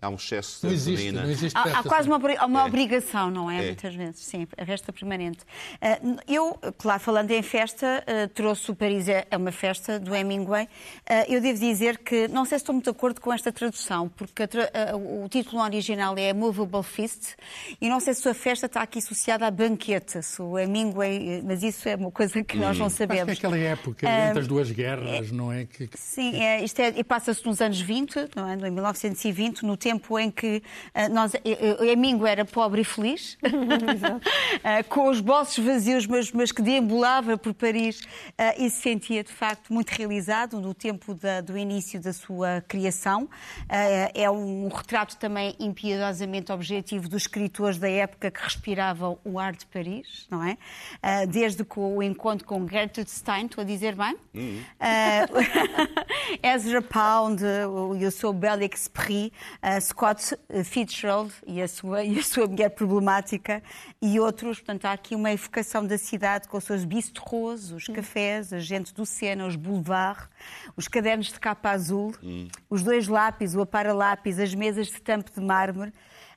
Há 0.00 0.08
um 0.08 0.14
excesso 0.14 0.60
Não 0.64 0.70
de 0.70 0.76
existe, 0.76 0.90
gasolina. 1.04 1.22
não 1.22 1.30
existe 1.30 1.56
Há, 1.58 1.78
há 1.78 1.82
quase 1.82 2.08
uma, 2.08 2.16
uma 2.46 2.62
É. 2.62 2.64
obrigação, 2.66 3.30
não 3.30 3.50
é? 3.50 3.62
É. 3.62 3.66
Muitas 3.66 3.94
vezes, 3.94 4.20
sim, 4.24 4.46
a 4.56 4.64
festa 4.66 4.92
permanente. 4.92 5.40
Ah, 5.80 5.98
eu, 6.28 6.58
claro, 6.78 7.00
falando 7.00 7.30
em 7.30 7.42
festa, 7.42 8.04
ah, 8.06 8.28
trouxe 8.34 8.70
o 8.70 8.74
Paris 8.74 9.08
é 9.08 9.26
é 9.30 9.36
uma 9.36 9.52
festa 9.52 9.98
do 9.98 10.14
Hemingway. 10.14 10.68
Ah, 11.08 11.24
eu 11.28 11.40
devo 11.40 11.58
dizer 11.58 11.98
que, 11.98 12.28
não 12.28 12.44
sei 12.44 12.58
se 12.58 12.62
estou 12.62 12.72
muito 12.72 12.84
de 12.84 12.90
acordo 12.90 13.20
com 13.20 13.32
esta 13.32 13.52
tradução, 13.52 14.08
porque 14.08 14.42
a 14.42 14.48
ah, 14.92 14.96
o 14.96 15.28
título 15.28 15.62
original 15.62 16.14
é 16.16 16.32
Movable 16.32 16.82
Feast, 16.82 17.34
e 17.80 17.88
não 17.88 18.00
sei 18.00 18.14
se 18.14 18.28
a 18.28 18.34
festa 18.34 18.66
está 18.66 18.82
aqui 18.82 18.98
associada 18.98 19.46
a 19.46 19.50
banquete, 19.50 20.22
se 20.22 20.40
o 20.40 20.58
Hemingway, 20.58 21.28
eh, 21.38 21.42
mas 21.44 21.62
isso 21.62 21.88
é 21.88 21.96
uma 21.96 22.10
coisa 22.10 22.42
que 22.42 22.56
nós 22.56 22.78
não 22.78 22.86
Acho 22.86 22.94
que 22.96 22.98
sabemos. 22.98 23.36
aquela 23.36 23.58
época, 23.58 24.06
entre 24.08 24.40
as 24.40 24.46
duas 24.46 24.70
guerras, 24.70 25.30
não 25.30 25.52
é? 25.52 25.64
Que, 25.66 25.86
que- 25.88 25.98
Sim, 25.98 26.36
é, 26.42 26.62
isto 26.64 26.80
é, 26.80 26.88
e 26.96 27.04
passa-se 27.04 27.44
nos 27.44 27.60
anos 27.60 27.80
20, 27.80 28.28
não 28.34 28.48
é? 28.48 28.54
em 28.54 28.70
1920, 28.70 29.62
no 29.64 29.76
tempo 29.76 29.89
em 30.18 30.30
que 30.30 30.62
ah, 30.94 31.08
nós, 31.08 31.34
eh, 31.34 31.40
eh, 31.44 31.76
o 31.80 31.84
Emingo 31.84 32.26
era 32.26 32.44
pobre 32.44 32.82
e 32.82 32.84
feliz, 32.84 33.36
com 34.88 35.08
os 35.08 35.20
bolsos 35.20 35.64
vazios, 35.64 36.06
mas, 36.06 36.30
mas 36.32 36.52
que 36.52 36.62
deambulava 36.62 37.36
por 37.36 37.54
Paris 37.54 38.00
e 38.58 38.68
se 38.70 38.82
sentia, 38.82 39.22
de 39.24 39.32
facto, 39.32 39.72
muito 39.72 39.90
realizado 39.90 40.60
no 40.60 40.74
tempo 40.74 41.14
da- 41.14 41.40
do 41.40 41.56
início 41.56 42.00
da 42.00 42.12
sua 42.12 42.62
criação. 42.66 43.28
É 44.14 44.30
um 44.30 44.68
retrato 44.68 45.16
também 45.16 45.54
impiedosamente 45.58 46.52
objetivo 46.52 47.08
dos 47.08 47.22
escritores 47.22 47.78
da 47.78 47.88
época 47.88 48.30
que 48.30 48.42
respiravam 48.42 49.18
o 49.24 49.38
ar 49.38 49.54
de 49.54 49.66
Paris, 49.66 50.26
não 50.30 50.42
é? 50.44 50.56
Desde 51.26 51.64
com 51.64 51.96
o 51.96 52.02
encontro 52.02 52.46
com 52.46 52.66
Gertrude 52.68 53.10
Stein, 53.10 53.46
estou 53.46 53.62
a 53.62 53.64
dizer 53.64 53.94
bem? 53.94 54.16
Ah, 54.78 55.26
Ezra 56.42 56.82
Pound 56.82 57.42
e 57.98 58.06
o 58.06 58.10
seu 58.10 58.32
bel 58.32 58.60
esprit, 58.62 59.32
ah, 59.80 59.82
Scott 59.82 60.36
Fitzgerald 60.64 61.32
e 61.46 61.62
a, 61.62 61.66
sua, 61.66 62.04
e 62.04 62.18
a 62.18 62.22
sua 62.22 62.46
mulher 62.46 62.70
problemática 62.70 63.62
e 64.00 64.20
outros. 64.20 64.58
Portanto, 64.58 64.84
há 64.84 64.92
aqui 64.92 65.14
uma 65.14 65.32
evocação 65.32 65.86
da 65.86 65.96
cidade 65.96 66.48
com 66.48 66.58
os 66.58 66.64
seus 66.64 66.84
bistrôs, 66.84 67.72
os 67.72 67.86
cafés, 67.86 68.52
a 68.52 68.58
gente 68.58 68.92
do 68.92 69.06
Sena, 69.06 69.46
os 69.46 69.56
boulevards, 69.56 70.28
os 70.76 70.86
cadernos 70.86 71.32
de 71.32 71.40
capa 71.40 71.70
azul, 71.70 72.14
os 72.68 72.82
dois 72.82 73.08
lápis, 73.08 73.54
o 73.54 73.62
apara-lápis, 73.62 74.38
as 74.38 74.54
mesas 74.54 74.88
de 74.88 75.00
tampo 75.00 75.30
de 75.32 75.40
mármore. 75.40 75.92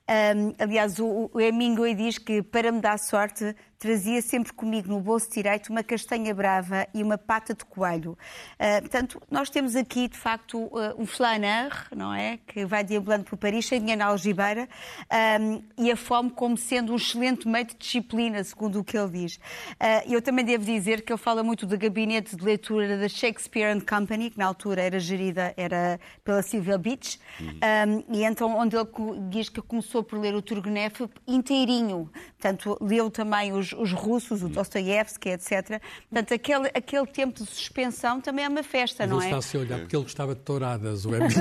Ahm, 0.06 0.54
aliás, 0.58 0.98
o, 0.98 1.30
o 1.32 1.40
Hemingway 1.40 1.94
diz 1.94 2.18
que, 2.18 2.42
para 2.42 2.70
me 2.70 2.80
dar 2.80 2.98
sorte, 2.98 3.56
trazia 3.78 4.20
sempre 4.22 4.52
comigo 4.52 4.88
no 4.88 5.00
bolso 5.00 5.30
direito 5.30 5.70
uma 5.70 5.82
castanha 5.82 6.34
brava 6.34 6.86
e 6.94 7.02
uma 7.02 7.18
pata 7.18 7.54
de 7.54 7.64
coelho. 7.64 8.16
Ah, 8.58 8.80
portanto, 8.80 9.20
nós 9.30 9.50
temos 9.50 9.76
aqui, 9.76 10.08
de 10.08 10.16
facto, 10.16 10.70
ah, 10.76 10.94
um 10.98 11.06
flaneur, 11.06 11.72
não 11.94 12.12
é? 12.12 12.38
Que 12.46 12.64
vai 12.64 12.84
deambulando 12.84 13.24
por 13.24 13.36
Paris, 13.36 13.66
sem 13.66 13.80
dinheiro 13.80 13.98
na 13.98 14.06
algibeira, 14.06 14.68
ahm, 15.10 15.60
e 15.78 15.90
a 15.90 15.96
fome 15.96 16.30
como 16.30 16.56
sendo 16.56 16.92
um 16.92 16.96
excelente 16.96 17.46
meio 17.48 17.66
de 17.66 17.74
disciplina, 17.74 18.42
segundo 18.44 18.80
o 18.80 18.84
que 18.84 18.96
ele 18.96 19.10
diz. 19.10 19.38
Ah, 19.78 20.02
eu 20.06 20.22
também 20.22 20.44
devo 20.44 20.64
dizer 20.64 21.02
que 21.02 21.12
ele 21.12 21.18
fala 21.18 21.42
muito 21.42 21.66
do 21.66 21.76
gabinete 21.76 22.36
de 22.36 22.44
leitura 22.44 22.98
da 22.98 23.08
Shakespeare 23.08 23.74
and 23.74 23.80
Company, 23.80 24.30
que 24.30 24.38
na 24.38 24.46
altura 24.46 24.82
era 24.82 24.98
gerida 24.98 25.52
era 25.56 25.98
pela 26.24 26.42
Sylvia 26.42 26.78
Beach, 26.78 27.18
Um, 27.40 28.14
e 28.14 28.24
então 28.24 28.56
onde 28.56 28.76
ele 28.76 28.86
diz 29.28 29.48
que 29.48 29.60
começou 29.60 30.02
por 30.02 30.18
ler 30.18 30.34
o 30.34 30.42
Turgenev 30.42 31.08
inteirinho. 31.26 32.10
Portanto, 32.38 32.78
leu 32.80 33.10
também 33.10 33.52
os, 33.52 33.72
os 33.78 33.92
russos, 33.92 34.42
o 34.42 34.48
Dostoiévski, 34.48 35.30
etc. 35.30 35.80
Portanto, 36.10 36.34
aquele, 36.34 36.68
aquele 36.74 37.06
tempo 37.06 37.42
de 37.42 37.48
suspensão 37.48 38.20
também 38.20 38.44
é 38.44 38.48
uma 38.48 38.62
festa, 38.62 39.06
não 39.06 39.16
Ele 39.18 39.26
é? 39.26 39.28
está-se 39.30 39.56
a 39.56 39.60
olhar 39.60 39.78
porque 39.80 39.96
ele 39.96 40.02
gostava 40.02 40.34
de 40.34 40.40
touradas, 40.40 41.04
o 41.04 41.14
Hemingway. 41.14 41.34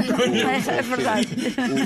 É 0.74 0.82
verdade. 0.82 1.28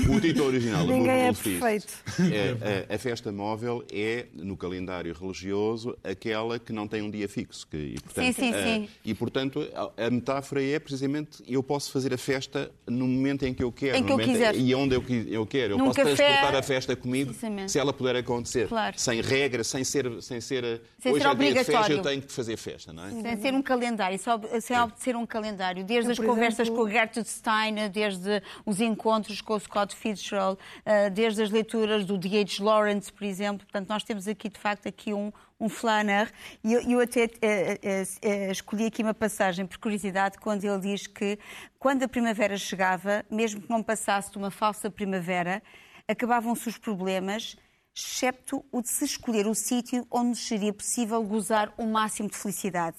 O, 0.09 0.15
o 0.15 0.21
título 0.21 0.47
original, 0.47 0.83
o 0.85 0.87
Ninguém 0.87 1.09
é 1.27 1.33
perfeito. 1.33 1.93
é, 2.31 2.87
a, 2.91 2.95
a 2.95 2.97
festa 2.97 3.31
móvel 3.31 3.83
é, 3.91 4.25
no 4.33 4.55
calendário 4.57 5.13
religioso, 5.13 5.97
aquela 6.03 6.59
que 6.59 6.71
não 6.73 6.87
tem 6.87 7.01
um 7.01 7.09
dia 7.11 7.27
fixo. 7.27 7.67
Que, 7.67 7.77
e, 7.77 7.99
portanto, 7.99 8.25
Sim, 8.25 8.33
sim, 8.33 8.53
a- 8.53 8.63
sim. 8.63 8.89
E, 9.03 9.13
portanto, 9.13 9.67
a, 9.97 10.05
a 10.05 10.09
metáfora 10.09 10.63
é 10.63 10.79
precisamente 10.79 11.43
eu 11.47 11.61
posso 11.63 11.91
fazer 11.91 12.13
a 12.13 12.17
festa 12.17 12.71
no 12.87 13.07
momento 13.07 13.43
em 13.45 13.53
que 13.53 13.63
eu 13.63 13.71
quero. 13.71 13.97
Em 13.97 14.03
que 14.03 14.13
no 14.13 14.21
eu 14.21 14.25
quiser. 14.25 14.55
E 14.55 14.73
onde 14.75 14.95
eu, 14.95 15.03
eu 15.27 15.45
quero. 15.45 15.73
Eu 15.73 15.77
Num 15.77 15.85
posso 15.85 15.97
café, 15.99 16.15
transportar 16.15 16.55
a 16.55 16.63
festa 16.63 16.95
comigo 16.95 17.33
se 17.67 17.79
ela 17.79 17.93
puder 17.93 18.15
acontecer. 18.15 18.67
Claro. 18.67 18.97
Sem 18.97 19.21
regra, 19.21 19.63
sem 19.63 19.83
ser... 19.83 20.21
Sem 20.27 20.41
ser, 20.41 20.81
Sem 20.99 21.13
hoje 21.13 21.21
ser 21.23 21.29
é 21.29 21.35
dia 21.35 21.47
de 21.49 21.53
festa, 21.55 21.71
obrigatório. 21.71 21.97
eu 21.97 22.01
tenho 22.01 22.21
que 22.21 22.31
fazer 22.31 22.57
festa, 22.57 22.91
não 22.91 23.05
é? 23.05 23.11
Sem 23.11 23.37
ser 23.37 23.53
um 23.53 23.61
calendário, 23.61 24.19
só, 24.19 24.39
sem 24.59 24.77
obedecer 24.77 25.15
um 25.15 25.25
calendário. 25.25 25.83
Desde 25.85 26.09
Eu, 26.09 26.11
as 26.11 26.17
por 26.17 26.25
conversas 26.25 26.59
exemplo- 26.67 26.83
com 26.83 26.89
o 26.89 26.91
Gertrude 26.91 27.29
Stein, 27.29 27.75
desde 27.91 28.43
os 28.65 28.81
encontros 28.81 29.39
com 29.39 29.53
o 29.53 29.59
Scott 29.59 29.95
Fitzgerald, 29.95 30.59
eh, 30.85 31.09
desde 31.09 31.41
as 31.43 31.49
leituras 31.49 32.03
do 32.03 32.17
D.H. 32.17 32.61
Lawrence, 32.61 33.11
por 33.11 33.23
exemplo. 33.23 33.65
Portanto, 33.65 33.87
nós 33.89 34.03
temos 34.03 34.27
aqui, 34.27 34.49
de 34.49 34.59
facto, 34.59 34.87
aqui 34.87 35.13
um, 35.13 35.31
um 35.59 35.69
flaneur. 35.69 36.29
E 36.63 36.73
eu, 36.73 36.81
eu 36.81 36.99
até 36.99 37.23
eh, 37.41 37.79
eh, 37.81 38.03
eh, 38.21 38.51
escolhi 38.51 38.85
aqui 38.87 39.01
uma 39.01 39.13
passagem, 39.13 39.65
por 39.65 39.77
curiosidade, 39.77 40.37
quando 40.39 40.65
ele 40.65 40.79
diz 40.79 41.07
que 41.07 41.39
quando 41.79 42.03
a 42.03 42.07
primavera 42.09 42.57
chegava, 42.57 43.23
mesmo 43.31 43.61
que 43.61 43.69
não 43.69 43.81
passasse 43.81 44.29
de 44.31 44.37
uma 44.37 44.51
falsa 44.51 44.89
primavera, 44.91 45.63
acabavam-se 46.07 46.67
os 46.69 46.77
problemas 46.77 47.55
excepto 47.97 48.63
o 48.71 48.81
de 48.81 48.89
se 48.89 49.05
escolher 49.05 49.47
o 49.47 49.55
sítio 49.55 50.05
onde 50.11 50.37
seria 50.37 50.71
possível 50.71 51.23
gozar 51.23 51.73
o 51.77 51.85
máximo 51.85 52.29
de 52.29 52.37
felicidade. 52.37 52.97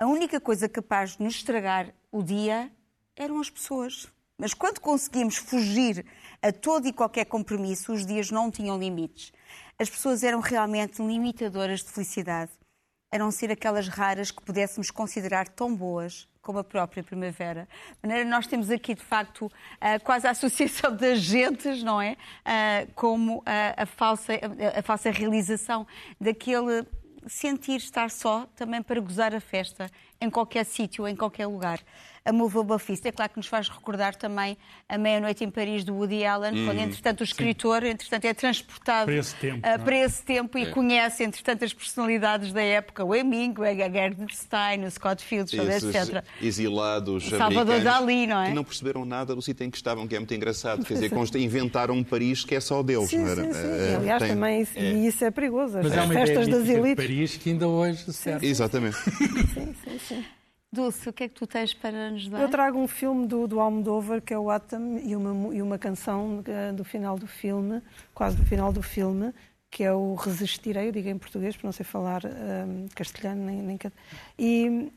A 0.00 0.06
única 0.06 0.40
coisa 0.40 0.68
capaz 0.68 1.16
de 1.16 1.22
nos 1.22 1.36
estragar 1.36 1.94
o 2.10 2.22
dia 2.22 2.70
eram 3.14 3.40
as 3.40 3.48
pessoas. 3.48 4.08
Mas 4.38 4.52
quando 4.52 4.80
conseguimos 4.80 5.36
fugir 5.36 6.04
a 6.42 6.52
todo 6.52 6.86
e 6.86 6.92
qualquer 6.92 7.24
compromisso, 7.24 7.92
os 7.92 8.04
dias 8.04 8.30
não 8.30 8.50
tinham 8.50 8.78
limites. 8.78 9.32
As 9.78 9.88
pessoas 9.88 10.22
eram 10.22 10.40
realmente 10.40 11.00
limitadoras 11.00 11.82
de 11.82 11.90
felicidade. 11.90 12.50
A 13.12 13.18
não 13.18 13.30
ser 13.30 13.50
aquelas 13.50 13.88
raras 13.88 14.30
que 14.30 14.42
pudéssemos 14.42 14.90
considerar 14.90 15.48
tão 15.48 15.74
boas 15.74 16.28
como 16.46 16.60
a 16.60 16.64
própria 16.64 17.02
primavera. 17.02 17.66
De 18.00 18.08
maneira, 18.08 18.30
nós 18.30 18.46
temos 18.46 18.70
aqui, 18.70 18.94
de 18.94 19.02
facto, 19.02 19.50
ah, 19.80 19.98
quase 19.98 20.28
a 20.28 20.30
associação 20.30 20.94
das 20.94 21.18
gentes, 21.18 21.82
não 21.82 22.00
é? 22.00 22.16
Ah, 22.44 22.86
como 22.94 23.42
ah, 23.44 23.82
a, 23.82 23.84
falsa, 23.84 24.32
a 24.78 24.80
falsa 24.80 25.10
realização 25.10 25.84
daquele 26.20 26.86
sentir 27.26 27.78
estar 27.78 28.08
só 28.12 28.46
também 28.54 28.80
para 28.80 29.00
gozar 29.00 29.34
a 29.34 29.40
festa 29.40 29.90
em 30.20 30.30
qualquer 30.30 30.64
sítio, 30.64 31.08
em 31.08 31.16
qualquer 31.16 31.48
lugar. 31.48 31.80
A 32.26 32.32
Movable 32.32 32.78
Feast 32.78 33.06
é 33.06 33.12
claro 33.12 33.30
que 33.30 33.36
nos 33.38 33.46
faz 33.46 33.68
recordar 33.68 34.14
também 34.16 34.58
a 34.88 34.98
Meia-Noite 34.98 35.44
em 35.44 35.50
Paris 35.50 35.84
do 35.84 35.94
Woody 35.94 36.24
Allen, 36.24 36.64
quando, 36.66 36.80
entretanto, 36.80 37.20
o 37.20 37.24
escritor 37.24 37.84
entretanto, 37.84 38.24
é 38.24 38.34
transportado 38.34 39.06
Para 39.06 39.14
esse 39.14 39.34
tempo, 39.36 39.60
é? 39.66 39.78
para 39.78 39.96
esse 39.96 40.22
tempo 40.24 40.58
e 40.58 40.62
É. 40.62 40.66
conhece, 40.66 41.22
entretanto, 41.22 41.64
as 41.64 41.72
personalidades 41.72 42.52
da 42.52 42.62
época, 42.62 43.04
o 43.04 43.14
Hemingway, 43.14 43.80
a 43.80 43.88
Gertrude 43.88 44.36
Stein, 44.36 44.84
o 44.84 44.90
Scott 44.90 45.24
Esses 45.32 45.94
etc. 45.94 46.24
exilados 46.42 47.28
Salvador 47.28 47.80
Dalí, 47.80 48.26
não 48.26 48.42
é? 48.42 48.48
que 48.48 48.54
não 48.54 48.64
perceberam 48.64 49.04
nada 49.04 49.34
do 49.34 49.40
sítio 49.40 49.64
em 49.64 49.70
que 49.70 49.76
estavam, 49.76 50.06
que 50.08 50.16
é 50.16 50.18
muito 50.18 50.34
engraçado. 50.34 50.84
Quer 50.84 50.94
dizer, 50.94 51.10
inventaram 51.38 51.94
um 51.94 52.02
Paris 52.02 52.44
que 52.44 52.54
é 52.54 52.60
só 52.60 52.82
deles. 52.82 53.08
Sim, 53.10 53.18
não 53.18 53.28
era? 53.28 53.44
sim, 53.44 53.52
sim. 53.52 53.58
Eh, 53.58 53.96
Aliás, 53.98 54.22
tem- 54.22 54.32
também 54.32 54.60
isso, 54.62 54.72
é. 54.76 54.82
e 54.92 55.06
isso 55.06 55.24
é 55.24 55.30
perigoso. 55.30 55.78
As 55.78 55.84
Mas 55.84 55.96
há 55.96 56.02
uma 56.04 56.14
ideia 56.14 56.26
festas 56.26 56.48
das 56.48 56.68
elites. 56.68 57.04
Paris 57.04 57.36
que 57.36 57.50
ainda 57.50 57.68
hoje 57.68 58.12
serve. 58.12 58.46
Exatamente. 58.46 58.96
Dulce, 60.72 61.08
o 61.08 61.12
que 61.12 61.24
é 61.24 61.28
que 61.28 61.34
tu 61.34 61.46
tens 61.46 61.72
para 61.72 62.10
nos 62.10 62.28
dar? 62.28 62.40
Eu 62.40 62.48
trago 62.48 62.78
um 62.78 62.88
filme 62.88 63.26
do, 63.26 63.46
do 63.46 63.60
Almodóvar, 63.60 64.20
que 64.20 64.34
é 64.34 64.38
o 64.38 64.50
Atom, 64.50 64.98
e 64.98 65.14
uma, 65.16 65.54
e 65.54 65.62
uma 65.62 65.78
canção 65.78 66.42
eh, 66.46 66.72
do 66.72 66.84
final 66.84 67.18
do 67.18 67.26
filme, 67.26 67.80
quase 68.14 68.36
do 68.36 68.44
final 68.44 68.72
do 68.72 68.82
filme, 68.82 69.32
que 69.70 69.84
é 69.84 69.92
o 69.92 70.14
Resistirei, 70.14 70.88
eu 70.88 70.92
digo 70.92 71.08
em 71.08 71.16
português, 71.18 71.54
porque 71.54 71.66
não 71.66 71.72
sei 71.72 71.84
falar 71.84 72.24
eh, 72.24 72.66
castelhano 72.94 73.44
nem, 73.44 73.62
nem 73.62 73.78
e, 74.38 74.92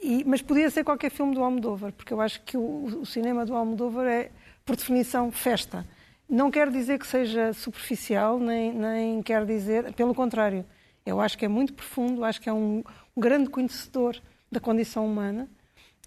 e- 0.00 0.24
Mas 0.26 0.42
podia 0.42 0.68
ser 0.70 0.84
qualquer 0.84 1.10
filme 1.10 1.34
do 1.34 1.42
Almodóvar, 1.42 1.92
porque 1.92 2.12
eu 2.12 2.20
acho 2.20 2.42
que 2.42 2.56
o, 2.56 3.00
o 3.02 3.06
cinema 3.06 3.46
do 3.46 3.54
Almodóvar 3.54 4.06
é, 4.06 4.30
por 4.64 4.76
definição, 4.76 5.30
festa. 5.30 5.86
Não 6.28 6.50
quer 6.50 6.70
dizer 6.70 6.98
que 6.98 7.06
seja 7.06 7.52
superficial, 7.52 8.38
nem, 8.38 8.72
nem 8.72 9.22
quer 9.22 9.44
dizer... 9.46 9.92
Pelo 9.94 10.14
contrário, 10.14 10.64
eu 11.06 11.20
acho 11.20 11.36
que 11.38 11.44
é 11.44 11.48
muito 11.48 11.72
profundo, 11.74 12.24
acho 12.24 12.40
que 12.40 12.48
é 12.48 12.52
um, 12.52 12.82
um 13.16 13.20
grande 13.20 13.48
conhecedor 13.50 14.16
da 14.52 14.60
condição 14.60 15.06
humana, 15.06 15.48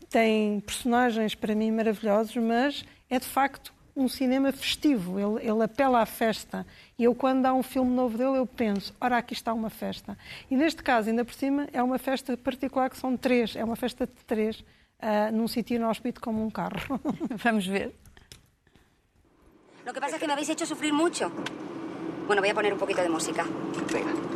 tem 0.10 0.60
personagens 0.60 1.36
para 1.36 1.56
mim 1.56 1.72
maravilhosos, 1.72 2.36
mas 2.38 2.86
é 3.10 3.20
de 3.20 3.26
facto 3.26 3.74
um 3.96 4.08
cinema 4.08 4.52
festivo. 4.52 5.20
Ele, 5.20 5.48
ele 5.48 5.64
apela 5.64 6.02
à 6.02 6.06
festa. 6.06 6.66
E 7.00 7.04
eu, 7.06 7.16
quando 7.16 7.46
há 7.46 7.54
um 7.54 7.64
filme 7.64 7.92
novo 7.92 8.18
dele, 8.18 8.38
eu 8.38 8.46
penso: 8.46 8.94
ora, 9.00 9.18
aqui 9.18 9.34
está 9.34 9.54
uma 9.54 9.70
festa. 9.70 10.18
E 10.52 10.56
neste 10.56 10.84
caso, 10.84 11.10
ainda 11.10 11.24
por 11.24 11.34
cima, 11.34 11.68
é 11.72 11.82
uma 11.82 11.98
festa 11.98 12.36
particular 12.36 12.90
que 12.90 12.98
são 12.98 13.16
três. 13.16 13.56
É 13.56 13.64
uma 13.64 13.76
festa 13.76 14.06
de 14.06 14.14
três, 14.26 14.64
ah, 15.00 15.32
num 15.32 15.48
sítio 15.48 15.76
inóspito 15.76 16.20
como 16.20 16.46
um 16.46 16.50
carro. 16.50 17.00
Vamos 17.44 17.66
ver. 17.66 17.96
Lo 19.86 19.94
que 19.94 20.00
pasa 20.00 20.16
es 20.16 20.20
que 20.20 20.28
me 20.28 20.34
habéis 20.34 20.50
hecho 20.50 20.66
sufrir 20.66 20.92
mucho. 20.92 21.32
Bueno, 22.26 22.42
voy 22.42 22.50
a 22.50 22.56
poner 22.56 22.74
un 22.74 22.80
poquito 22.80 23.02
de 23.02 23.10
música. 23.10 23.46
Venga. 23.92 24.35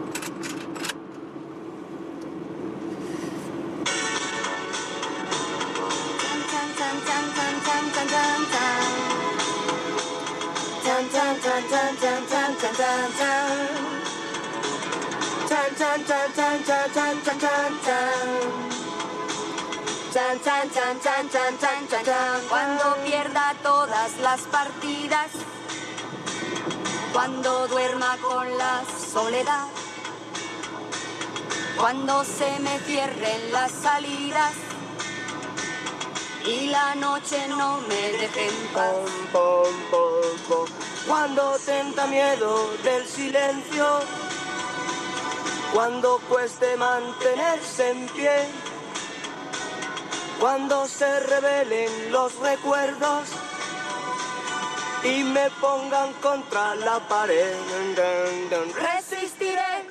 Cuando 22.50 22.96
pierda 23.06 23.54
todas 23.62 24.18
las 24.18 24.42
partidas, 24.42 25.28
cuando 27.14 27.68
duerma 27.68 28.18
con 28.22 28.58
la 28.58 28.84
soledad, 29.14 29.68
cuando 31.78 32.24
se 32.24 32.60
me 32.60 32.80
cierren 32.80 33.52
las 33.52 33.72
salidas 33.72 34.69
y 36.50 36.68
la 36.68 36.96
noche 36.96 37.48
no 37.48 37.80
me 37.82 38.12
deje 38.18 38.48
en 38.48 38.68
paz. 38.74 38.96
Pom, 39.32 39.66
pom, 39.92 39.92
pom, 39.92 40.38
pom. 40.48 40.66
Cuando 41.08 41.58
tenta 41.66 42.08
miedo 42.08 42.72
del 42.84 43.06
silencio, 43.06 44.00
cuando 45.74 46.20
cueste 46.28 46.76
mantenerse 46.78 47.92
en 47.92 48.08
pie, 48.10 48.48
cuando 50.40 50.88
se 50.88 51.20
revelen 51.20 52.12
los 52.12 52.36
recuerdos 52.40 53.30
y 55.04 55.24
me 55.24 55.50
pongan 55.62 56.14
contra 56.14 56.76
la 56.76 57.00
pared. 57.08 57.54
Resistiré 58.74 59.88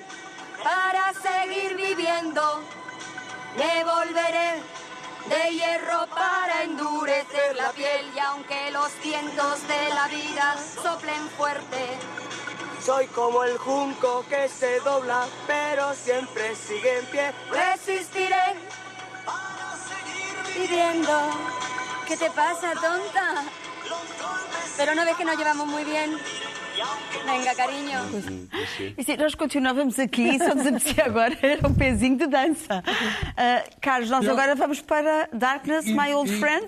para 0.64 1.12
seguir 1.14 1.76
viviendo, 1.76 2.42
me 3.56 3.84
volveré 3.84 4.77
de 5.28 5.54
hierro 5.54 6.06
para 6.14 6.62
endurecer 6.62 7.56
la 7.56 7.70
piel 7.72 8.10
y 8.14 8.18
aunque 8.18 8.70
los 8.70 8.90
vientos 9.02 9.66
de 9.68 9.88
la 9.94 10.08
vida 10.08 10.56
soplen 10.82 11.28
fuerte, 11.36 11.98
Soy 12.84 13.06
como 13.08 13.44
el 13.44 13.58
junco 13.58 14.24
que 14.28 14.48
se 14.48 14.80
dobla, 14.80 15.26
pero 15.46 15.94
siempre 15.94 16.54
sigue 16.54 16.98
en 17.00 17.06
pie. 17.06 17.32
resistiré 17.50 18.56
viviendo. 20.56 21.30
¿Qué 22.06 22.16
te 22.16 22.30
pasa, 22.30 22.72
tonta? 22.74 23.44
Pero 24.76 24.94
no 24.94 25.04
ves 25.04 25.16
que 25.16 25.24
nos 25.24 25.36
llevamos 25.36 25.66
muy 25.66 25.84
bien. 25.84 26.18
Venga, 27.24 27.54
cariño. 27.54 27.98
E 28.96 29.04
sim, 29.04 29.16
nós 29.16 29.34
continuávamos 29.34 29.98
aqui 29.98 30.22
e 30.22 30.38
só 30.38 30.54
nos 30.54 30.66
apetecia 30.66 31.04
agora 31.06 31.36
era 31.42 31.66
um 31.68 31.74
pezinho 31.74 32.16
de 32.16 32.26
dança. 32.26 32.82
Ah, 33.36 33.64
Carlos, 33.80 34.08
nós 34.10 34.24
Eu- 34.24 34.32
agora 34.32 34.54
vamos 34.54 34.80
para 34.80 35.28
Darkness, 35.32 35.86
My 35.86 36.14
Old 36.14 36.32
E- 36.32 36.38
Friend. 36.38 36.66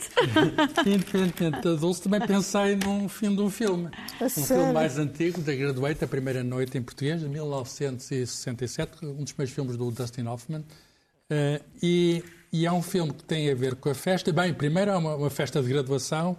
Independentemente 0.86 1.60
da 1.62 1.74
Dulce, 1.74 2.02
também 2.02 2.20
pensei 2.20 2.76
num 2.76 3.08
fim 3.08 3.34
de 3.34 3.40
um 3.42 3.50
filme. 3.50 3.88
A 4.20 4.24
um 4.24 4.28
sério? 4.28 4.46
filme 4.62 4.72
mais 4.72 4.98
antigo, 4.98 5.40
da 5.40 5.54
Graduate, 5.54 6.04
A 6.04 6.08
Primeira 6.08 6.42
Noite 6.42 6.76
em 6.76 6.82
Português, 6.82 7.20
de 7.20 7.28
1967, 7.28 9.04
um 9.04 9.22
dos 9.24 9.34
meus 9.34 9.50
filmes 9.50 9.76
do 9.76 9.90
Dustin 9.90 10.26
Hoffman. 10.26 10.64
Eh, 11.30 11.60
e, 11.82 12.24
e 12.52 12.66
é 12.66 12.72
um 12.72 12.82
filme 12.82 13.12
que 13.12 13.22
tem 13.24 13.50
a 13.50 13.54
ver 13.54 13.76
com 13.76 13.88
a 13.90 13.94
festa. 13.94 14.32
Bem, 14.32 14.52
primeiro 14.52 14.90
é 14.90 14.96
uma, 14.96 15.14
uma 15.14 15.30
festa 15.30 15.62
de 15.62 15.68
graduação, 15.68 16.36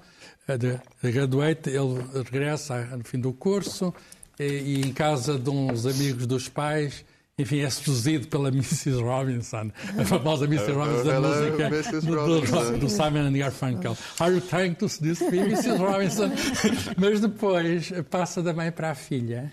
de, 0.57 0.79
a 1.03 1.11
Graduate, 1.11 1.69
ele 1.69 2.03
regressa 2.23 2.83
no 2.97 3.03
fim 3.03 3.19
do 3.19 3.31
curso 3.33 3.93
e, 4.39 4.43
e 4.43 4.81
em 4.81 4.91
casa 4.93 5.37
de 5.37 5.49
uns 5.49 5.85
amigos 5.85 6.25
dos 6.27 6.49
pais. 6.49 7.05
Enfim, 7.39 7.59
é 7.61 7.69
seduzido 7.69 8.27
pela 8.27 8.49
Mrs. 8.53 9.01
Robinson, 9.01 9.71
a 9.97 10.05
famosa 10.05 10.45
Mrs. 10.45 10.71
Robinson 10.73 11.03
da 11.05 11.21
música 11.21 12.01
do- 12.01 12.41
do- 12.41 12.77
do 12.77 12.89
Simon 12.89 13.19
and 13.29 13.33
Garfunkel. 13.33 13.97
Are 14.19 14.33
you 14.35 14.41
trying 14.41 14.73
to 14.75 14.87
seduce 14.89 15.23
me, 15.23 15.39
Mrs. 15.39 15.77
Robinson? 15.77 16.29
Mas 16.99 17.19
depois 17.21 17.91
passa 18.11 18.43
da 18.43 18.53
mãe 18.53 18.69
para 18.71 18.91
a 18.91 18.95
filha 18.95 19.51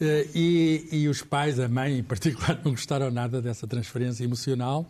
eh, 0.00 0.26
e, 0.34 0.88
e 0.92 1.08
os 1.08 1.20
pais, 1.20 1.58
a 1.60 1.68
mãe 1.68 1.98
em 1.98 2.02
particular, 2.02 2.58
não 2.64 2.70
gostaram 2.70 3.10
nada 3.10 3.42
dessa 3.42 3.66
transferência 3.66 4.24
emocional 4.24 4.88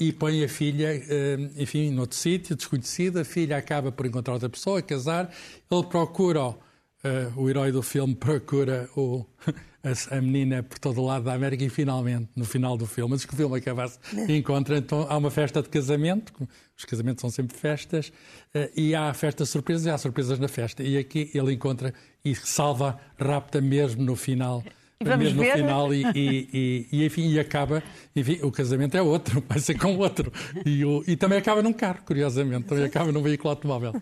e 0.00 0.12
põem 0.12 0.42
a 0.42 0.48
filha, 0.48 0.88
eh, 1.08 1.36
enfim, 1.56 1.90
noutro 1.92 2.16
sítio, 2.16 2.56
desconhecida. 2.56 3.20
A 3.20 3.24
filha 3.24 3.56
acaba 3.56 3.92
por 3.92 4.06
encontrar 4.06 4.34
outra 4.34 4.48
pessoa, 4.48 4.82
casar. 4.82 5.32
Ele 5.70 5.84
procura, 5.84 6.56
eh, 7.04 7.28
o 7.36 7.48
herói 7.48 7.70
do 7.70 7.80
filme 7.80 8.14
procura 8.16 8.90
o, 8.96 9.24
a, 9.84 10.16
a 10.16 10.20
menina 10.20 10.64
por 10.64 10.80
todo 10.80 11.00
o 11.00 11.06
lado 11.06 11.26
da 11.26 11.32
América 11.32 11.62
e 11.62 11.68
finalmente, 11.68 12.28
no 12.34 12.44
final 12.44 12.76
do 12.76 12.86
filme, 12.86 13.14
antes 13.14 13.24
que 13.24 13.34
o 13.34 13.36
filme 13.36 13.56
acabasse, 13.56 14.00
encontra. 14.28 14.76
Então 14.78 15.06
há 15.08 15.16
uma 15.16 15.30
festa 15.30 15.62
de 15.62 15.68
casamento, 15.68 16.32
os 16.76 16.84
casamentos 16.84 17.20
são 17.20 17.30
sempre 17.30 17.56
festas, 17.56 18.12
eh, 18.52 18.72
e 18.76 18.94
há 18.96 19.14
festas 19.14 19.48
surpresas 19.48 19.86
e 19.86 19.90
há 19.90 19.96
surpresas 19.96 20.40
na 20.40 20.48
festa. 20.48 20.82
E 20.82 20.98
aqui 20.98 21.30
ele 21.32 21.52
encontra 21.52 21.94
e 22.24 22.34
salva, 22.34 22.98
rapta 23.16 23.60
mesmo 23.60 24.02
no 24.02 24.16
final. 24.16 24.64
E 25.00 25.04
vamos 25.04 25.26
mesmo 25.26 25.40
ver? 25.40 25.50
no 25.50 25.54
final 25.56 25.94
e, 25.94 26.02
e, 26.12 26.48
e, 26.52 26.86
e, 26.90 27.04
enfim, 27.06 27.28
e 27.30 27.38
acaba, 27.38 27.80
enfim, 28.16 28.40
o 28.42 28.50
casamento 28.50 28.96
é 28.96 29.02
outro, 29.02 29.40
vai 29.48 29.60
ser 29.60 29.78
com 29.78 29.96
outro. 29.96 30.32
E, 30.66 30.84
o- 30.84 31.04
e 31.06 31.14
também 31.16 31.38
acaba 31.38 31.62
num 31.62 31.72
carro, 31.72 32.00
curiosamente, 32.04 32.66
também 32.66 32.84
acaba 32.84 33.12
num 33.12 33.22
veículo 33.22 33.50
automóvel. 33.50 33.94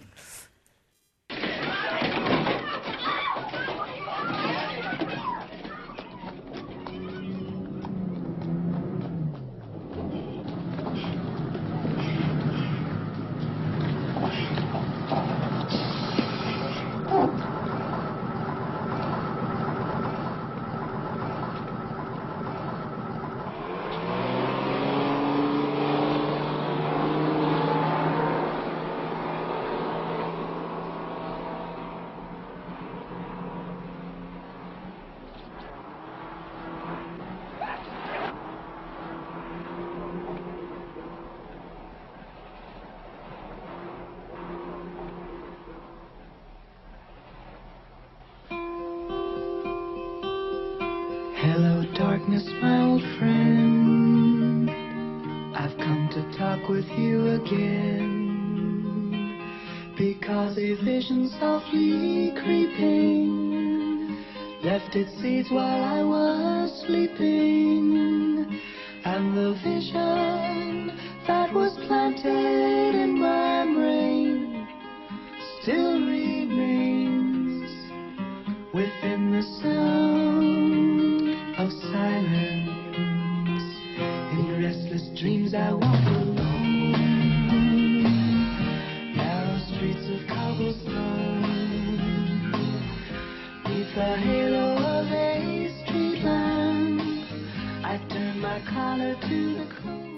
Vision 61.07 61.31
softly 61.39 62.33
creeping 62.43 64.25
left 64.65 64.97
its 64.97 65.13
seeds 65.23 65.49
while 65.51 65.85
I 65.85 66.03
was 66.03 66.85
sleeping. 66.85 68.61
And 69.05 69.37
the 69.37 69.55
vision 69.63 70.26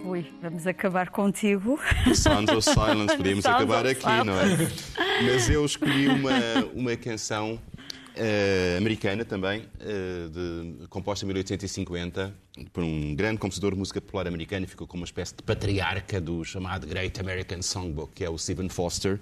Ui, 0.04 0.26
vamos 0.42 0.66
acabar 0.66 1.10
contigo. 1.10 1.78
Sounds 2.14 2.50
of 2.50 2.62
Silence, 2.62 3.16
podíamos 3.16 3.42
Sounds 3.44 3.56
acabar 3.62 3.86
aqui, 3.86 4.04
não 4.24 4.34
é? 4.40 4.56
Mas 5.22 5.48
eu 5.50 5.64
escolhi 5.64 6.08
uma, 6.08 6.30
uma 6.74 6.96
canção 6.96 7.60
eh, 8.16 8.76
americana 8.78 9.24
também, 9.24 9.64
eh, 9.80 10.28
de- 10.30 10.86
composta 10.88 11.24
em 11.24 11.28
1850 11.28 12.34
por 12.72 12.82
um 12.82 13.14
grande 13.14 13.38
compositor 13.38 13.72
de 13.72 13.78
música 13.78 14.00
popular 14.00 14.26
americano 14.26 14.64
e 14.64 14.68
ficou 14.68 14.86
como 14.86 15.02
uma 15.02 15.06
espécie 15.06 15.34
de 15.36 15.42
patriarca 15.42 16.20
do 16.20 16.42
chamado 16.44 16.86
Great 16.86 17.20
American 17.20 17.60
Songbook, 17.62 18.12
que 18.14 18.24
é 18.24 18.30
o 18.30 18.38
Stephen 18.38 18.68
Foster. 18.68 19.20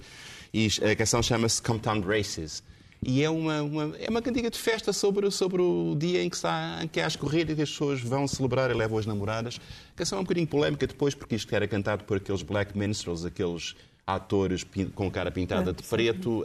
E 0.54 0.68
a 0.90 0.94
canção 0.96 1.22
chama-se 1.22 1.60
Comptown 1.60 2.00
Races. 2.00 2.62
E 3.02 3.22
é 3.22 3.30
uma, 3.30 3.62
uma, 3.62 3.96
é 3.98 4.08
uma 4.08 4.22
cantiga 4.22 4.50
de 4.50 4.58
festa 4.58 4.92
sobre, 4.92 5.30
sobre 5.30 5.62
o 5.62 5.94
dia 5.96 6.22
em 6.22 6.28
que, 6.28 6.36
está, 6.36 6.80
em 6.82 6.88
que 6.88 7.00
há 7.00 7.06
as 7.06 7.16
corridas 7.16 7.58
e 7.58 7.62
as 7.62 7.70
pessoas 7.70 8.00
vão 8.00 8.26
celebrar 8.26 8.70
e 8.70 8.74
levam 8.74 8.98
as 8.98 9.06
namoradas. 9.06 9.60
A 9.94 9.98
canção 9.98 10.18
é 10.18 10.20
um 10.20 10.24
bocadinho 10.24 10.46
polémica 10.46 10.86
depois, 10.86 11.14
porque 11.14 11.34
isto 11.34 11.54
era 11.54 11.68
cantado 11.68 12.04
por 12.04 12.16
aqueles 12.16 12.42
black 12.42 12.76
minstrels, 12.76 13.24
aqueles 13.24 13.74
atores 14.06 14.64
com 14.94 15.10
cara 15.10 15.30
pintada 15.32 15.72
de 15.72 15.82
preto, 15.82 16.44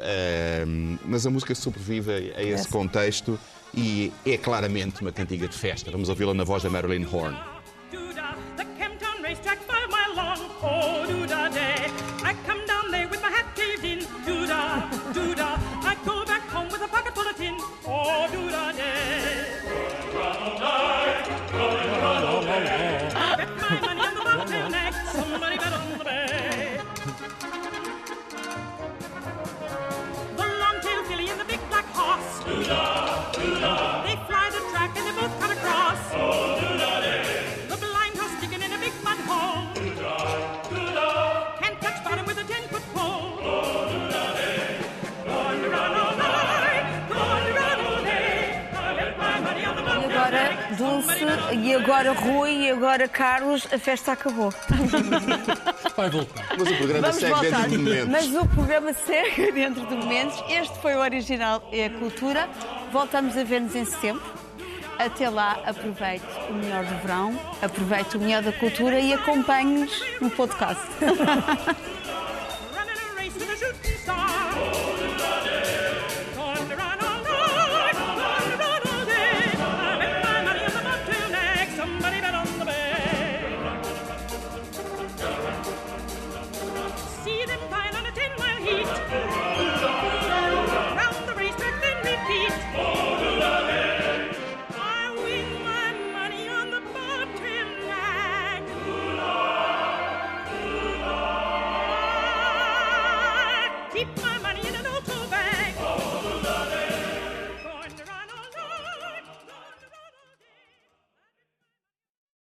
mas 1.05 1.25
a 1.27 1.29
música 1.29 1.53
sobrevive 1.53 2.33
a 2.35 2.43
esse 2.43 2.67
contexto 2.67 3.39
e 3.73 4.11
é 4.25 4.35
claramente 4.37 5.01
uma 5.01 5.11
cantiga 5.11 5.47
de 5.47 5.55
festa. 5.55 5.91
Vamos 5.91 6.09
ouvi-la 6.09 6.33
na 6.33 6.43
voz 6.43 6.63
da 6.63 6.69
Marilyn 6.69 7.05
Horne. 7.05 7.50
e 51.53 51.73
agora 51.75 52.11
Rui, 52.13 52.51
e 52.65 52.69
agora 52.71 53.07
Carlos, 53.07 53.67
a 53.71 53.77
festa 53.77 54.13
acabou. 54.13 54.53
Vai 55.95 56.09
voltar. 56.09 56.45
Mas 56.57 56.67
o 56.69 56.75
programa 56.75 57.01
Vamos 57.01 57.15
segue 57.17 57.33
voltar. 57.33 57.67
dentro 57.67 57.69
de 57.69 57.77
momentos. 57.77 58.07
Mas 58.09 58.35
o 58.35 58.47
programa 58.47 58.93
segue 58.93 59.51
dentro 59.53 59.85
de 59.87 59.95
momentos. 59.95 60.43
Este 60.49 60.79
foi 60.79 60.95
o 60.95 60.99
original 60.99 61.67
e 61.71 61.83
a 61.83 61.89
cultura. 61.89 62.49
Voltamos 62.91 63.37
a 63.37 63.43
ver-nos 63.43 63.75
em 63.75 63.85
setembro. 63.85 64.23
Até 64.99 65.29
lá, 65.29 65.59
aproveite 65.65 66.25
o 66.49 66.53
melhor 66.53 66.85
do 66.85 66.95
verão, 67.01 67.39
aproveite 67.59 68.17
o 68.17 68.19
melhor 68.19 68.43
da 68.43 68.51
cultura 68.51 68.99
e 68.99 69.11
acompanhe-nos 69.13 69.91
no 70.21 70.29
podcast. 70.29 70.83